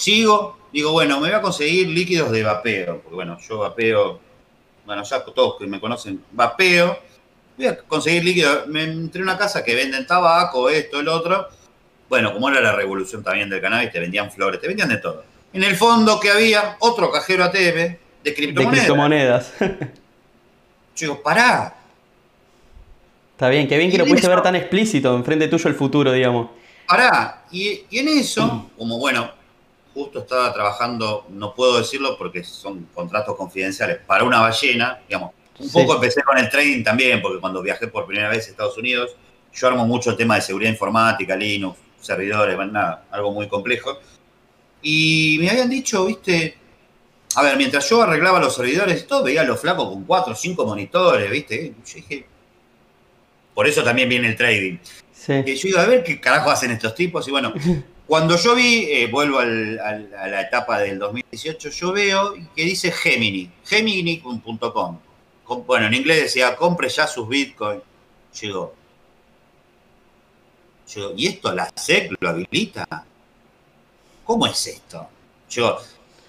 [0.00, 4.18] sigo, digo, bueno, me voy a conseguir líquidos de vapeo, porque bueno, yo vapeo,
[4.86, 6.98] bueno, ya todos que me conocen, vapeo,
[7.58, 11.48] voy a conseguir líquidos, me entré en una casa que venden tabaco, esto, el otro,
[12.08, 15.22] bueno, como era la revolución también del cannabis, te vendían flores, te vendían de todo.
[15.52, 18.54] En el fondo que había otro cajero ATM de criptomonedas.
[18.54, 19.52] De criptomonedas.
[20.96, 21.76] Yo digo, pará.
[23.32, 26.48] Está bien, qué bien que lo pudiste ver tan explícito, enfrente tuyo el futuro, digamos.
[26.86, 29.39] Pará, y, y en eso, como bueno,
[29.94, 35.32] justo estaba trabajando, no puedo decirlo porque son contratos confidenciales, para una ballena, digamos.
[35.58, 35.72] Un Sí.
[35.78, 39.14] poco empecé con el trading también, porque cuando viajé por primera vez a Estados Unidos,
[39.52, 43.98] yo armo mucho el tema de seguridad informática, Linux, servidores, nada, algo muy complejo.
[44.82, 46.56] Y me habían dicho, viste,
[47.36, 50.32] a ver, mientras yo arreglaba los servidores y todo, veía a los flacos con cuatro
[50.32, 51.74] o cinco monitores, viste.
[51.84, 52.26] Yo dije,
[53.54, 54.78] por eso también viene el trading.
[55.12, 55.42] Sí.
[55.44, 57.28] Que yo iba a ver qué carajo hacen estos tipos.
[57.28, 57.52] Y bueno,
[58.10, 63.48] cuando yo vi, eh, vuelvo a la etapa del 2018, yo veo que dice Gemini,
[63.64, 64.98] gemini.com.
[65.44, 67.82] Com- Bueno, en inglés decía, compre ya sus bitcoins.
[68.40, 68.74] Digo,
[70.92, 72.84] yo ¿y esto la SEC lo habilita?
[74.24, 75.08] ¿Cómo es esto?
[75.48, 75.78] Yo,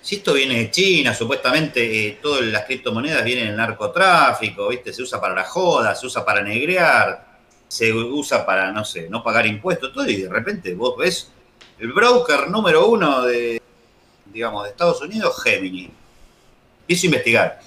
[0.03, 4.93] si esto viene de China, supuestamente eh, todas las criptomonedas vienen del narcotráfico, ¿viste?
[4.93, 9.23] Se usa para la joda, se usa para negrear, se usa para, no sé, no
[9.23, 11.32] pagar impuestos, todo, y de repente vos ves
[11.82, 13.59] el broker número uno de,
[14.25, 15.89] digamos, de Estados Unidos, Gemini.
[16.86, 17.59] Hizo investigar.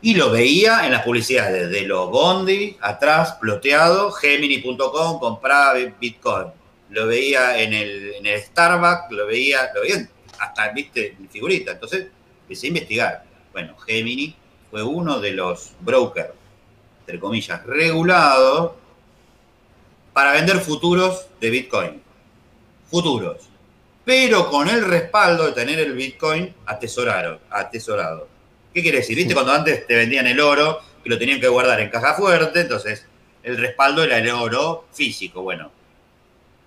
[0.00, 6.46] Y lo veía en las publicidades de los Bondi, atrás, ploteado, gemini.com, compraba Bitcoin.
[6.88, 8.14] Lo veía en el,
[8.46, 10.08] Starbucks, lo veía, lo veía
[10.38, 11.72] hasta, viste, en figurita.
[11.72, 12.06] Entonces,
[12.42, 13.24] empecé a investigar.
[13.52, 14.34] Bueno, Gemini
[14.70, 16.30] fue uno de los brokers,
[17.00, 18.72] entre comillas, regulados
[20.14, 22.07] para vender futuros de Bitcoin.
[22.90, 23.48] Futuros.
[24.04, 27.40] Pero con el respaldo de tener el Bitcoin atesorado.
[27.50, 28.28] atesorado.
[28.72, 29.16] ¿Qué quiere decir?
[29.16, 32.60] ¿Viste cuando antes te vendían el oro, que lo tenían que guardar en caja fuerte?
[32.60, 33.06] Entonces,
[33.42, 35.42] el respaldo era el oro físico.
[35.42, 35.70] Bueno,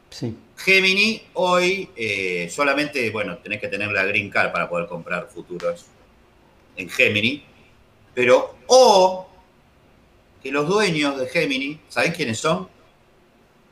[0.09, 0.35] Sí.
[0.57, 5.85] Gemini hoy eh, solamente, bueno, tenés que tener la green card para poder comprar futuros
[6.75, 7.43] en Gemini.
[8.13, 9.25] Pero, o
[10.43, 12.67] que los dueños de Gemini, ¿sabés quiénes son?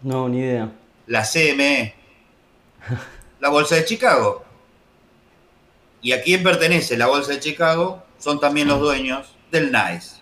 [0.01, 0.71] No, ni idea.
[1.07, 1.93] La CME,
[3.39, 4.45] la Bolsa de Chicago.
[6.01, 8.03] ¿Y a quién pertenece la Bolsa de Chicago?
[8.17, 10.19] Son también los dueños del NICE.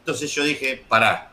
[0.00, 1.30] Entonces yo dije, pará,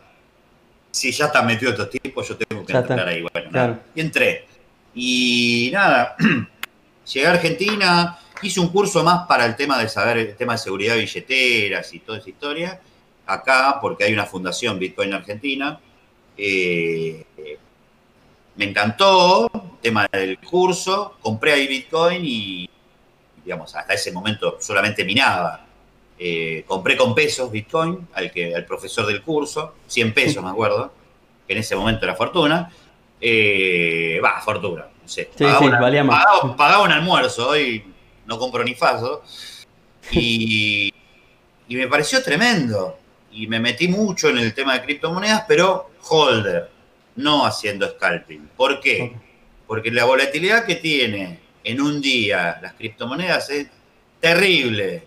[0.91, 3.22] si ya están metidos estos tipos, yo tengo que Ya entrar está, ahí.
[3.22, 3.80] Bueno, claro.
[3.95, 4.45] Y entré.
[4.93, 6.16] Y nada,
[7.14, 10.60] llegué a Argentina, hice un curso más para el tema de saber el tema de
[10.60, 12.80] seguridad de billeteras y toda esa historia.
[13.26, 15.80] Acá, porque hay una fundación Bitcoin Argentina.
[16.38, 17.26] Eh,
[18.58, 22.70] me encantó el tema del curso, compré ahí Bitcoin y,
[23.43, 25.64] digamos, hasta ese momento solamente minaba.
[26.20, 30.91] Eh, compré con pesos Bitcoin al, que, al profesor del curso, 100 pesos me acuerdo,
[31.47, 32.72] que en ese momento era fortuna.
[33.22, 35.30] Eh, Va, fortuna, no sé.
[35.36, 36.24] Sí, pagaba, sí, una- valía más.
[36.26, 37.84] pagaba- pagaba un almuerzo, hoy
[38.26, 39.22] no compro ni faso.
[40.12, 40.93] Y,
[41.68, 42.97] y me pareció tremendo.
[43.32, 46.72] Y me metí mucho en el tema de criptomonedas, pero holder,
[47.18, 48.49] no haciendo scalping.
[48.55, 49.13] ¿Por qué?
[49.68, 53.68] Porque la volatilidad que tiene en un día las criptomonedas es
[54.22, 55.05] terrible.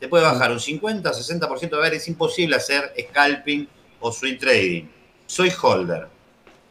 [0.00, 3.68] Te puede bajar un 50, 60% de ver, es imposible hacer scalping
[4.00, 4.84] o swing trading.
[5.26, 6.08] Soy holder.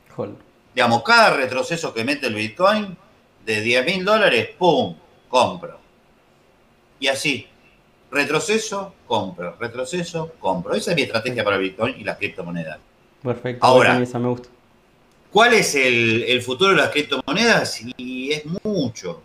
[0.10, 0.36] Joder.
[0.76, 2.98] Digamos, cada retroceso que mete el Bitcoin,
[3.46, 4.96] de 10 mil dólares, ¡pum!
[5.30, 5.80] Compro.
[7.00, 7.48] Y así,
[8.12, 10.76] retroceso, compro, retroceso, compro.
[10.76, 12.80] Esa es mi estrategia para el Bitcoin y las criptomonedas.
[13.24, 13.66] Perfecto.
[13.66, 14.02] Ahora.
[14.02, 14.50] esa, me gusta.
[15.32, 17.80] ¿Cuál es el, futuro de las criptomonedas?
[17.96, 19.24] Y es mucho.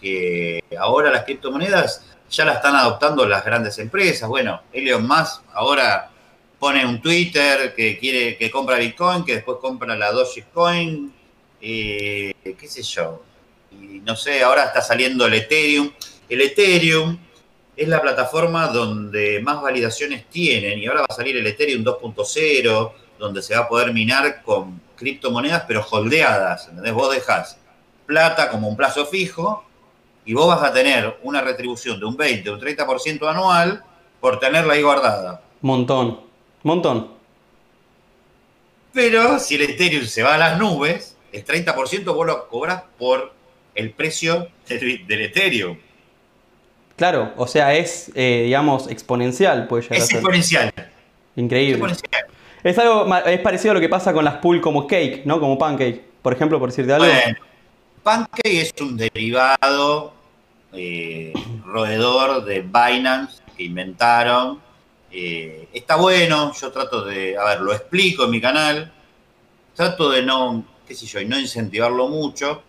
[0.00, 4.28] Que ahora las criptomonedas ya la están adoptando las grandes empresas.
[4.28, 6.10] Bueno, Elon Musk ahora
[6.58, 11.12] pone un Twitter que quiere que compra Bitcoin, que después compra la Dogecoin,
[11.62, 13.22] eh, qué sé yo.
[13.72, 15.90] Y no sé, ahora está saliendo el Ethereum.
[16.28, 17.18] El Ethereum
[17.74, 22.92] es la plataforma donde más validaciones tienen y ahora va a salir el Ethereum 2.0,
[23.18, 26.68] donde se va a poder minar con criptomonedas, pero holdeadas.
[26.68, 26.92] ¿entendés?
[26.92, 27.58] Vos dejás
[28.06, 29.64] plata como un plazo fijo
[30.24, 33.82] y vos vas a tener una retribución de un 20 o un 30% anual
[34.20, 35.42] por tenerla ahí guardada.
[35.62, 36.20] Montón.
[36.62, 37.12] Montón.
[38.92, 43.32] Pero si el Ethereum se va a las nubes, el 30% vos lo cobras por
[43.74, 45.78] el precio del, del Ethereum.
[46.96, 50.16] Claro, o sea, es, eh, digamos, exponencial, puede llegar a Es ser.
[50.16, 50.72] exponencial.
[51.36, 51.74] Increíble.
[51.74, 52.24] exponencial.
[52.62, 55.40] Es algo, es parecido a lo que pasa con las pool como cake, ¿no?
[55.40, 57.06] Como pancake, por ejemplo, por decirte algo.
[57.06, 57.38] Bueno,
[58.02, 60.12] Pancake es un derivado
[60.72, 61.32] eh,
[61.64, 64.60] roedor de Binance que inventaron.
[65.10, 68.92] Eh, está bueno, yo trato de, a ver, lo explico en mi canal.
[69.74, 72.62] Trato de no, qué sé yo, y no incentivarlo mucho,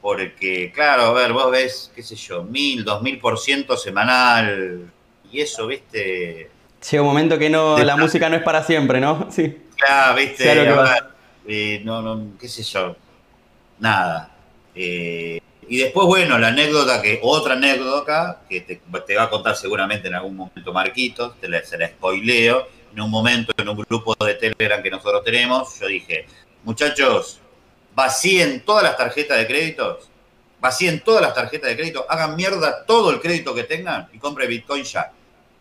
[0.00, 4.90] porque, claro, a ver, vos ves, qué sé yo, mil, dos mil por ciento semanal,
[5.30, 6.50] y eso, viste,
[6.90, 9.28] Llega un momento que no, De la música no es para siempre, ¿no?
[9.30, 9.56] Sí.
[9.76, 10.92] Claro, viste, Sea lo que a pasa.
[10.94, 11.04] ver,
[11.48, 12.96] eh, no, no, qué sé yo,
[13.78, 14.30] nada.
[14.74, 19.54] Eh, y después, bueno, la anécdota que, otra anécdota que te, te va a contar
[19.56, 22.68] seguramente en algún momento Marquitos, te la, se la spoileo.
[22.92, 26.26] En un momento, en un grupo de Telegram que nosotros tenemos, yo dije,
[26.64, 27.38] muchachos,
[27.94, 30.08] vacíen todas las tarjetas de créditos,
[30.58, 34.46] vacíen todas las tarjetas de crédito, hagan mierda todo el crédito que tengan y compre
[34.46, 35.12] Bitcoin ya.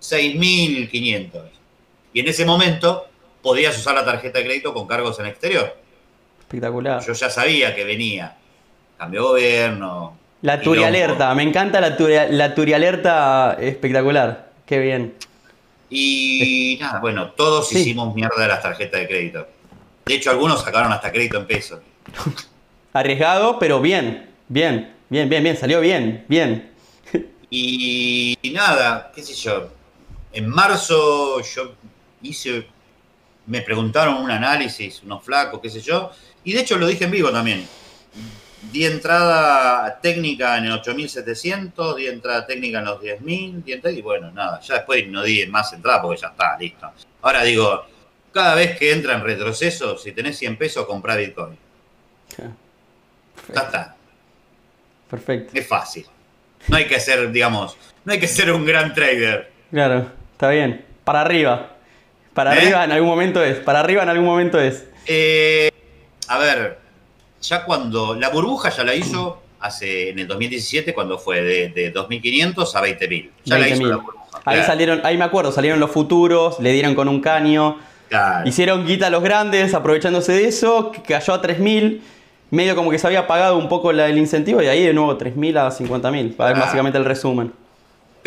[0.01, 1.29] 6.500.
[2.13, 3.07] Y en ese momento
[3.41, 5.75] podías usar la tarjeta de crédito con cargos en exterior.
[6.39, 7.05] Espectacular.
[7.05, 8.35] Yo ya sabía que venía.
[8.97, 10.17] Cambio de gobierno.
[10.41, 14.51] La turialerta, me encanta la, turia, la turialerta espectacular.
[14.65, 15.15] Qué bien.
[15.89, 17.79] Y nada, bueno, todos Sí.
[17.79, 19.47] hicimos mierda de las tarjetas de crédito.
[20.05, 21.79] De hecho, algunos sacaron hasta crédito en pesos.
[22.93, 24.29] Arriesgado, pero bien.
[24.47, 25.57] Bien, bien, bien, bien.
[25.57, 26.71] Salió bien, bien.
[27.49, 29.69] Y, y nada, qué sé yo.
[30.37, 31.73] En marzo yo
[32.21, 32.67] hice,
[33.47, 36.11] me preguntaron un análisis, unos flacos, qué sé yo.
[36.43, 37.67] Y de hecho lo dije en vivo también.
[38.71, 44.01] Di entrada técnica en el 8700, di entrada técnica en los 10000, di entrada- y
[44.03, 46.87] bueno, nada, ya después no di más entrada porque ya está, listo.
[47.23, 47.87] Ahora digo,
[48.31, 51.57] cada vez que entra en retroceso, si tenés 100 pesos, comprá Bitcoin.
[52.37, 53.95] Ya está,
[55.09, 55.57] Perfecto.
[55.57, 56.05] es fácil.
[56.67, 57.75] No hay que ser, digamos,
[58.05, 59.51] no hay que ser un gran trader.
[59.71, 60.85] Claro, está bien.
[61.03, 61.71] Para arriba.
[62.33, 62.59] Para ¿Eh?
[62.59, 63.57] arriba en algún momento es.
[63.57, 64.85] Para arriba en algún momento es.
[65.07, 65.71] Eh,
[66.27, 66.77] a ver,
[67.41, 71.93] ya cuando la burbuja ya la hizo hace en el 2017 cuando fue de, de
[71.93, 73.29] 2.500 a 20.000.
[73.45, 73.89] Ya la hizo 20.000.
[73.89, 74.17] la burbuja.
[74.45, 78.47] Ahí claro, salieron, ahí me acuerdo, salieron los futuros, le dieron con un caño, claro.
[78.47, 81.99] hicieron guita a los grandes aprovechándose de eso, cayó a 3.000,
[82.51, 85.17] medio como que se había pagado un poco la- el incentivo y ahí de nuevo
[85.17, 86.65] 3.000 a 50.000, para ver Ah.
[86.65, 87.51] básicamente el resumen.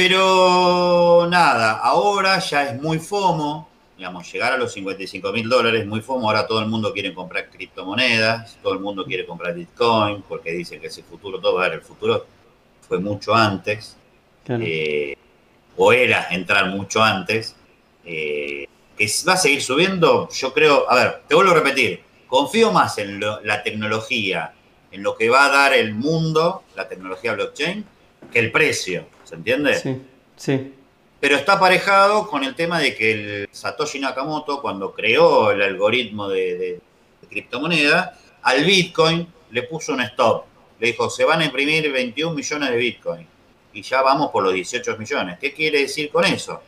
[0.01, 5.87] Pero nada, ahora ya es muy FOMO, digamos, llegar a los 55 mil dólares es
[5.87, 10.23] muy FOMO, ahora todo el mundo quiere comprar criptomonedas, todo el mundo quiere comprar Bitcoin,
[10.27, 12.25] porque dicen que ese futuro, todo, a ver, el futuro
[12.89, 13.99] fue mucho antes,
[14.43, 14.65] Claro.
[14.67, 15.15] eh,
[15.77, 17.55] o era entrar mucho antes,
[18.07, 22.73] eh, que va a seguir subiendo, yo creo, a ver, te vuelvo a repetir, confío
[22.73, 24.55] más en lo- la tecnología,
[24.93, 27.85] en lo que va a dar el mundo, la tecnología blockchain,
[28.33, 29.75] que el precio, ¿se entiende?
[29.77, 30.03] Sí,
[30.37, 30.75] sí,
[31.21, 36.29] Pero está aparejado con el tema de que el Satoshi Nakamoto, cuando creó el algoritmo
[36.29, 36.81] de, de-
[37.23, 40.45] de criptomoneda, al Bitcoin le puso un stop.
[40.81, 43.27] Le dijo, se van a imprimir 21 millones de Bitcoin.
[43.73, 45.39] Y ya vamos por los 18 millones.
[45.39, 46.63] ¿Qué quiere decir con eso?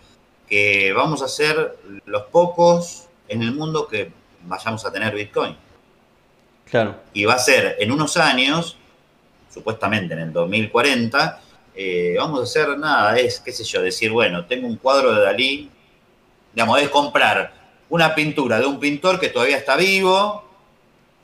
[0.46, 4.10] Que vamos a ser los pocos en el mundo que
[4.44, 5.56] vayamos a tener Bitcoin.
[6.68, 6.96] claro.
[7.14, 8.76] Y va a ser en unos años,
[9.52, 11.40] supuestamente en el 2040,
[11.74, 15.22] eh, vamos a hacer nada, es, qué sé yo, decir, bueno, tengo un cuadro de
[15.22, 15.70] Dalí,
[16.54, 17.52] digamos, es comprar
[17.88, 20.44] una pintura de un pintor que todavía está vivo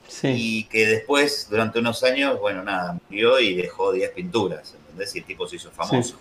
[0.07, 5.15] Sí, y que después, durante unos años, bueno, nada, murió y dejó 10 pinturas, ¿entendés?
[5.15, 6.17] Y el tipo se hizo famoso.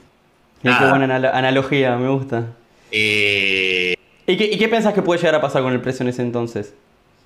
[0.62, 2.44] qué buena analo- analogía, me gusta.
[2.90, 3.94] Eh,
[4.26, 6.20] ¿Y qué, y qué pensás que puede llegar a pasar con el precio en ese
[6.20, 6.74] entonces?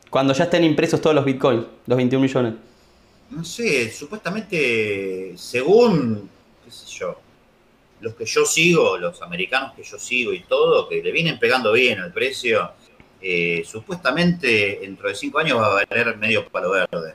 [0.08, 2.54] Cuando ya estén impresos todos los bitcoins, los 21 millones.
[3.30, 6.28] no sé, supuestamente, según,
[6.72, 7.20] sé yo,
[8.00, 11.72] los que yo sigo, los americanos que yo sigo y todo, que le vienen pegando
[11.72, 12.72] bien al precio,
[13.20, 17.14] eh, supuestamente dentro de cinco años va a valer medio palo verde.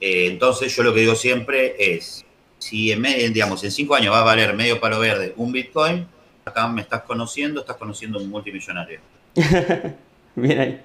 [0.00, 2.24] Eh, entonces yo lo que digo siempre es,
[2.58, 6.06] si en, digamos, en cinco años va a valer medio palo verde un Bitcoin,
[6.44, 9.00] acá me estás conociendo, estás conociendo un multimillonario.
[10.34, 10.80] Bien ahí.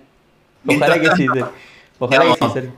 [0.63, 1.27] Mientras Ojalá que sí.
[1.27, 1.53] tanto,
[1.99, 2.69] Ojalá que sí.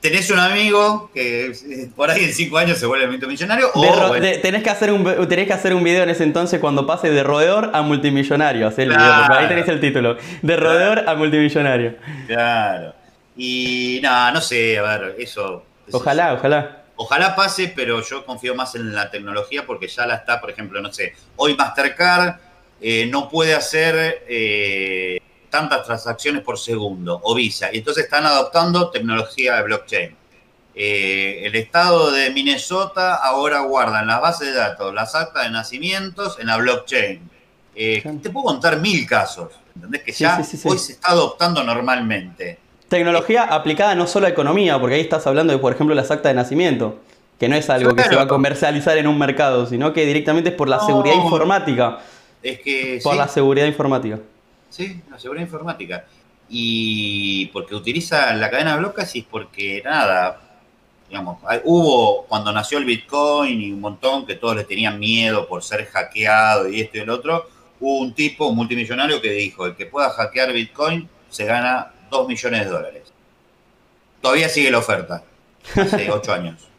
[0.00, 3.88] Tenés un amigo que eh, por ahí en cinco años se vuelve multimillonario, o De
[3.92, 6.58] ro- bueno, de- tenés, que hacer un, tenés que hacer un video en ese entonces
[6.60, 8.66] cuando pase de roedor a multimillonario.
[8.66, 9.48] Hacé el video, porque ahí Claro.
[9.48, 10.16] tenés el título.
[10.42, 11.96] De roedor a multimillonario.
[12.26, 12.94] claro.
[13.36, 15.64] Y nada, no sé, a ver, eso.
[15.92, 16.82] Ojalá, ojalá.
[16.96, 20.82] Ojalá pase, pero yo confío más en la tecnología porque ya la está, por ejemplo,
[20.82, 22.34] no sé, hoy Mastercard
[22.82, 25.18] eh, no puede hacer eh,
[25.50, 30.16] tantas transacciones por segundo, o Visa, y entonces están adoptando tecnología de blockchain.
[30.74, 35.50] Eh, el estado de Minnesota ahora guarda en las bases de datos las actas de
[35.50, 37.20] nacimientos en la blockchain.
[37.74, 39.52] Eh, te puedo contar mil casos.
[39.74, 40.02] ¿Entendés?
[40.02, 42.58] Que ya hoy se está adoptando normalmente.
[42.88, 46.30] Tecnología aplicada no solo a economía, porque ahí estás hablando de, por ejemplo, las actas
[46.30, 46.98] de nacimiento,
[47.38, 50.50] que no es algo que se va a comercializar en un mercado, sino que directamente
[50.50, 51.98] es por la seguridad informática.
[52.42, 53.00] Es que.
[53.02, 54.18] Por la seguridad informática.
[54.70, 56.06] Sí, la seguridad informática.
[56.48, 60.40] Y porque utiliza la cadena de bloques y es porque nada,
[61.08, 65.62] digamos, hubo cuando nació el Bitcoin y un montón que todos le tenían miedo por
[65.62, 67.48] ser hackeado y esto y el otro,
[67.78, 72.28] hubo un tipo, un multimillonario que dijo, el que pueda hackear Bitcoin se gana 2
[72.28, 73.12] millones de dólares.
[74.20, 75.22] Todavía sigue la oferta,
[75.76, 76.69] hace 8 años.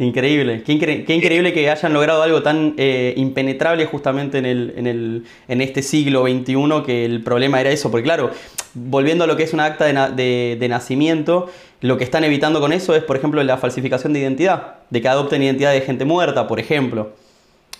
[0.00, 5.26] Increíble, qué, increíble que hayan logrado algo tan eh, impenetrable justamente en, el, en, el,
[5.46, 8.30] en, este siglo XXI, que el problema era eso, porque claro,
[8.72, 11.50] volviendo a lo que es un acta de, de, nacimiento,
[11.82, 15.08] lo que están evitando con eso es, por ejemplo, la falsificación de identidad, de que
[15.08, 17.12] adopten identidad de gente muerta, por ejemplo,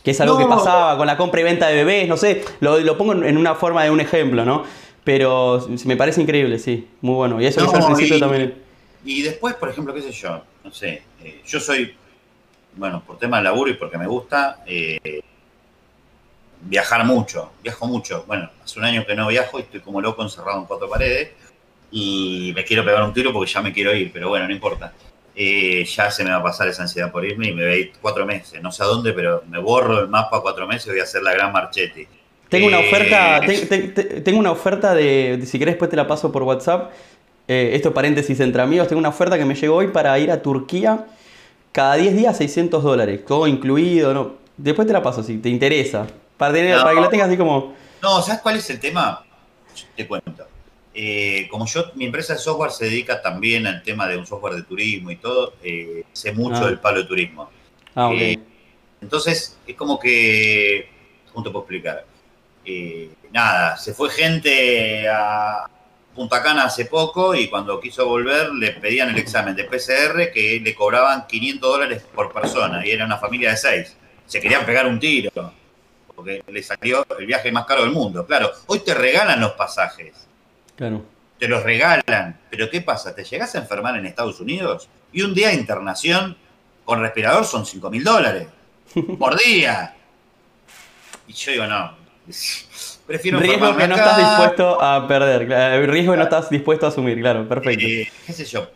[0.05, 2.79] que es algo que pasaba con la compra y venta de bebés, no sé, lo,
[2.81, 4.65] lo, pongo en una forma de un ejemplo, ¿no?
[5.05, 7.41] Pero me parece increíble, sí, muy bueno.
[7.41, 8.57] Y eso no, al principio también.
[9.07, 11.95] Y después, por ejemplo, qué sé yo, no sé, eh, yo soy
[12.77, 15.23] bueno, por tema de laburo y porque me gusta, eh,
[16.63, 18.25] viajar mucho, viajo mucho.
[18.27, 21.31] Bueno, hace un año que no viajo y estoy como loco encerrado en cuatro paredes
[21.91, 24.93] y me quiero pegar un tiro porque ya me quiero ir, pero bueno, no importa.
[25.35, 27.77] Eh, ya se me va a pasar esa ansiedad por irme y me voy a
[27.77, 30.91] ir cuatro meses, no sé a dónde, pero me borro el mapa cuatro meses y
[30.91, 32.07] voy a hacer la gran marchetti.
[32.49, 36.43] Tengo una oferta, eh, tengo una oferta de, si querés después te la paso por
[36.43, 36.91] WhatsApp,
[37.47, 41.07] esto paréntesis entre amigos, tengo una oferta que me llegó hoy para ir a Turquía
[41.73, 44.35] cada 10 días 600 dólares, todo incluido, ¿no?
[44.57, 46.07] Después te la paso si te interesa.
[46.37, 47.75] Para, tener, para que la tengas así como...
[48.03, 49.25] No, ¿sabes cuál es el tema?
[49.97, 50.47] Te cuento.
[50.93, 54.55] Eh, como yo, mi empresa de software se dedica también al tema de un software
[54.55, 56.67] de turismo y todo, eh, sé mucho ah.
[56.67, 57.49] del palo de turismo.
[57.95, 58.39] Ah, eh,
[59.01, 60.89] entonces, es como que,
[61.33, 62.07] ¿cómo te puedo explicar?
[63.33, 65.69] nada, se fue gente a,
[66.15, 70.61] Punta Cana hace poco y cuando quiso volver le pedían el examen de PCR que
[70.63, 73.97] le cobraban 500 dólares por persona y era una familia de seis.
[74.27, 75.31] Se querían pegar un tiro
[76.21, 78.27] porque le salió el viaje más caro del mundo.
[78.27, 80.27] Claro, hoy te regalan los pasajes.
[80.77, 81.03] Claro.
[81.39, 82.39] Te los regalan.
[82.51, 83.15] Pero ¿qué pasa?
[83.15, 84.89] ¿Te llegas a enfermar en Estados Unidos?
[85.13, 86.37] Y un día de internación
[86.85, 88.49] con respirador son 5 mil dólares
[89.19, 89.95] por día.
[91.27, 91.97] Y yo digo, no,
[93.11, 96.91] Prefiero riesgo que no estás dispuesto a perder, el riesgo que no estás dispuesto a
[96.91, 97.85] asumir, claro, perfecto.
[97.85, 98.71] Eh, ¿Qué sé yo?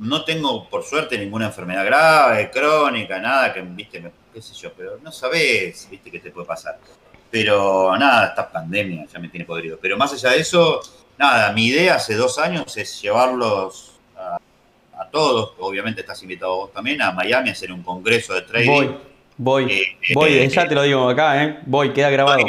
[0.00, 4.98] No tengo, por suerte, ninguna enfermedad grave, crónica, nada que, viste, qué sé yo, pero
[5.02, 6.78] no sabes, viste, qué te puede pasar.
[7.30, 9.78] Pero nada, esta pandemia ya me tiene podrido.
[9.80, 10.82] Pero más allá de eso,
[11.16, 17.00] nada, mi idea hace dos años es llevarlos a, todos, obviamente estás invitado vos también,
[17.00, 18.70] a Miami a hacer un congreso de trading.
[18.70, 18.96] Voy,
[19.38, 21.58] eh, voy, eh, ya te lo digo acá, ¿eh?
[21.66, 22.44] Voy, queda grabado.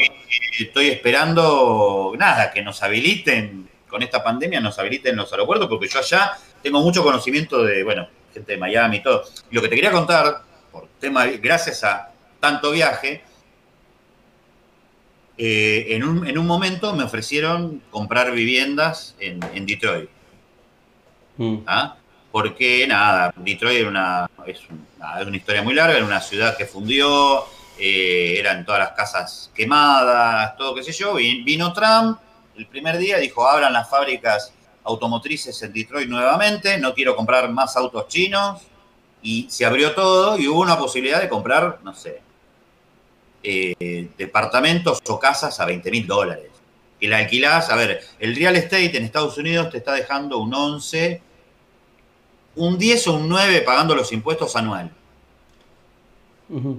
[0.58, 6.00] Estoy, esperando, nada, que nos habiliten, con esta pandemia nos habiliten los aeropuertos, porque yo
[6.00, 6.32] allá
[6.64, 9.24] tengo mucho conocimiento de, bueno, gente de Miami y todo.
[9.52, 13.22] Y lo que te quería contar, por tema, gracias a tanto viaje,
[15.38, 20.10] eh, en, un, en, un, momento me ofrecieron comprar viviendas en, Detroit.
[21.38, 21.58] Mm.
[21.68, 21.97] ¿Ah?
[22.38, 24.60] Porque nada, Detroit era una, es,
[25.26, 27.46] una historia muy larga, era una ciudad que fundió,
[27.80, 32.20] eh, eran todas las casas quemadas, todo qué sé yo, vino Trump,
[32.56, 37.76] el primer día dijo, abran las fábricas automotrices en Detroit nuevamente, no quiero comprar más
[37.76, 38.62] autos chinos,
[39.24, 42.22] y se abrió todo y hubo una posibilidad de comprar, no sé,
[43.42, 46.52] eh, departamentos o casas a 20 mil dólares.
[47.00, 50.54] Que la alquilás, a ver, el real estate en Estados Unidos te está dejando un
[50.54, 51.26] 11
[52.58, 54.91] un 10 o un 9 pagando los impuestos anual.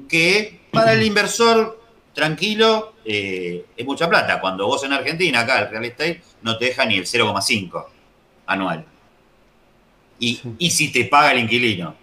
[0.09, 1.81] Que para el inversor
[2.15, 4.41] tranquilo eh, es mucha plata.
[4.41, 7.87] Cuando vos en Argentina, acá el real estate, no te deja ni el 0,5
[8.47, 8.85] anual.
[10.19, 11.95] Y, si te paga el inquilino.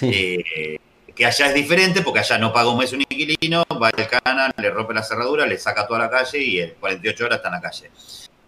[0.00, 0.78] Eh,
[1.14, 4.52] que allá es diferente porque allá no paga un mes un inquilino, va al canal,
[4.56, 7.54] le rompe la cerradura, le saca toda la calle y en 48 horas está en
[7.54, 7.90] la calle.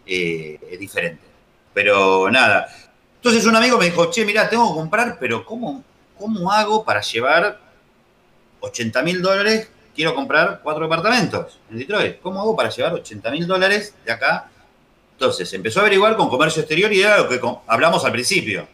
[0.06, 1.22] Eh, es diferente.
[1.72, 2.68] Pero nada,
[3.26, 5.82] entonces un amigo me dijo, che, mira, tengo que comprar, pero ¿cómo,
[6.16, 7.58] cómo hago para llevar
[8.60, 9.68] 80 mil dólares?
[9.96, 12.20] Quiero comprar cuatro departamentos en Detroit.
[12.20, 14.48] ¿Cómo hago para llevar 80 mil dólares de acá?
[15.12, 18.68] Entonces empezó a averiguar con comercio exterior y era lo que hablamos al principio.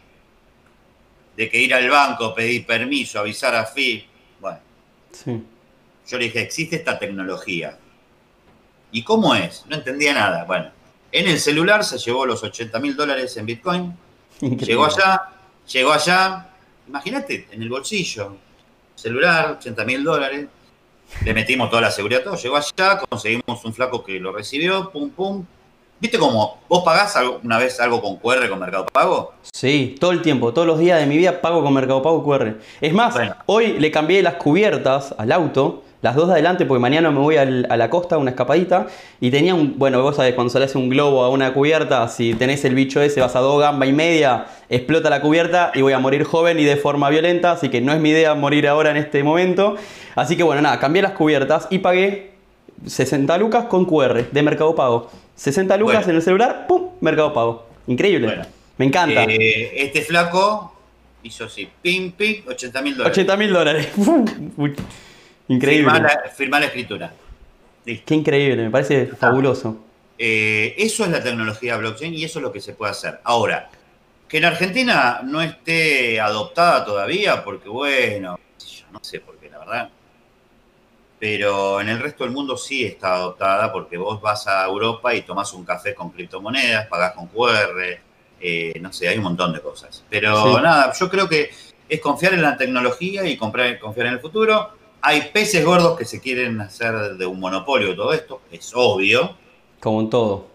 [1.35, 4.07] De que ir al banco, pedir permiso, avisar a FI.
[4.39, 4.59] Bueno.
[5.25, 7.79] Yo le dije, existe esta tecnología.
[8.91, 9.65] ¿Y cómo es?
[9.67, 10.43] No entendía nada.
[10.43, 10.69] Bueno,
[11.11, 13.97] en el celular se llevó los 80 mil dólares en Bitcoin
[14.41, 15.29] Llegó allá,
[15.71, 16.49] llegó allá,
[16.87, 18.35] imagínate, en el bolsillo,
[18.95, 20.47] celular, 80 mil dólares.
[21.23, 22.35] Le metimos toda la seguridad, todo.
[22.35, 25.45] Llegó allá, conseguimos un flaco que lo recibió, pum, pum.
[25.99, 29.35] ¿Viste cómo vos pagás una vez algo con QR, con Mercado Pago?
[29.53, 32.57] Sí, todo el tiempo, todos los días de mi vida pago con Mercado Pago QR.
[32.81, 33.15] Es más,
[33.45, 37.37] hoy le cambié las cubiertas al auto, las dos de adelante, porque mañana me voy
[37.37, 38.87] a la costa, una escapadita,
[39.21, 42.65] y tenía un, bueno, vos sabés, cuando sale un globo a una cubierta, si tenés
[42.65, 45.99] el bicho ese, vas a dos gamba y media, explota la cubierta y voy a
[45.99, 48.97] morir joven y de forma violenta, así que no es mi idea morir ahora en
[48.97, 49.77] este momento.
[50.13, 52.31] Así que bueno, nada, cambié las cubiertas y pagué
[52.85, 55.09] 60 lucas con QR de Mercado Pago.
[55.35, 56.89] 60 lucas en el celular, ¡pum!
[56.99, 57.65] Mercado Pago.
[57.87, 58.41] Increíble.
[58.77, 59.23] Me encanta.
[59.23, 60.75] Eh, este flaco
[61.23, 63.17] hizo así, pim, pim, 80 mil dólares.
[63.17, 63.87] 80 mil dólares.
[65.47, 65.91] increíble.
[66.35, 67.13] Firmar la, escritura.
[67.85, 69.77] Qué increíble, me parece fabuloso.
[70.17, 73.19] Eh, eso es la tecnología blockchain y eso es lo que se puede hacer.
[73.23, 73.69] Ahora,
[74.27, 79.59] que en Argentina no esté adoptada todavía, porque bueno, yo no sé por qué, la
[79.59, 79.89] verdad
[81.23, 85.21] pero en el resto del mundo sí está adoptada porque vos vas a Europa y
[85.21, 87.97] tomás un café con criptomonedas, pagás con QR,
[88.41, 90.03] eh, no sé, hay un montón de cosas.
[90.09, 91.49] Pero nada, yo creo que
[91.87, 94.71] es confiar en la tecnología y comprar, confiar en el futuro.
[95.03, 99.35] Hay peces gordos que se quieren hacer de un monopolio de todo esto, es obvio.
[99.79, 100.47] Como en todo.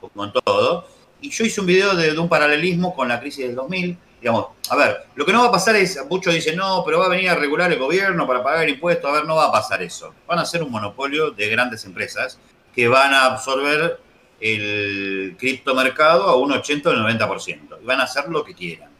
[0.00, 0.86] Como en todo.
[1.20, 4.48] Y yo hice un video de, de un paralelismo con la crisis del 2000 digamos,
[4.68, 7.08] a ver, lo que no va a pasar es, muchos dicen, no, pero va a
[7.08, 9.10] venir a regular el gobierno para pagar impuestos.
[9.10, 10.14] A ver, no va a pasar eso.
[10.26, 12.38] Van a ser un monopolio de grandes empresas
[12.74, 13.98] que van a absorber
[14.40, 17.78] el criptomercado a un 80 o 90%.
[17.82, 18.90] Y van a hacer lo que quieran.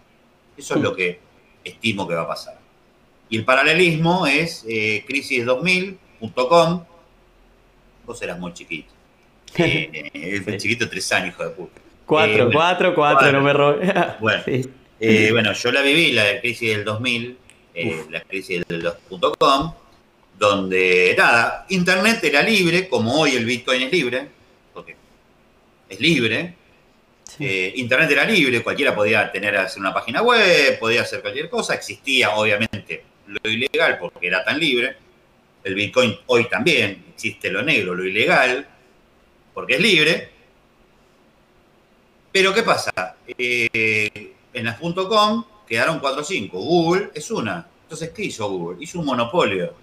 [0.57, 1.21] Eso es lo que
[1.63, 2.59] estimo que va a pasar.
[3.31, 6.85] Y el paralelismo es eh, crisis2000.com.
[8.05, 8.93] Vos eras muy chiquito.
[9.57, 11.81] Eh, eh chiquito tres años, hijo de puta.
[12.07, 13.93] Cuatro, eh, cuatro, cuatro, no me robé.
[14.21, 14.43] Bueno,
[15.01, 17.39] eh, bueno, yo la viví, la crisis del 2000,
[17.73, 19.75] eh, la crisis del 2.com,
[20.39, 24.29] donde, nada, Internet era libre, como hoy el Bitcoin es libre,
[24.75, 24.97] porque
[25.89, 26.55] es libre.
[27.39, 31.75] Eh, Internet era libre, cualquiera podía tener hacer una página web, podía hacer cualquier cosa,
[31.75, 34.97] existía obviamente lo ilegal porque era tan libre.
[35.63, 38.67] El Bitcoin hoy también existe lo negro, lo ilegal,
[39.53, 40.31] porque es libre.
[42.33, 43.17] Pero ¿qué pasa?
[43.27, 46.59] Eh, en las .com quedaron 4 o 5.
[46.59, 47.67] Google es una.
[47.83, 48.83] Entonces, ¿qué hizo Google?
[48.83, 49.75] Hizo un monopolio.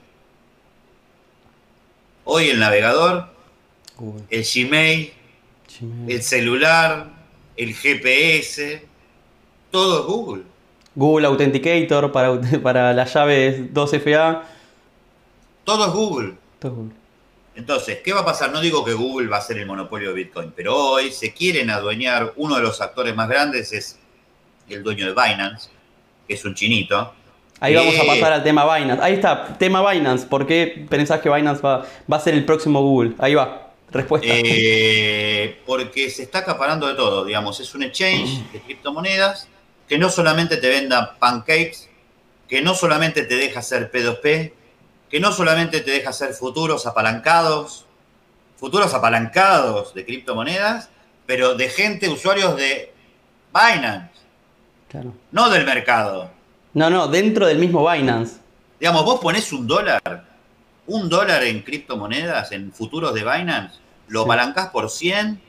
[2.24, 3.30] Hoy el navegador,
[4.30, 5.14] el Gmail,
[6.08, 7.10] el celular,
[7.56, 8.86] el GPS,
[9.72, 10.44] todo es Google.
[10.98, 14.42] Google Authenticator para, para las llaves 2FA.
[15.64, 16.34] Todo es Google.
[16.58, 16.96] Todo es Google.
[17.56, 18.52] Entonces, ¿qué va a pasar?
[18.52, 21.70] No digo que Google va a ser el monopolio de Bitcoin, pero hoy se quieren
[21.70, 24.00] adueñar, uno de los actores más grandes es
[24.70, 25.70] el dueño de Binance,
[26.28, 27.14] que es un chinito.
[27.60, 29.04] Ahí vamos a pasar al tema Binance.
[29.04, 30.26] Ahí está, tema Binance.
[30.26, 33.14] ¿Por qué pensás que Binance va, va a ser el próximo Google?
[33.20, 34.28] Ahí va, respuesta.
[34.30, 37.60] Eh, porque se está acaparando de todo, digamos.
[37.60, 39.48] Es un exchange de criptomonedas
[39.88, 41.90] que no solamente te venda pancakes,
[42.48, 44.54] que no solamente te deja hacer P2P,
[45.10, 47.86] que no solamente te deja hacer futuros apalancados,
[48.58, 50.90] futuros apalancados de criptomonedas,
[51.26, 52.94] pero de gente, usuarios de
[53.54, 54.18] Binance.
[55.32, 56.32] No del mercado.
[56.74, 58.38] No, no, dentro del mismo Binance.
[58.80, 60.26] Digamos, vos ponés un dólar,
[60.86, 65.42] un dólar en criptomonedas, en futuros de Binance, lo apalancás por 100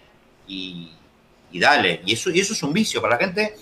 [0.46, 0.90] y,
[1.52, 2.00] dale.
[2.04, 3.54] Y eso, y eso es un vicio para la gente,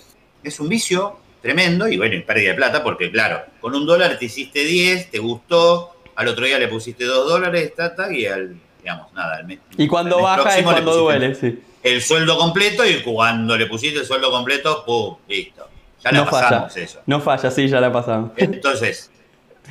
[0.43, 4.17] es un vicio tremendo y bueno, y pérdida de plata porque claro, con un dólar
[4.17, 8.57] te hiciste 10, te gustó, al otro día le pusiste 2 dólares, tata, y al,
[8.79, 9.45] digamos, nada.
[9.77, 14.05] y cuando baja es cuando duele, sí el sueldo completo y cuando le pusiste el
[14.05, 15.17] sueldo completo, ¡pum!
[15.27, 15.67] Listo.
[16.03, 17.01] Ya la pasamos eso.
[17.05, 18.31] No falla, sí, ya la pasamos.
[18.35, 19.09] Entonces,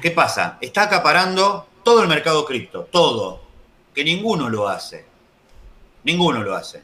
[0.00, 0.58] ¿qué pasa?
[0.60, 3.42] Está acaparando todo el mercado cripto, todo.
[3.94, 5.04] Que ninguno lo hace.
[6.04, 6.82] Ninguno lo hace.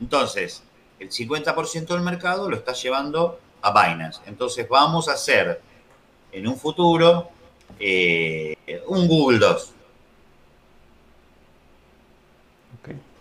[0.00, 0.62] Entonces,
[1.04, 4.20] el 50% del mercado lo está llevando a Binance.
[4.26, 5.60] Entonces, vamos a hacer
[6.32, 7.30] en un futuro
[7.78, 9.70] eh, un Google 2.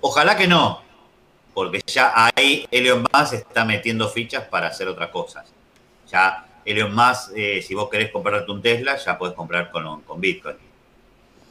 [0.05, 0.81] Ojalá que no,
[1.53, 5.49] porque ya ahí Elon Musk está metiendo fichas para hacer otras cosas.
[6.11, 10.19] Ya Elon Musk, eh, si vos querés comprarte un Tesla, ya podés comprar con, con
[10.19, 10.57] Bitcoin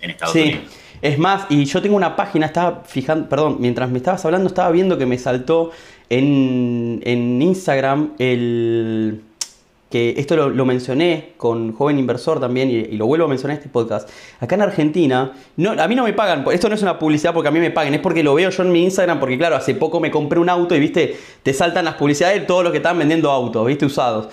[0.00, 0.42] en Estados sí.
[0.42, 0.72] Unidos.
[1.02, 4.70] Es más, y yo tengo una página, estaba fijando, perdón, mientras me estabas hablando, estaba
[4.70, 5.72] viendo que me saltó
[6.08, 9.20] en, en Instagram el
[9.92, 13.68] que esto lo, mencioné con Joven Inversor también y, lo vuelvo a mencionar en este
[13.68, 14.08] podcast.
[14.40, 17.48] Acá en Argentina, no, a mí no me pagan, esto no es una publicidad porque
[17.48, 19.74] a mí me paguen, es porque lo veo yo en mi Instagram, porque claro, hace
[19.74, 22.78] poco me compré un auto y viste, te saltan las publicidades de todos los que
[22.78, 24.28] están vendiendo autos, viste, usados.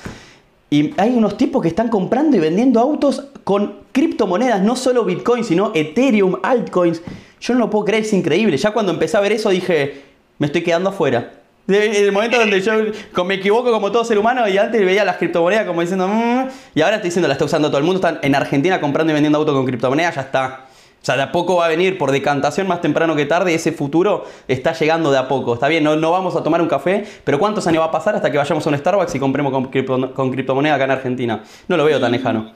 [0.70, 5.44] Y hay unos tipos que están comprando y vendiendo autos con criptomonedas, no solo Bitcoin,
[5.44, 7.02] sino Ethereum, altcoins.
[7.42, 8.56] Yo no lo puedo creer, es increíble.
[8.58, 10.04] Ya cuando empecé a ver eso dije,
[10.38, 11.34] me estoy quedando afuera.
[11.68, 15.18] En el momento donde yo me equivoco como todo ser humano y antes veía las
[15.18, 18.00] criptomonedas como diciendo, mmm, y ahora estoy diciendo, la está usando todo el mundo.
[18.00, 20.69] Están en Argentina comprando y vendiendo autos con criptomonedas, ya está.
[21.02, 23.54] O sea, de a poco va a venir por decantación más temprano que tarde.
[23.54, 25.54] Ese futuro está llegando de a poco.
[25.54, 28.16] Está bien, no, no vamos a tomar un café, pero ¿cuántos años va a pasar
[28.16, 31.44] hasta que vayamos a un Starbucks y compremos con, cripto, con criptomoneda acá en Argentina?
[31.68, 32.54] No lo veo tan lejano.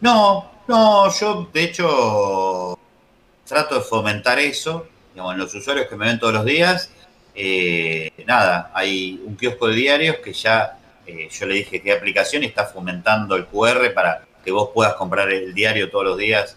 [0.00, 2.78] No, no, yo de hecho
[3.46, 4.86] trato de fomentar eso.
[5.12, 6.90] Digamos, en los usuarios que me ven todos los días,
[7.34, 12.42] eh, nada, hay un kiosco de diarios que ya eh, yo le dije qué aplicación
[12.42, 16.56] y está fomentando el QR para que vos puedas comprar el diario todos los días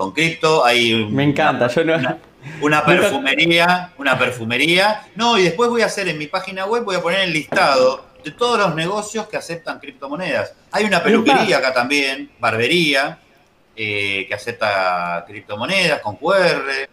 [0.00, 0.64] con cripto.
[0.64, 2.18] Hay Me encanta, una, yo no.
[2.62, 5.02] Una, perfumería, una perfumería.
[5.14, 8.06] No, y después voy a hacer en mi página web, voy a poner el listado
[8.24, 10.54] de todos los negocios que aceptan criptomonedas.
[10.72, 13.18] Hay una peluquería acá también, barbería,
[13.76, 16.88] eh, que acepta criptomonedas con QR.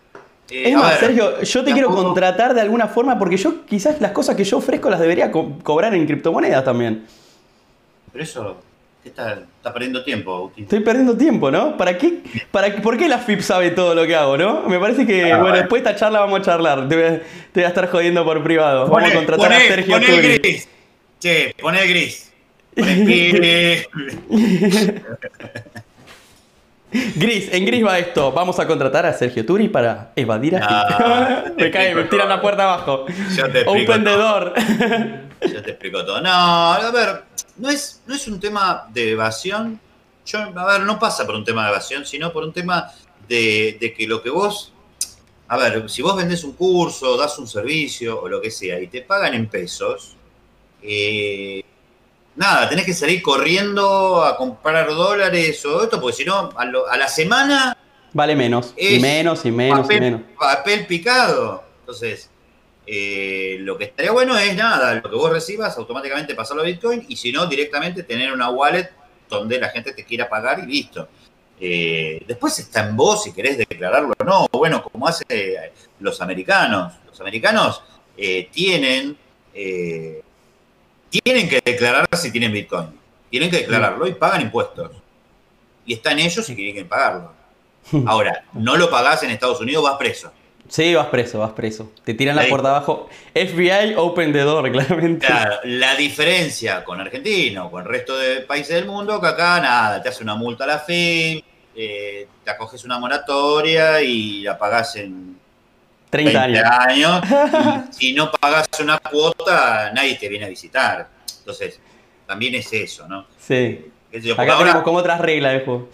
[0.50, 4.12] Eh, es más, Sergio, yo te quiero contratar de alguna forma porque yo quizás las
[4.12, 7.08] cosas que yo ofrezco las debería co cobrar en criptomonedas también.
[8.12, 8.58] Pero eso,
[9.08, 10.64] Está, está, perdiendo tiempo, Agustín.
[10.66, 11.78] Estoy perdiendo tiempo, ¿no?
[11.78, 12.22] ¿Para qué?
[12.52, 14.64] ¿Para ¿Por qué la FIP sabe todo lo que hago, no?
[14.64, 16.88] Me parece que, ah, bueno, después de esta charla vamos a charlar.
[16.88, 18.88] Te voy a, te voy a estar jodiendo por privado.
[18.88, 20.68] vamos a contratar a Sergio poné el gris.
[21.20, 22.32] Che, poné el gris.
[22.76, 23.90] Poné Gris,
[27.52, 28.32] en gris va esto.
[28.32, 32.42] Vamos a contratar a Sergio Turi para evadir a ah, Me cae, me tiran la
[32.42, 33.06] puerta abajo.
[33.36, 34.54] Yo te Un vendedor.
[35.42, 36.22] Yo te explico todo.
[36.22, 37.24] No, a ver,
[37.58, 39.80] no es, no es un tema de evasión.
[40.26, 42.92] Yo, a ver, no pasa por un tema de evasión, sino por un tema
[43.28, 44.74] de, de que lo que vos.
[45.50, 48.88] A ver, si vos vendés un curso, das un servicio o lo que sea y
[48.88, 50.18] te pagan en pesos,
[50.82, 51.64] eh,
[52.38, 57.08] nada, tenés que salir corriendo a comprar dólares o esto, porque si no, a, la
[57.08, 57.76] semana...
[58.14, 60.22] Vale menos, y menos, y menos, y menos.
[60.40, 61.64] Papel picado.
[61.82, 62.30] Entonces,
[62.86, 67.06] eh, lo que estaría bueno es nada, lo que vos recibas, automáticamente pasarlo a Bitcoin,
[67.10, 68.90] y si no, directamente tener una wallet
[69.30, 71.10] donde la gente te quiera pagar y listo.
[71.60, 74.48] Eh, después está en vos si querés declararlo o no.
[74.52, 75.26] Bueno, como hacen
[76.00, 76.94] los americanos.
[77.08, 77.84] Los americanos
[78.16, 79.18] eh, tienen
[81.10, 82.90] tienen que declarar si tienen Bitcoin.
[83.30, 84.92] Tienen que declararlo y pagan impuestos.
[85.86, 87.34] Y está en ellos si quieren pagarlo.
[88.06, 90.32] Ahora, no lo pagás en Estados Unidos, vas preso.
[90.68, 91.92] Sí, vas preso, vas preso.
[92.04, 93.10] Te tiran la puerta abajo.
[93.34, 95.26] FBI, open the door, claramente.
[95.26, 99.62] Claro, la diferencia con Argentina o con el resto de países del mundo, que acá
[99.62, 101.42] nada, te hace una multa a la fin,
[101.76, 105.38] eh, te acoges una moratoria y la pagás en
[106.10, 107.22] 30 años.
[107.92, 111.10] si no pagas una cuota, nadie te viene a visitar.
[111.40, 111.80] Entonces,
[112.26, 113.28] también es eso, ¿no?
[113.38, 113.92] Sí.
[114.38, 115.90] Acá tenemos como otras reglas de juego.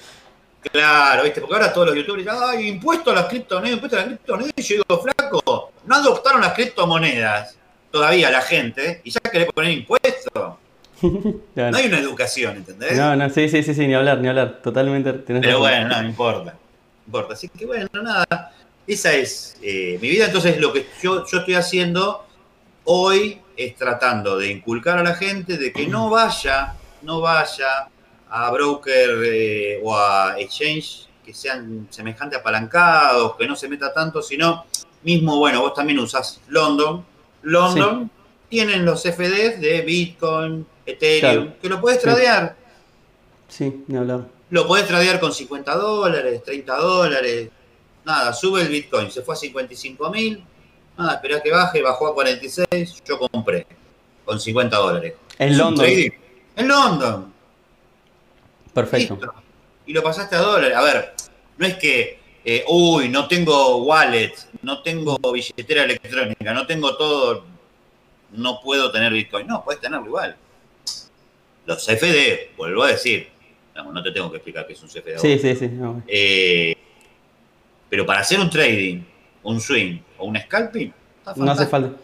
[0.71, 1.41] Claro, ¿viste?
[1.41, 4.53] Porque ahora todos los youtubers dicen, ay, impuesto a las criptomonedas, impuesto a las criptomonedas.
[4.55, 7.57] Y yo digo, flaco, no adoptaron las criptomonedas
[7.93, 10.55] todavía la gente y ya querés poner impuestos.
[11.55, 12.97] No hay una educación, ¿entendés?
[12.97, 14.61] No, no, sí, sí, sí, sí, ni hablar, ni hablar.
[14.63, 15.11] Totalmente.
[15.11, 16.53] Pero bueno, no, no importa.
[16.53, 17.33] No importa.
[17.33, 18.53] Así que bueno, nada.
[18.85, 20.25] Esa es eh, mi vida.
[20.25, 22.25] Entonces, lo que yo, yo estoy haciendo
[22.85, 27.87] hoy es tratando de inculcar a la gente de que no vaya, no vaya
[28.29, 34.21] a broker eh, o a exchange que sean semejante apalancados, que no se meta tanto,
[34.21, 34.65] sino
[35.03, 37.05] mismo, bueno, vos también usás London.
[37.43, 38.09] London
[38.49, 42.55] tienen los FDs de Bitcoin, Ethereum, que lo puedes tradear.
[43.47, 44.27] Sí, ni hablar.
[44.49, 47.49] Lo puedes tradear con 50 dólares, 30 dólares,
[48.05, 50.43] nada, sube el Bitcoin, se fue a 55 mil,
[50.97, 53.65] nada, esperá que baje, bajó a 46, yo compré
[54.25, 55.13] con 50 dólares.
[55.37, 55.85] En London.
[56.55, 57.33] En London.
[58.73, 59.19] Perfecto.
[59.85, 60.75] Y lo pasaste a dólares.
[60.75, 61.13] A ver,
[61.57, 67.45] no es que, eh, uy, no tengo wallet, no tengo billetera electrónica, no tengo todo,
[68.31, 69.47] no puedo tener Bitcoin.
[69.47, 70.35] No, puedes tenerlo igual.
[71.65, 73.29] Los CFD, vuelvo a decir,
[73.75, 75.17] no, te tengo que explicar qué es un CFD.
[75.17, 75.69] Sí, sí, sí.
[76.07, 76.75] Eh,
[77.93, 79.03] pero para hacer un trading,
[79.43, 80.91] un swing o un scalping,
[81.35, 81.95] no hace falta.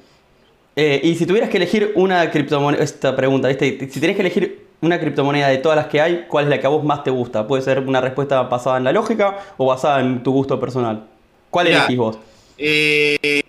[0.76, 3.90] Eh, y si tuvieras que elegir una criptomoneda, esta pregunta, ¿viste?
[3.90, 6.68] si tienes que elegir una criptomoneda de todas las que hay, ¿cuál es la que
[6.68, 7.48] a vos más te gusta?
[7.48, 11.08] Puede ser una respuesta basada en la lógica o basada en tu gusto personal.
[11.50, 12.20] ¿Cuál elegís vos?
[12.56, 13.42] Eh,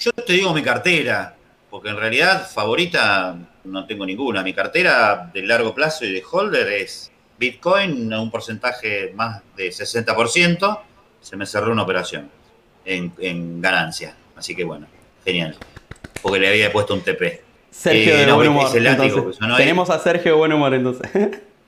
[0.00, 1.36] yo te digo mi cartera,
[1.70, 4.42] porque en realidad favorita no tengo ninguna.
[4.42, 9.68] Mi cartera de largo plazo y de holder es Bitcoin a un porcentaje más de
[9.68, 10.89] 60%
[11.20, 12.30] se me cerró una operación
[12.84, 14.14] en, ganancia.
[14.36, 14.86] Así que bueno,
[15.24, 15.56] genial.
[16.22, 17.42] Porque le había puesto un TP.
[17.70, 18.70] Sergio Eh, de no, buen humor.
[18.76, 19.12] entonces.
[19.22, 21.10] pues, Tenemos a Sergio de buen humor entonces.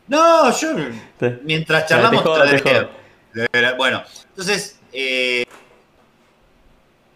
[0.08, 0.68] No, yo
[1.44, 2.42] mientras charlamos jodo.
[3.78, 5.44] Bueno, entonces, eh,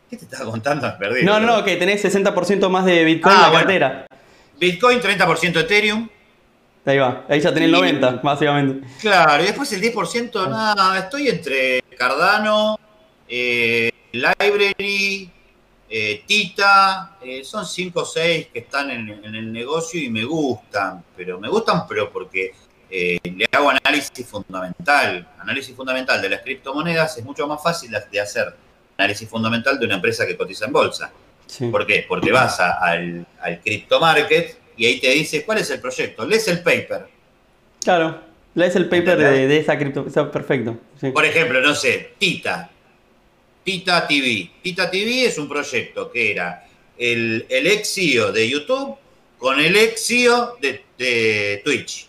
[0.09, 0.97] ¿qué te estaba contando?
[0.99, 1.25] Perdí.
[1.25, 3.65] No, no, no, que tenés 60% más de Bitcoin Ah, en la bueno.
[3.67, 4.07] cartera.
[4.59, 6.09] Bitcoin 30% Ethereum.
[6.87, 8.87] Ahí va, ahí ya tenés el Y- 90, básicamente.
[9.01, 12.79] Claro, y después el 10%, nada, estoy entre Cardano,
[13.29, 15.31] eh, Library,
[15.89, 20.25] eh, Tita, eh, son 5 o 6 que están en, en el negocio y me
[20.25, 22.53] gustan, pero me gustan pero porque
[22.91, 25.29] eh, le hago análisis fundamental.
[25.39, 28.55] Análisis fundamental de las criptomonedas es mucho más fácil de hacer
[28.99, 31.11] análisis fundamental de una empresa que cotiza en bolsa.
[31.47, 31.69] Sí.
[31.69, 32.05] ¿Por qué?
[32.09, 36.25] Porque vas a- al, al crypto market y ahí te dice cuál es el proyecto,
[36.27, 37.09] lees el paper.
[37.83, 38.21] Claro,
[38.57, 40.05] lees el paper de, de esa cripto.
[40.07, 40.77] está perfecto.
[41.01, 41.11] sí.
[41.13, 42.71] Por ejemplo, no sé, Tita.
[43.63, 44.51] Tita TV.
[44.63, 46.67] Tita TV es un proyecto que era
[46.99, 48.97] el, el ex CEO de YouTube
[49.39, 52.09] con el ex CEO de, de Twitch.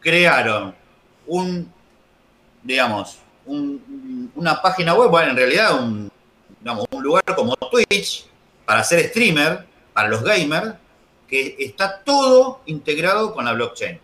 [0.00, 0.74] Crearon
[1.26, 1.72] un,
[2.62, 6.10] digamos, un- una página web, bueno, en realidad un,
[6.60, 8.26] digamos, un lugar como Twitch
[8.66, 10.74] para ser streamer, para los gamers,
[11.28, 13.98] que está todo integrado con la blockchain.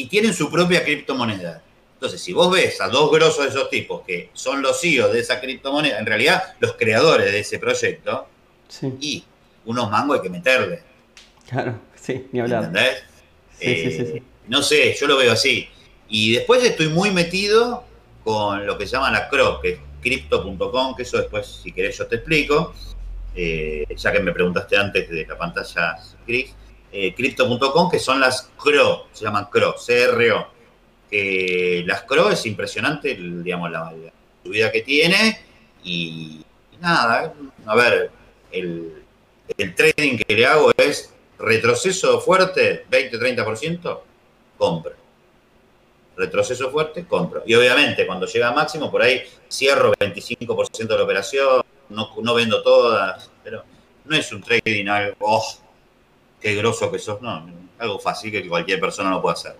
[0.00, 1.62] Y tienen su propia criptomoneda.
[1.94, 5.20] Entonces, si vos ves a dos grosos de esos tipos que son los CEOs de
[5.20, 8.26] esa criptomoneda, en realidad los creadores de ese proyecto,
[8.68, 9.24] Sí, y
[9.66, 10.82] unos mangos hay que meterle.
[11.48, 12.64] claro, sí, ni hablar.
[12.64, 13.02] ¿Entendés?
[13.58, 14.22] Sí, sí, sí, Eh, sí.
[14.48, 15.68] No sé, yo lo veo así.
[16.08, 17.84] Y después estoy muy metido
[18.24, 21.98] con lo que se llama la CRO, que es crypto.com, que eso después, si querés,
[21.98, 22.72] yo te explico.
[23.34, 26.52] Eh, ya que me preguntaste antes de la pantalla gris,
[26.92, 30.48] eh, crypto.com, que son las CRO, se llaman CRO, CRO.
[31.10, 34.12] Que las CRO es impresionante, digamos, la, la
[34.44, 35.40] subida que tiene.
[35.84, 36.44] Y,
[36.80, 37.32] nada,
[37.66, 38.10] a ver,
[38.52, 39.02] el,
[39.56, 44.00] el trading que le hago es retroceso fuerte, 20-30%,
[44.56, 44.92] compro.
[46.16, 47.42] Retroceso fuerte, compro.
[47.46, 52.34] Y obviamente cuando llega a máximo, por ahí cierro 25% de la operación, no, no
[52.34, 53.64] vendo todas, pero
[54.04, 55.44] no es un trading algo, oh,
[56.40, 57.46] qué groso que sos, no,
[57.78, 59.56] algo fácil que cualquier persona lo puede hacer.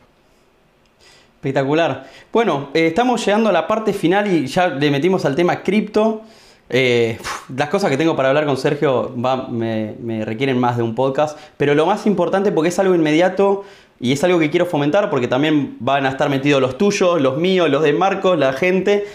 [1.37, 2.09] Espectacular.
[2.33, 6.23] Bueno, eh, estamos llegando a la parte final y ya le metimos al tema cripto.
[6.69, 7.19] Eh,
[7.57, 11.75] las cosas que tengo para hablar con Sergio me requieren más de un podcast, pero
[11.75, 13.65] lo más importante porque es algo inmediato
[14.01, 17.37] y es algo que quiero fomentar porque también van a estar metidos los tuyos, los
[17.37, 19.07] míos, los de Marcos, la gente.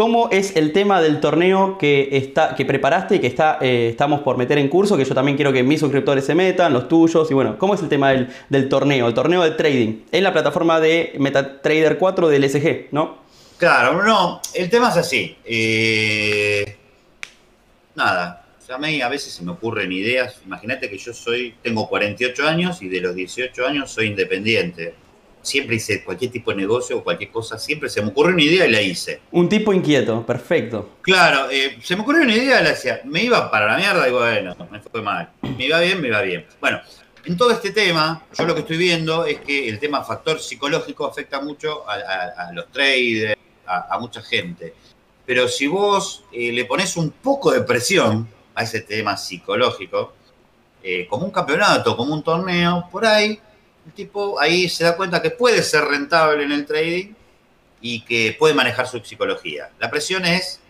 [0.00, 4.22] ¿Cómo es el tema del torneo que, está, que preparaste y que está, eh, estamos
[4.22, 4.96] por meter en curso?
[4.96, 7.30] Que yo también quiero que mis suscriptores se metan, los tuyos.
[7.30, 9.08] Y bueno, ¿cómo es el tema del, del torneo?
[9.08, 13.18] El torneo de trading en la plataforma de MetaTrader 4 del SG, ¿no?
[13.58, 15.36] Claro, no, el tema es así.
[15.44, 16.78] eh,
[17.94, 20.40] nada, o sea, a mí a veces se me ocurren ideas.
[20.46, 24.94] Imagínate que yo soy, tengo 48 años y de los 18 años soy independiente.
[25.42, 28.66] Siempre hice cualquier tipo de negocio o cualquier cosa, siempre se me ocurrió una idea
[28.66, 29.20] y la hice.
[29.32, 30.96] Un tipo inquieto, perfecto.
[31.02, 34.06] Claro, eh, se me ocurrió una idea y la decía, me iba para la mierda
[34.08, 35.30] y bueno, me fue mal.
[35.42, 36.44] Me iba bien, me iba bien.
[36.60, 36.80] Bueno,
[37.24, 41.06] en todo este tema, yo lo que estoy viendo es que el tema factor psicológico
[41.06, 43.36] afecta mucho a, a- a los traders,
[43.66, 44.74] a, a mucha gente.
[45.24, 50.12] Pero si vos eh, le pones un poco de presión a ese tema psicológico,
[50.82, 53.38] eh, como un campeonato, como un torneo, por ahí,
[53.86, 57.14] el tipo ahí se da cuenta que puede ser rentable en el trading
[57.80, 59.70] y que puede manejar su psicología.
[59.78, 60.60] La presión es,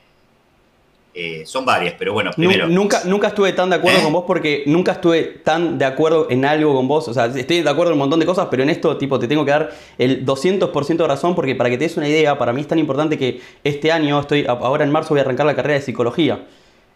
[1.12, 4.02] eh, son varias, pero bueno, primero, Nunca, nunca estuve tan de acuerdo ¿Eh?
[4.04, 7.08] con vos porque nunca estuve tan de acuerdo en algo con vos.
[7.08, 9.26] O sea, estoy de acuerdo en un montón de cosas, pero en esto, tipo, te
[9.26, 12.52] tengo que dar el 200% de razón porque para que te des una idea, para
[12.52, 15.56] mí es tan importante que este año, estoy ahora en marzo voy a arrancar la
[15.56, 16.46] carrera de psicología.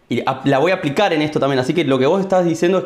[0.07, 1.59] Y la voy a aplicar en esto también.
[1.59, 2.85] Así que lo que vos estás diciendo es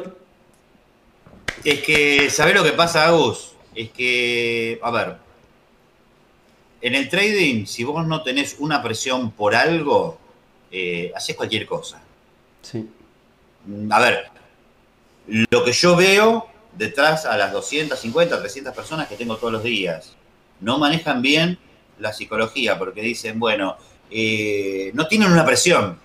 [1.63, 3.53] es que, ¿sabés lo que pasa, Agus?
[3.75, 5.15] Es que, a ver,
[6.81, 10.17] en el trading, si vos no tenés una presión por algo,
[10.71, 12.01] eh, haces cualquier cosa.
[12.61, 12.87] Sí.
[13.65, 14.25] Mm, A ver,
[15.51, 20.13] lo que yo veo detrás a las 250, 300 personas que tengo todos los días,
[20.61, 21.57] no manejan bien
[21.99, 23.77] la psicología porque dicen, bueno,
[24.09, 25.99] eh, no tienen una presión,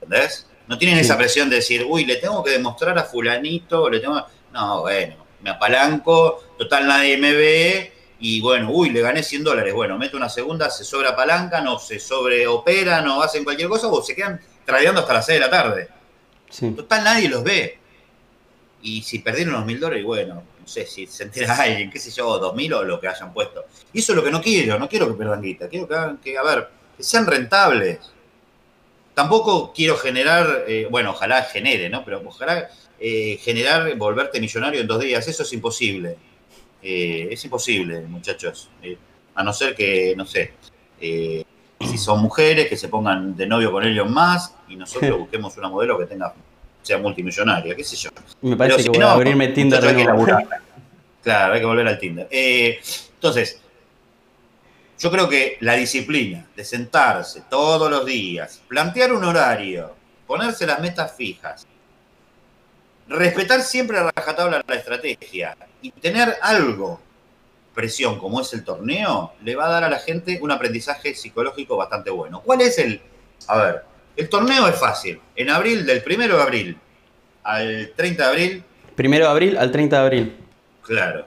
[0.00, 0.46] ¿entendés?
[0.68, 1.02] No tienen Sí.
[1.04, 4.24] esa presión de decir, uy, le tengo que demostrar a fulanito, le tengo...
[4.52, 9.72] No, bueno, me apalanco, total nadie me ve y bueno, uy, le gané 100 dólares.
[9.72, 14.14] Bueno, meto una segunda, se sobreapalancan o se sobreoperan o hacen cualquier cosa o se
[14.14, 15.88] quedan tradeando hasta las 6 de la tarde.
[16.50, 16.70] Sí.
[16.72, 17.78] Total, nadie los ve.
[18.82, 22.10] Y si perdieron los mil dólares, bueno, no sé si se entera alguien, qué sé
[22.10, 23.64] yo, dos mil o lo que hayan puesto.
[23.92, 26.18] Y eso es lo que no quiero, no quiero que pierdan guita, quiero que hagan,
[26.18, 27.98] que, a ver, que sean rentables.
[29.14, 32.04] Tampoco quiero generar, eh, bueno, ojalá genere, ¿no?
[32.04, 32.70] Pero ojalá
[33.02, 35.26] eh, generar, volverte millonario en dos días.
[35.26, 36.16] Eso es imposible.
[36.82, 38.68] Eh, es imposible, muchachos.
[38.82, 38.96] Eh,
[39.34, 40.52] a no ser que, no sé,
[41.00, 45.70] si son mujeres, que se pongan de novio con Elon Musk y nosotros busquemos una
[45.70, 46.34] modelo que tenga
[46.82, 48.10] sea multimillonaria, qué sé yo.
[48.42, 50.36] Me parece que voy a abrirme Tinder de
[51.22, 52.28] Claro, hay que volver al Tinder.
[52.30, 53.60] entonces,
[54.98, 59.94] yo creo que la disciplina de sentarse todos los días, plantear un horario,
[60.26, 61.66] ponerse las metas fijas,
[63.10, 67.00] respetar siempre a rajatabla la estrategia y tener algo,
[67.74, 71.76] presión como es el torneo, le va a dar a la gente un aprendizaje psicológico
[71.76, 72.40] bastante bueno.
[72.42, 73.00] ¿Cuál es el...?
[73.48, 73.82] A ver,
[74.16, 75.20] el torneo es fácil.
[75.34, 76.78] En abril, del 1 de abril
[77.42, 78.64] al 30 de abril...
[78.94, 80.36] Primero de abril al 30 de abril.
[80.82, 81.26] Claro.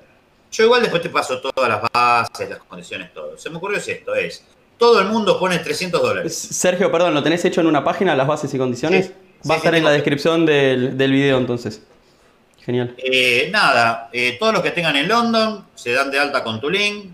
[0.51, 3.37] Yo igual después te paso todas las bases, las condiciones, todo.
[3.37, 4.45] Se me ocurrió es esto, es,
[4.77, 6.37] todo el mundo pone 300 dólares.
[6.37, 9.11] Sergio, perdón, ¿lo tenés hecho en una página, las bases y condiciones?
[9.49, 11.81] Va a estar en la descripción del, del, video entonces.
[12.59, 12.95] Genial.
[12.97, 16.69] Eh, nada, eh, todos los que tengan en London se dan de alta con tu
[16.69, 17.07] link,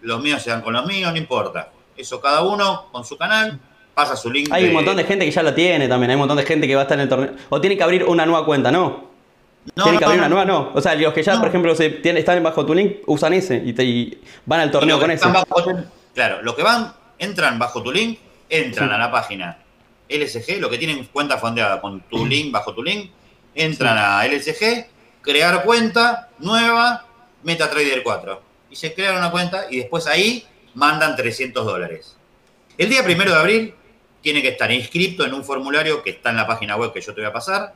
[0.00, 1.70] los míos se dan con los míos, no importa.
[1.96, 3.58] Eso cada uno con su canal,
[3.92, 4.48] pasa su link.
[4.50, 6.66] Hay un montón de gente que ya la tiene también, hay un montón de gente
[6.66, 7.32] que va a estar en el torneo.
[7.50, 9.14] O tiene que abrir una nueva cuenta, ¿no?
[9.74, 10.70] No, Tienen que abrir una nueva, no.
[10.74, 14.18] O sea, los que ya, por ejemplo, se, están bajo tu link, usan ese y,
[14.46, 15.26] van al torneo con ese.
[16.14, 19.58] claro, los que van, entran bajo tu link, entran a la página
[20.08, 23.10] LSG, los que tienen cuenta fondeada con tu link, bajo tu link,
[23.54, 24.86] entran a LSG,
[25.22, 27.06] crear cuenta nueva,
[27.42, 28.42] MetaTrader 4.
[28.70, 32.16] Y se crean una cuenta y después ahí mandan 300 dólares.
[32.76, 33.74] El día primero de abril
[34.20, 37.14] tiene que estar inscrito en un formulario que está en la página web que yo
[37.14, 37.74] te voy a pasar.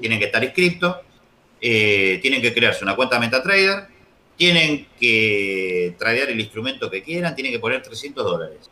[0.00, 1.02] Tienen que estar inscrito
[1.60, 3.86] eh, tienen que crearse una cuenta MetaTrader,
[4.36, 8.70] tienen que tradear el instrumento que quieran, tienen que poner 300 dólares.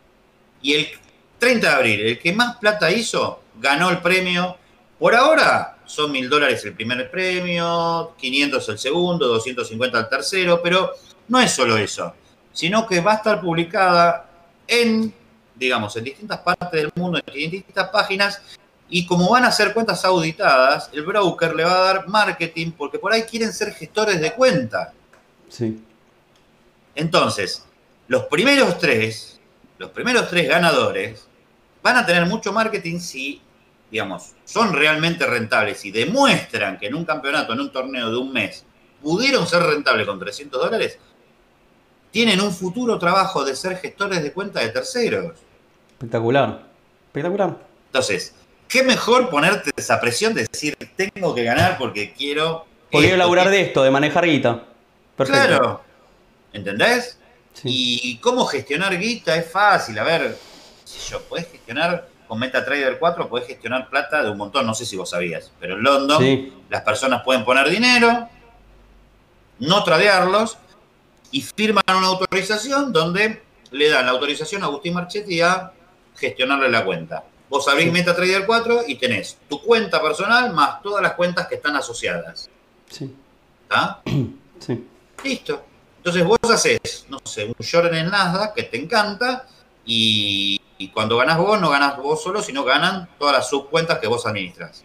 [0.61, 0.87] Y el
[1.45, 4.57] 30 de abril, el que más plata hizo, ganó el premio.
[4.97, 10.93] Por ahora son mil dólares el primer premio, 500 el segundo, 250 el tercero, pero
[11.27, 12.15] no es solo eso,
[12.51, 14.27] sino que va a estar publicada
[14.67, 15.13] en,
[15.53, 18.41] digamos, en distintas partes del mundo, en distintas páginas,
[18.89, 22.97] y como van a ser cuentas auditadas, el broker le va a dar marketing porque
[22.97, 24.93] por ahí quieren ser gestores de cuenta.
[25.47, 25.79] Sí.
[26.95, 27.63] Entonces,
[28.07, 29.39] los primeros tres,
[29.77, 31.27] los primeros tres ganadores
[31.85, 33.39] van a tener mucho marketing si,
[33.91, 38.33] digamos, son realmente rentables y demuestran que en un campeonato, en un torneo de un
[38.33, 38.65] mes,
[39.03, 40.97] pudieron ser rentables con 300 dólares,
[42.09, 45.35] tienen un futuro trabajo de ser gestores de cuenta de terceros.
[45.91, 46.63] Espectacular.
[47.05, 47.55] Espectacular.
[47.85, 48.33] Entonces,
[48.67, 52.65] qué mejor ponerte esa presión de decir, tengo que ganar porque quiero...
[52.89, 54.63] Porque quiero laburar de esto, de manejar guita.
[55.15, 55.39] Perfecto.
[55.39, 55.83] Claro.
[56.51, 57.19] ¿Entendés?
[57.63, 59.99] Y cómo gestionar guita es fácil.
[59.99, 60.35] A ver,
[60.99, 64.85] si yo, puedes gestionar con MetaTrader 4, puedes gestionar plata de un montón, no sé
[64.85, 68.27] si vos sabías, pero en London las personas pueden poner dinero,
[69.59, 70.57] no tradearlos
[71.31, 75.71] y firman una autorización donde le dan la autorización a Agustín Marchetti a
[76.15, 77.23] gestionarle la cuenta.
[77.49, 81.75] Vos abrís MetaTrader 4 y tenés tu cuenta personal más todas las cuentas que están
[81.75, 82.49] asociadas.
[82.89, 83.13] Sí.
[83.63, 84.01] ¿Está?
[84.57, 84.87] Sí.
[85.21, 85.65] Listo.
[85.97, 89.45] Entonces vos haces, no sé, un short en el Nasdaq que te encanta
[89.85, 94.25] y, cuando ganás vos, no ganás vos solo, sino ganan todas las subcuentas que vos
[94.25, 94.83] administras.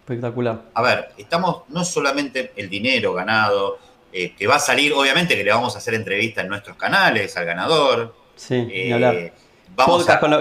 [0.00, 0.62] Espectacular.
[0.72, 3.78] A ver, estamos no solamente el dinero ganado,
[4.12, 7.36] eh, que va a salir, obviamente que le vamos a hacer entrevistas en nuestros canales
[7.36, 8.14] al ganador.
[8.36, 9.32] Sí, eh,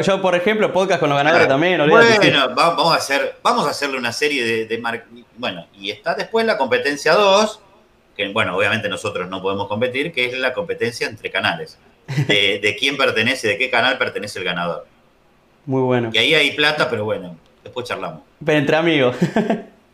[0.02, 1.78] yo, por ejemplo, podcast con los ganadores también.
[1.90, 5.02] Bueno, vamos a, hacer, vamos a hacerle una serie de, de
[5.38, 7.60] Bueno, y está después la competencia 2,
[8.16, 11.78] que bueno, obviamente nosotros no podemos competir, que es la competencia entre canales.
[12.08, 14.86] De, quién pertenece, de qué canal pertenece el ganador.
[15.66, 16.12] Muy bueno.
[16.14, 18.22] Y ahí hay plata, pero bueno, después charlamos.
[18.44, 19.16] Pero entre amigos.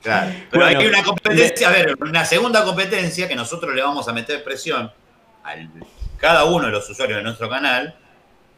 [0.01, 0.31] Claro.
[0.49, 4.43] Pero hay una competencia, a ver, una segunda competencia que nosotros le vamos a meter
[4.43, 4.91] presión
[5.43, 5.55] a
[6.17, 7.95] cada uno de los usuarios de nuestro canal.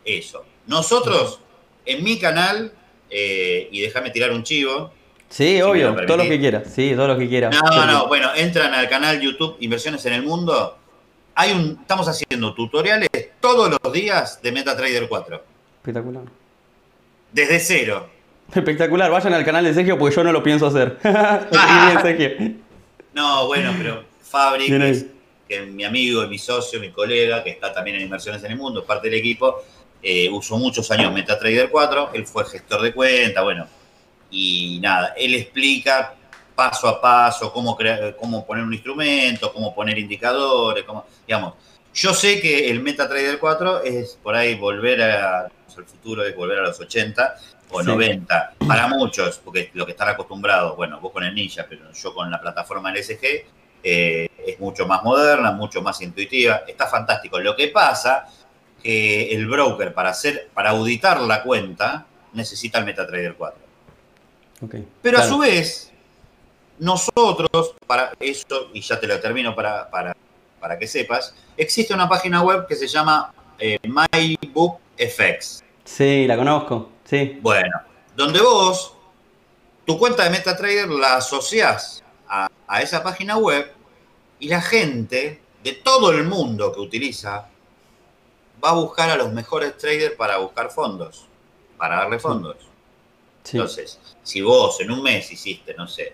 [0.06, 1.42] Eso, nosotros,
[1.86, 2.72] en mi canal,
[3.10, 4.94] eh, y déjame tirar un chivo.
[5.30, 6.64] Sí, obvio, todo lo que quiera.
[6.64, 7.50] Sí, todo lo que quiera.
[7.50, 10.78] No, no, bueno, entran al canal YouTube Inversiones en el Mundo.
[11.36, 15.44] Hay un, estamos haciendo tutoriales todos los días de MetaTrader 4.
[15.78, 16.24] Espectacular.
[17.32, 18.10] Desde cero.
[18.54, 21.00] Espectacular, vayan al canal de Sergio porque yo no lo pienso hacer.
[23.14, 24.68] no, bueno, pero Fabric,
[25.48, 28.58] que es mi amigo, mi socio, mi colega, que está también en Inversiones en el
[28.58, 29.64] Mundo, parte del equipo,
[30.02, 33.68] eh, usó muchos años MetaTrader 4, él fue gestor de cuenta, bueno,
[34.30, 36.14] y nada, él explica
[36.56, 41.54] paso a paso cómo, crear, cómo poner un instrumento, cómo poner indicadores, cómo, digamos,
[41.94, 46.60] Yo sé que el MetaTrader 4 es por ahí volver a, el futuro es volver
[46.60, 47.36] a los 80
[47.70, 47.88] o Sí.
[47.88, 48.54] 90.
[48.68, 52.30] Para muchos, porque lo que están acostumbrados, bueno, vos con el Ninja, pero yo con
[52.32, 53.46] la plataforma LSG,
[53.84, 56.64] eh, es mucho más moderna, mucho más intuitiva.
[56.68, 57.40] Está fantástico.
[57.40, 58.28] Lo que pasa
[58.82, 63.62] que el broker para hacer, para auditar la cuenta, necesita el MetaTrader 4.
[64.62, 64.76] Ok.
[65.02, 65.92] Pero a su vez,
[66.80, 70.16] nosotros, para eso, y ya te lo termino para, para,
[70.60, 75.64] para que sepas, existe una página web que se llama eh, MyBookFX.
[75.84, 76.90] Sí, la conozco.
[77.04, 77.40] Sí.
[77.42, 77.82] Bueno,
[78.16, 78.94] donde vos,
[79.86, 83.72] tu cuenta de MetaTrader la asociás a, a esa página web
[84.40, 87.48] y la gente de todo el mundo que utiliza
[88.64, 91.28] va a buscar a los mejores traders para buscar fondos,
[91.78, 92.58] para darle fondos.
[93.44, 93.58] Sí.
[93.58, 96.14] Entonces, si vos en un mes hiciste, no sé,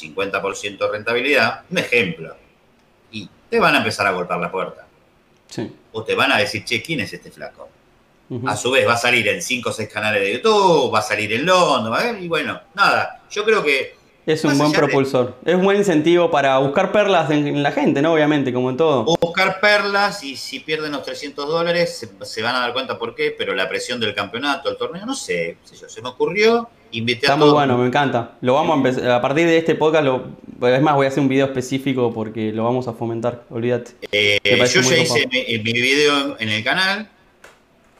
[0.00, 2.36] 50% de rentabilidad, un ejemplo,
[3.10, 4.86] y te van a empezar a golpear la puerta.
[5.48, 5.72] sí.
[5.92, 7.68] O te van a decir, che, ¿quién es este flaco?
[8.46, 11.02] A su vez va a salir en 5 o 6 canales de YouTube, va a
[11.02, 12.22] salir en London, ¿va a ver?
[12.22, 13.96] y bueno, nada, yo creo que
[14.26, 15.36] Es un buen de- propulsor.
[15.46, 18.12] Es un buen incentivo para buscar perlas en, en la gente, ¿no?
[18.12, 19.04] Obviamente, como en todo.
[19.18, 23.14] buscar perlas y si pierden los 300 dólares se, se van a dar cuenta por
[23.14, 26.68] qué, pero la presión del campeonato, el torneo, no sé, sé yo, se me ocurrió,
[26.92, 28.32] invité Está a muy bueno, me encanta.
[28.40, 29.10] Lo vamos a empezar.
[29.10, 30.24] A partir de este podcast, lo,
[30.68, 33.44] es más, voy a hacer un video específico porque lo vamos a fomentar.
[33.50, 33.92] Olvídate.
[34.12, 37.08] Eh, yo ya hice mi, mi video en, el canal.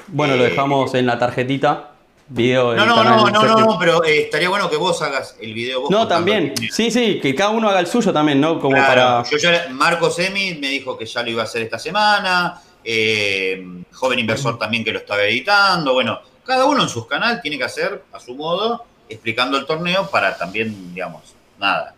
[0.09, 1.93] Bueno, lo Eh, dejamos en la tarjetita.
[2.31, 5.55] Video No, no, no, no, no, no, pero eh, estaría bueno que vos hagas el
[5.55, 5.91] video vos.
[5.91, 6.53] No, también.
[6.71, 8.61] Sí, sí, que cada uno haga el suyo también, ¿no?
[8.61, 9.25] Como Claro, para.
[9.31, 12.61] yo ya, Marcos Emi me dijo que ya lo iba a hacer esta semana.
[12.85, 15.95] eh, joven inversor también que lo estaba editando.
[15.95, 20.09] Bueno, cada uno en sus canales tiene que hacer a su modo, explicando el torneo
[20.11, 21.95] para también, digamos, nada,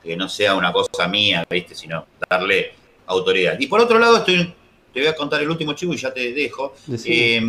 [0.00, 1.74] que no sea una cosa mía, ¿viste?
[1.74, 2.72] Sino darle
[3.06, 3.58] autoridad.
[3.58, 4.54] Y por otro lado, estoy,
[4.94, 6.76] te voy a contar el último chivo y ya te dejo.
[7.04, 7.42] Eh,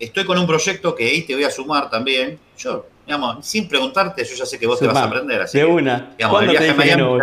[0.00, 2.36] estoy con un proyecto que ahí te voy a sumar también.
[2.58, 5.42] Yo, digamos, sin preguntarte, yo ya sé que vos te vas a aprender.
[5.42, 6.14] Así de una.
[6.18, 7.18] digamos, el ¿Cuándo te viaje, a Miami, no?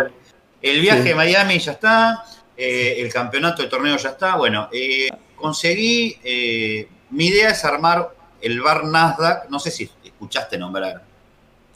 [0.62, 1.10] el viaje Sí.
[1.10, 2.24] a Miami ya está,
[2.56, 4.36] eh, el campeonato del torneo ya está.
[4.36, 10.58] Bueno, eh, conseguí, eh, mi idea es armar el bar Nasdaq, no sé si escuchaste
[10.58, 11.02] nombrar.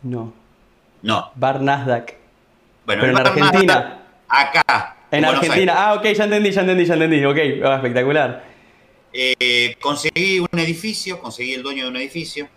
[0.02, 0.32] No.
[1.02, 2.14] No, Bar Nasdaq.
[2.86, 3.74] bueno, Pero el en bar Argentina.
[3.74, 3.98] Nasdaq
[4.28, 4.96] acá.
[5.10, 5.74] En Argentina.
[5.76, 7.24] Ah, ok, ya entendí, ya entendí, ya entendí.
[7.24, 8.44] Ok, ah, espectacular.
[9.12, 12.48] Eh, conseguí un edificio, conseguí el dueño de un edificio.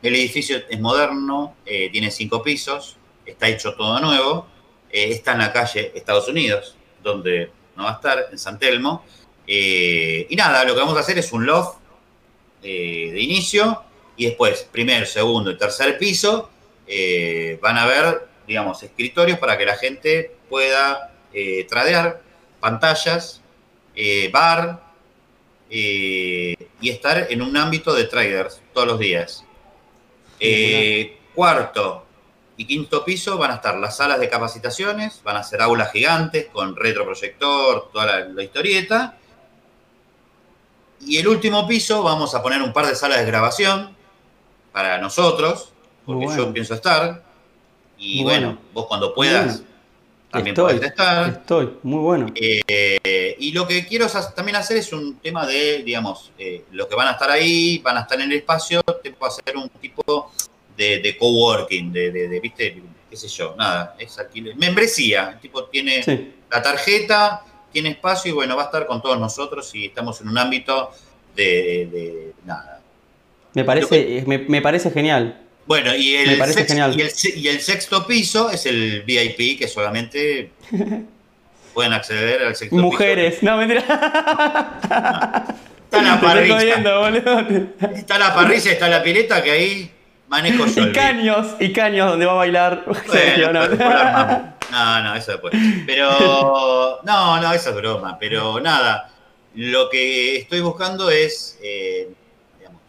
[0.00, 4.46] El edificio es moderno, eh, tiene cinco pisos, está hecho todo nuevo.
[4.90, 9.04] eh, está en la calle Estados Unidos, donde no va a estar, en San Telmo.
[9.46, 11.78] Y nada, lo que vamos a hacer es un loft
[12.62, 13.82] eh, de inicio
[14.16, 16.50] y después, primer, segundo y tercer piso,
[16.86, 22.22] eh, van a ver, digamos, escritorios para que la gente pueda eh, tradear,
[22.60, 23.40] pantallas,
[24.32, 24.82] bar,
[25.68, 29.44] y estar en un ámbito de traders todos los días.
[31.34, 32.06] Cuarto
[32.56, 36.46] y quinto piso van a estar las salas de capacitaciones, van a ser aulas gigantes
[36.52, 39.18] con retroproyector, toda la, la historieta.
[41.04, 43.94] Y el último piso vamos a poner un par de salas de grabación
[44.72, 45.72] para nosotros,
[46.06, 46.46] porque bueno.
[46.46, 47.22] yo pienso estar.
[47.98, 48.60] Y bueno, bueno.
[48.72, 49.62] vos cuando puedas,
[50.30, 51.28] también Estoy, podés estar.
[51.28, 52.26] Estoy, muy bueno.
[52.34, 56.94] Eh, y lo que quiero también hacer es un tema de, digamos, eh, los que
[56.94, 60.32] van a estar ahí, van a estar en el espacio, tipo hacer un tipo
[60.76, 64.56] de, de coworking, de, de, de, viste, qué sé yo, nada, es alquiler.
[64.56, 66.32] Membresía, el tipo tiene Sí.
[66.50, 70.28] la tarjeta, tiene espacio y bueno, va a estar con todos nosotros y estamos en
[70.28, 70.90] un ámbito
[71.34, 72.80] de, de nada.
[73.54, 75.38] Me parece, me, me parece genial.
[75.66, 76.94] Bueno, y el, parece sex- genial.
[76.98, 80.50] y, el, se- y el sexto piso es el VIP, que solamente
[81.74, 82.82] pueden acceder al sexto piso.
[82.86, 83.42] Mujeres.
[83.42, 83.80] No, mentira.
[85.84, 86.74] Está la parrilla.
[87.94, 89.90] Está la parrilla, está la pileta que ahí
[90.32, 90.88] manejo yo.
[90.88, 92.84] Y caños, y caños donde va a bailar.
[93.06, 94.52] Sergio, Bueno, no.
[94.70, 95.54] No, no, eso después.
[95.86, 98.16] Pero, no, no, eso es broma.
[98.18, 99.10] Pero nada,
[99.54, 102.08] lo que estoy buscando es, eh,
[102.58, 102.80] digamos,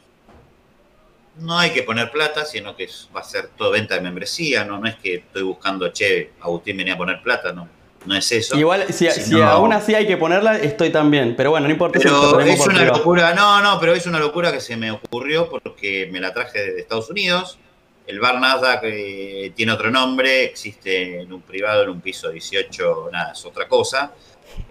[1.40, 4.64] no hay que poner plata, sino que va a ser todo venta de membresía.
[4.64, 7.68] No, no es que estoy buscando, che, Agustín venía a poner plata, no,
[8.06, 8.58] no es eso.
[8.58, 9.08] Igual, si,
[9.42, 11.36] aún así hay que ponerla, estoy también.
[11.36, 12.00] Pero bueno, no importa.
[12.00, 16.10] Pero es una locura, no, no, pero es una locura que se me ocurrió porque
[16.12, 17.60] me la traje de Estados Unidos.
[18.06, 23.10] El bar Nasdaq eh, tiene otro nombre, existe en un privado, en un piso 18,
[23.12, 24.12] nada, es otra cosa.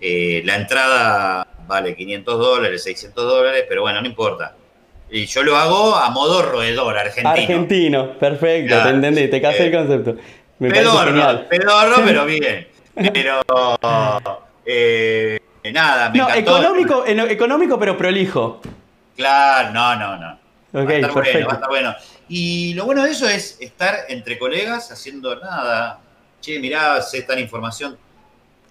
[0.00, 4.54] Eh, la entrada vale 500 dólares, 600 dólares, pero bueno, no importa.
[5.10, 7.30] Y yo lo hago a modo roedor argentino.
[7.30, 10.16] Argentino, perfecto, Claro, te entendí, te casé eh, el concepto.
[10.58, 12.68] Me pedorro, pero bien.
[12.94, 13.40] Pero,
[14.64, 15.40] eh,
[15.72, 16.58] nada, me No, encantó.
[16.58, 18.60] económico, económico pero prolijo.
[19.16, 20.38] Claro, no, no, no.
[20.74, 21.94] Ok, va a estar bueno, va a estar bueno.
[22.28, 26.00] Y lo bueno de eso es estar entre colegas haciendo nada.
[26.40, 27.96] Che, mirá, sé tal información,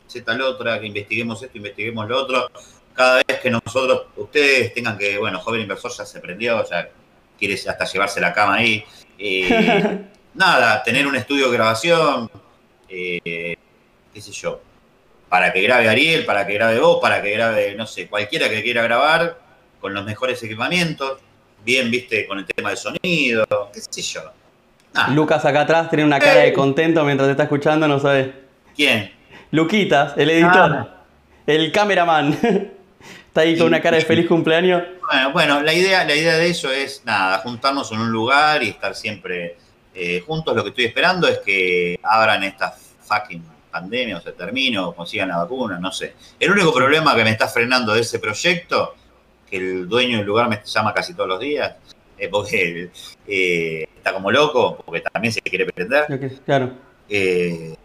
[0.07, 2.49] sé tal otra, que investiguemos esto, investiguemos lo otro.
[2.93, 6.89] Cada vez que nosotros, ustedes tengan que, bueno, joven inversor ya se prendió, ya
[7.37, 8.83] quiere hasta llevarse la cama ahí.
[9.17, 9.99] Eh,
[10.33, 12.29] nada, tener un estudio de grabación,
[12.89, 13.55] eh,
[14.13, 14.61] qué sé yo,
[15.29, 18.61] para que grabe Ariel, para que grabe vos, para que grabe, no sé, cualquiera que
[18.61, 19.39] quiera grabar
[19.79, 21.19] con los mejores equipamientos,
[21.63, 24.21] bien, viste, con el tema de sonido, qué sé yo.
[25.09, 28.27] Lucas acá atrás tiene una cara de contento mientras te está escuchando, no sabes.
[28.75, 29.11] ¿Quién?
[29.51, 31.03] Luquitas, el editor, Ah.
[31.47, 32.37] el cameraman.
[33.27, 34.83] está ahí con una cara de feliz cumpleaños.
[35.09, 38.69] Bueno, bueno, la idea, la idea de eso es, nada, juntarnos en un lugar y
[38.69, 39.55] estar siempre
[39.95, 40.53] eh, juntos.
[40.55, 45.29] Lo que estoy esperando es que abran esta fucking pandemia o se termine o consigan
[45.29, 46.13] la vacuna, no sé.
[46.39, 48.95] El único problema que me está frenando de ese proyecto,
[49.49, 51.73] que el dueño del lugar me llama casi todos los días,
[52.17, 52.89] es porque
[53.27, 56.05] eh, está como loco, porque también se quiere prender.
[56.45, 56.71] Claro.
[57.09, 57.75] Eh,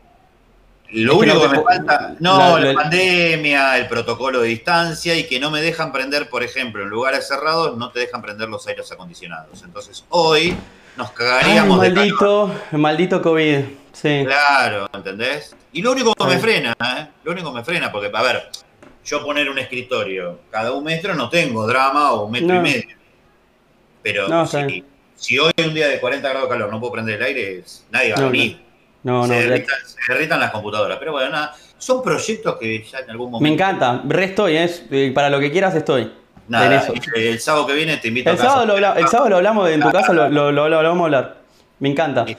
[0.90, 4.40] lo Es que único no que me falta, no, la- la, la- pandemia, el protocolo
[4.42, 7.98] de distancia y que no me dejan prender, por ejemplo, en lugares cerrados no te
[8.00, 9.62] dejan prender los aires acondicionados.
[9.64, 10.54] Entonces hoy
[10.96, 12.48] nos Ay, cagaríamos de calor.
[12.48, 13.60] maldito, maldito COVID.
[13.96, 14.24] Sí.
[14.26, 15.56] Claro, ¿entendés?
[15.72, 17.06] Y lo único que me frena, ¿eh?
[17.24, 18.48] Lo único que me frena, porque, a ver,
[19.04, 22.56] yo poner un escritorio cada un metro no tengo drama o un metro No.
[22.56, 22.96] y medio.
[24.02, 24.84] Pero No, si,
[25.16, 28.12] si hoy un día de 40 grados de calor no puedo prender el aire, nadie
[28.12, 28.60] va a venir.
[29.02, 29.28] No, no.
[29.28, 30.98] se, derritan, se derritan las computadoras.
[30.98, 33.42] Pero bueno, nada, son proyectos que ya en algún momento.
[33.42, 34.02] Me encanta.
[34.06, 36.12] Resto y es eh, para lo que quieras estoy.
[36.48, 36.86] Nada,
[37.16, 38.50] el sábado que viene te invito El a casa.
[38.50, 41.04] sábado, lo el sábado lo hablamos en tu casa, lo, lo- lo- lo vamos a
[41.06, 41.36] hablar.
[41.80, 42.24] Me encanta.
[42.26, 42.36] Sí.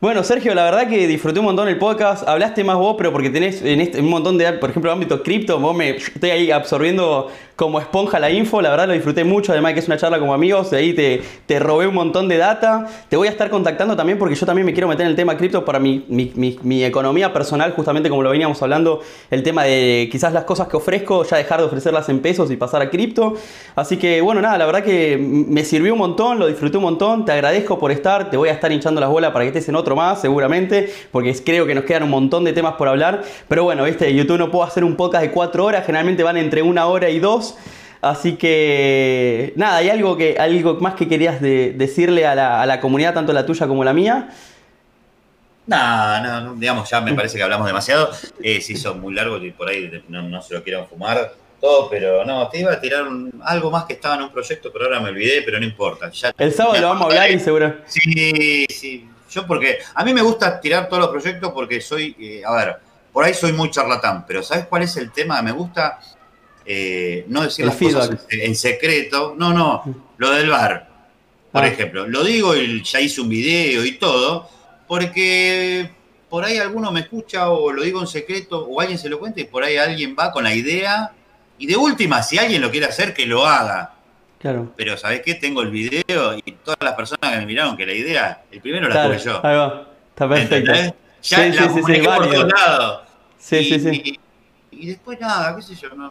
[0.00, 2.26] Bueno, Sergio, la verdad que disfruté un montón el podcast.
[2.26, 5.60] Hablaste más vos, pero porque tenés en este, un montón de, por ejemplo, ámbito cripto,
[5.60, 8.62] vos me estoy ahí absorbiendo como esponja la info.
[8.62, 10.70] La verdad lo disfruté mucho, además que es una charla como amigos.
[10.70, 12.86] De ahí te, te robé un montón de data.
[13.10, 15.36] Te voy a estar contactando también porque yo también me quiero meter en el tema
[15.36, 20.32] cripto para mi, mi- economía personal, justamente como lo veníamos hablando, el tema de quizás
[20.32, 23.34] las cosas que ofrezco, ya dejar de ofrecerlas en pesos y pasar a cripto.
[23.76, 27.26] Así que bueno, nada, la verdad que me sirvió un montón, lo disfruté un montón.
[27.26, 28.30] Te agradezco por estar.
[28.30, 31.34] Te voy a estar hinchando las bolas para que estés en otro más, seguramente, porque
[31.44, 33.20] creo que nos quedan un montón de temas por hablar.
[33.48, 36.62] Pero bueno, viste, YouTube no puedo hacer un podcast de cuatro horas, generalmente van entre
[36.62, 37.49] una hora y dos.
[38.02, 42.66] Así que nada, ¿hay algo, que, algo más que querías de- decirle a la, a
[42.66, 44.30] la comunidad, tanto la tuya como la mía?
[45.66, 48.10] No, no, no, digamos, ya me parece que hablamos demasiado.
[48.42, 51.90] Eh, se hizo muy largo y por ahí no, no se lo quieran fumar todo,
[51.90, 54.86] pero no, te iba a tirar un- algo más que estaba en un proyecto, pero
[54.86, 56.10] ahora me olvidé, pero no importa.
[56.10, 57.74] Ya, El sábado lo vamos a hablar y seguro.
[57.86, 59.08] Sí, sí.
[59.30, 62.76] Yo porque a mí me gusta tirar todos los proyectos porque soy, eh, a ver,
[63.12, 65.40] por ahí soy muy charlatán, pero ¿sabes cuál es el tema?
[65.42, 66.00] Me gusta
[66.66, 68.26] eh, no decir El las cosas feedback.
[68.32, 69.34] en, en secreto.
[69.36, 69.82] No, no,
[70.18, 70.88] lo del bar,
[71.52, 71.68] por Ah.
[71.68, 72.06] ejemplo.
[72.06, 74.48] Lo digo y ya hice un video y todo,
[74.86, 75.90] porque
[76.28, 79.40] por ahí alguno me escucha o lo digo en secreto o alguien se lo cuenta
[79.40, 81.12] y por ahí alguien va con la idea.
[81.58, 83.94] Y de última, si alguien lo quiere hacer, que lo haga.
[84.38, 84.72] Claro.
[84.76, 85.34] Pero ¿sabés qué?
[85.34, 88.88] Tengo el video y todas las personas que me miraron que la idea, el primero
[88.88, 89.46] la Claro, tuve yo.
[89.46, 89.86] ahí va.
[90.10, 90.54] Está perfecto.
[90.56, 90.94] ¿Entendés?
[91.22, 93.00] Ya Sí, la sí, por todos lados.
[93.38, 94.18] Sí, y, sí, sí.
[94.70, 96.10] Y, y después nada, qué sé yo, no.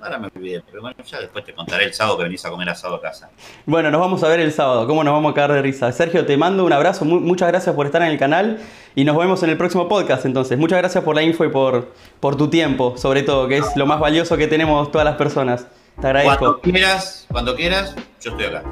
[0.00, 2.68] Ahora me olvidé, pero bueno, ya después te contaré el sábado que venís a comer
[2.70, 3.30] asado a casa.
[3.66, 4.86] Bueno, nos vamos a ver el sábado.
[4.86, 5.90] ¿Cómo nos vamos a cagar de risa?
[5.92, 7.04] Sergio, te mando un abrazo.
[7.04, 8.58] mu- muchas gracias por estar en el canal.
[8.94, 10.24] Y nos vemos en el próximo podcast.
[10.24, 13.76] Entonces, muchas gracias por la info y por, por tu tiempo, sobre todo, que es
[13.76, 15.62] lo más valioso que tenemos todas las personas.
[15.62, 16.60] Te Cuando agradezco.
[16.60, 18.62] quieras, cuando quieras, yo estoy acá.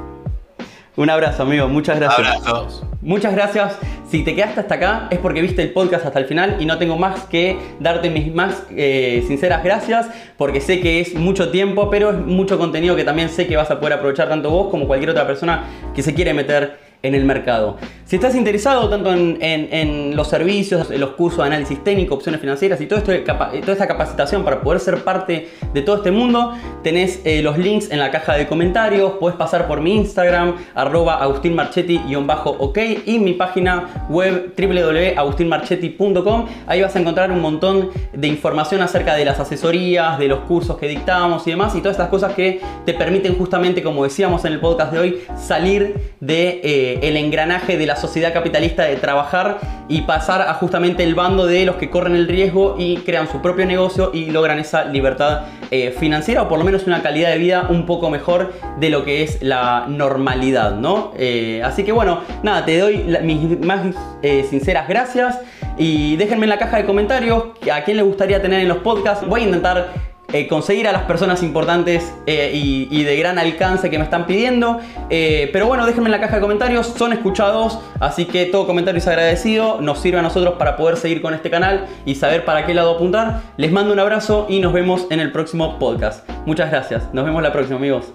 [0.95, 1.67] Un abrazo, amigo.
[1.67, 2.47] Muchas gracias.
[2.47, 2.83] Abrazos.
[3.07, 3.79] Muchas gracias.
[4.09, 6.77] Si te quedaste hasta acá es porque viste el podcast hasta el final y no
[6.77, 11.89] tengo más que darte mis más eh, sinceras gracias porque sé que es mucho tiempo,
[11.89, 14.87] pero es mucho contenido que también sé que vas a poder aprovechar tanto vos como
[14.87, 15.63] cualquier otra persona
[15.95, 17.77] que se quiere meter en el mercado.
[18.05, 22.39] Si estás interesado tanto en, en- los servicios, en los cursos de análisis técnico, opciones
[22.41, 26.11] financieras y todo esto capa- toda esta capacitación para poder ser parte de todo este
[26.11, 26.53] mundo,
[26.83, 31.21] tenés eh, los links en la caja de comentarios, puedes pasar por mi Instagram, arroba
[31.21, 36.45] agustinmarchetti-ok y mi página web www.agustinmarchetti.com.
[36.67, 40.77] Ahí vas a encontrar un montón de información acerca de las asesorías, de los cursos
[40.77, 44.53] que dictamos y demás y todas estas cosas que te permiten justamente, como decíamos en
[44.53, 49.59] el podcast de hoy, salir de eh, el engranaje de la sociedad capitalista de trabajar
[49.89, 53.41] y pasar a justamente el bando de los que corren el riesgo y crean su
[53.41, 57.37] propio negocio y logran esa libertad eh, financiera o por lo menos una calidad de
[57.37, 61.13] vida un poco mejor de lo que es la normalidad, ¿no?
[61.17, 63.85] Eh, así que bueno, nada, te doy mis más
[64.21, 65.39] eh, sinceras gracias
[65.77, 69.25] y déjenme en la caja de comentarios a quién le gustaría tener en los podcasts.
[69.27, 73.97] Voy a intentar eh, conseguir a las personas importantes eh, y, de gran alcance que
[73.97, 74.79] me están pidiendo.
[75.09, 78.99] Eh, pero bueno, déjenme en la caja de comentarios, son escuchados, así que todo comentario
[78.99, 82.65] es agradecido, nos sirve a nosotros para poder seguir con este canal y saber para
[82.65, 83.41] qué lado apuntar.
[83.55, 86.27] Les mando un abrazo y nos vemos en el próximo podcast.
[86.45, 88.13] Muchas gracias, nos vemos la próxima amigos.